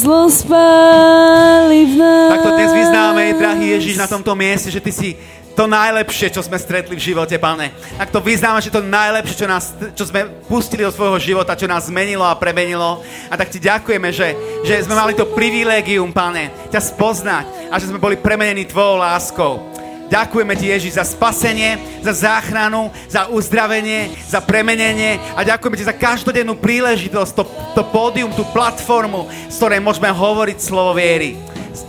zlo 0.04 0.28
spáli 0.28 1.88
v 1.88 1.93
nás. 1.95 2.30
Tak 2.36 2.39
to 2.43 2.51
dnes 2.60 2.72
vyznáme, 2.76 3.24
drahý 3.39 3.66
Ježiš, 3.80 3.95
na 3.95 4.08
tomto 4.12 4.36
mieste, 4.36 4.68
že 4.68 4.84
Ty 4.84 4.91
si 4.91 5.16
to 5.54 5.70
najlepšie, 5.70 6.34
čo 6.34 6.41
sme 6.41 6.58
stretli 6.58 6.97
v 6.97 7.06
živote, 7.14 7.38
pane. 7.38 7.72
Tak 7.95 8.10
to 8.10 8.20
vyznáme, 8.20 8.60
že 8.60 8.74
to 8.74 8.82
najlepšie, 8.82 9.38
čo, 9.38 9.47
nás, 9.47 9.72
čo 9.93 10.04
sme 10.10 10.26
pustili 10.49 10.82
do 10.82 10.91
svojho 10.91 11.22
života, 11.22 11.56
čo 11.56 11.70
nás 11.70 11.88
zmenilo 11.88 12.26
a 12.26 12.36
premenilo. 12.36 13.06
A 13.30 13.38
tak 13.38 13.54
ti 13.54 13.62
ďakujeme, 13.62 14.10
že, 14.10 14.34
že 14.66 14.82
sme 14.84 14.97
mali 14.97 15.14
to 15.14 15.30
privilégium, 15.30 16.10
pane, 16.10 16.49
ťa 16.74 16.82
spoznať 16.82 17.45
a 17.70 17.78
že 17.78 17.88
sme 17.93 18.01
boli 18.01 18.18
premenení 18.18 18.66
tvojou 18.66 18.97
láskou. 18.97 19.72
Ďakujeme 20.14 20.53
ti, 20.53 20.70
Ježiš, 20.70 21.01
za 21.01 21.09
spasenie, 21.09 21.82
za 22.05 22.14
záchranu, 22.14 22.93
za 23.09 23.34
uzdravenie, 23.34 24.14
za 24.30 24.45
premenenie 24.45 25.18
a 25.34 25.41
ďakujeme 25.41 25.74
ti 25.74 25.89
za 25.89 25.97
každodennú 25.97 26.53
príležitosť, 26.53 27.32
to, 27.34 27.43
to 27.74 27.82
pódium, 27.89 28.30
tú 28.30 28.45
platformu, 28.53 29.26
z 29.49 29.57
ktorej 29.57 29.82
môžeme 29.82 30.14
hovoriť 30.14 30.57
slovo 30.61 30.93
viery. 30.93 31.34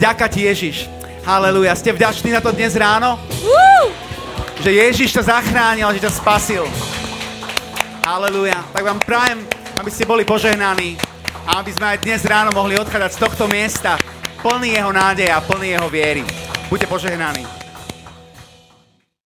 Ďaká 0.01 0.33
ti, 0.33 0.49
Ježiš. 0.49 0.89
Haleluja. 1.29 1.77
Ste 1.77 1.93
vďační 1.93 2.33
na 2.33 2.41
to 2.41 2.49
dnes 2.49 2.73
ráno? 2.73 3.21
Woo! 3.45 3.93
Že 4.65 4.73
Ježiš 4.73 5.21
ťa 5.21 5.23
zachránil, 5.29 5.93
že 5.93 6.09
ťa 6.09 6.17
spasil. 6.17 6.65
Haleluja. 8.09 8.57
Tak 8.73 8.89
vám 8.89 9.01
prajem, 9.05 9.45
aby 9.77 9.91
ste 9.93 10.09
boli 10.09 10.25
požehnaní 10.25 10.97
a 11.45 11.61
aby 11.61 11.77
sme 11.77 11.93
aj 11.93 12.01
dnes 12.01 12.25
ráno 12.25 12.57
mohli 12.57 12.81
odchádzať 12.81 13.11
z 13.13 13.21
tohto 13.21 13.45
miesta 13.53 14.01
plný 14.41 14.81
jeho 14.81 14.93
nádeja 14.93 15.37
a 15.37 15.45
plný 15.45 15.77
jeho 15.77 15.89
viery. 15.93 16.25
Buďte 16.73 16.89
požehnaní. 16.89 17.64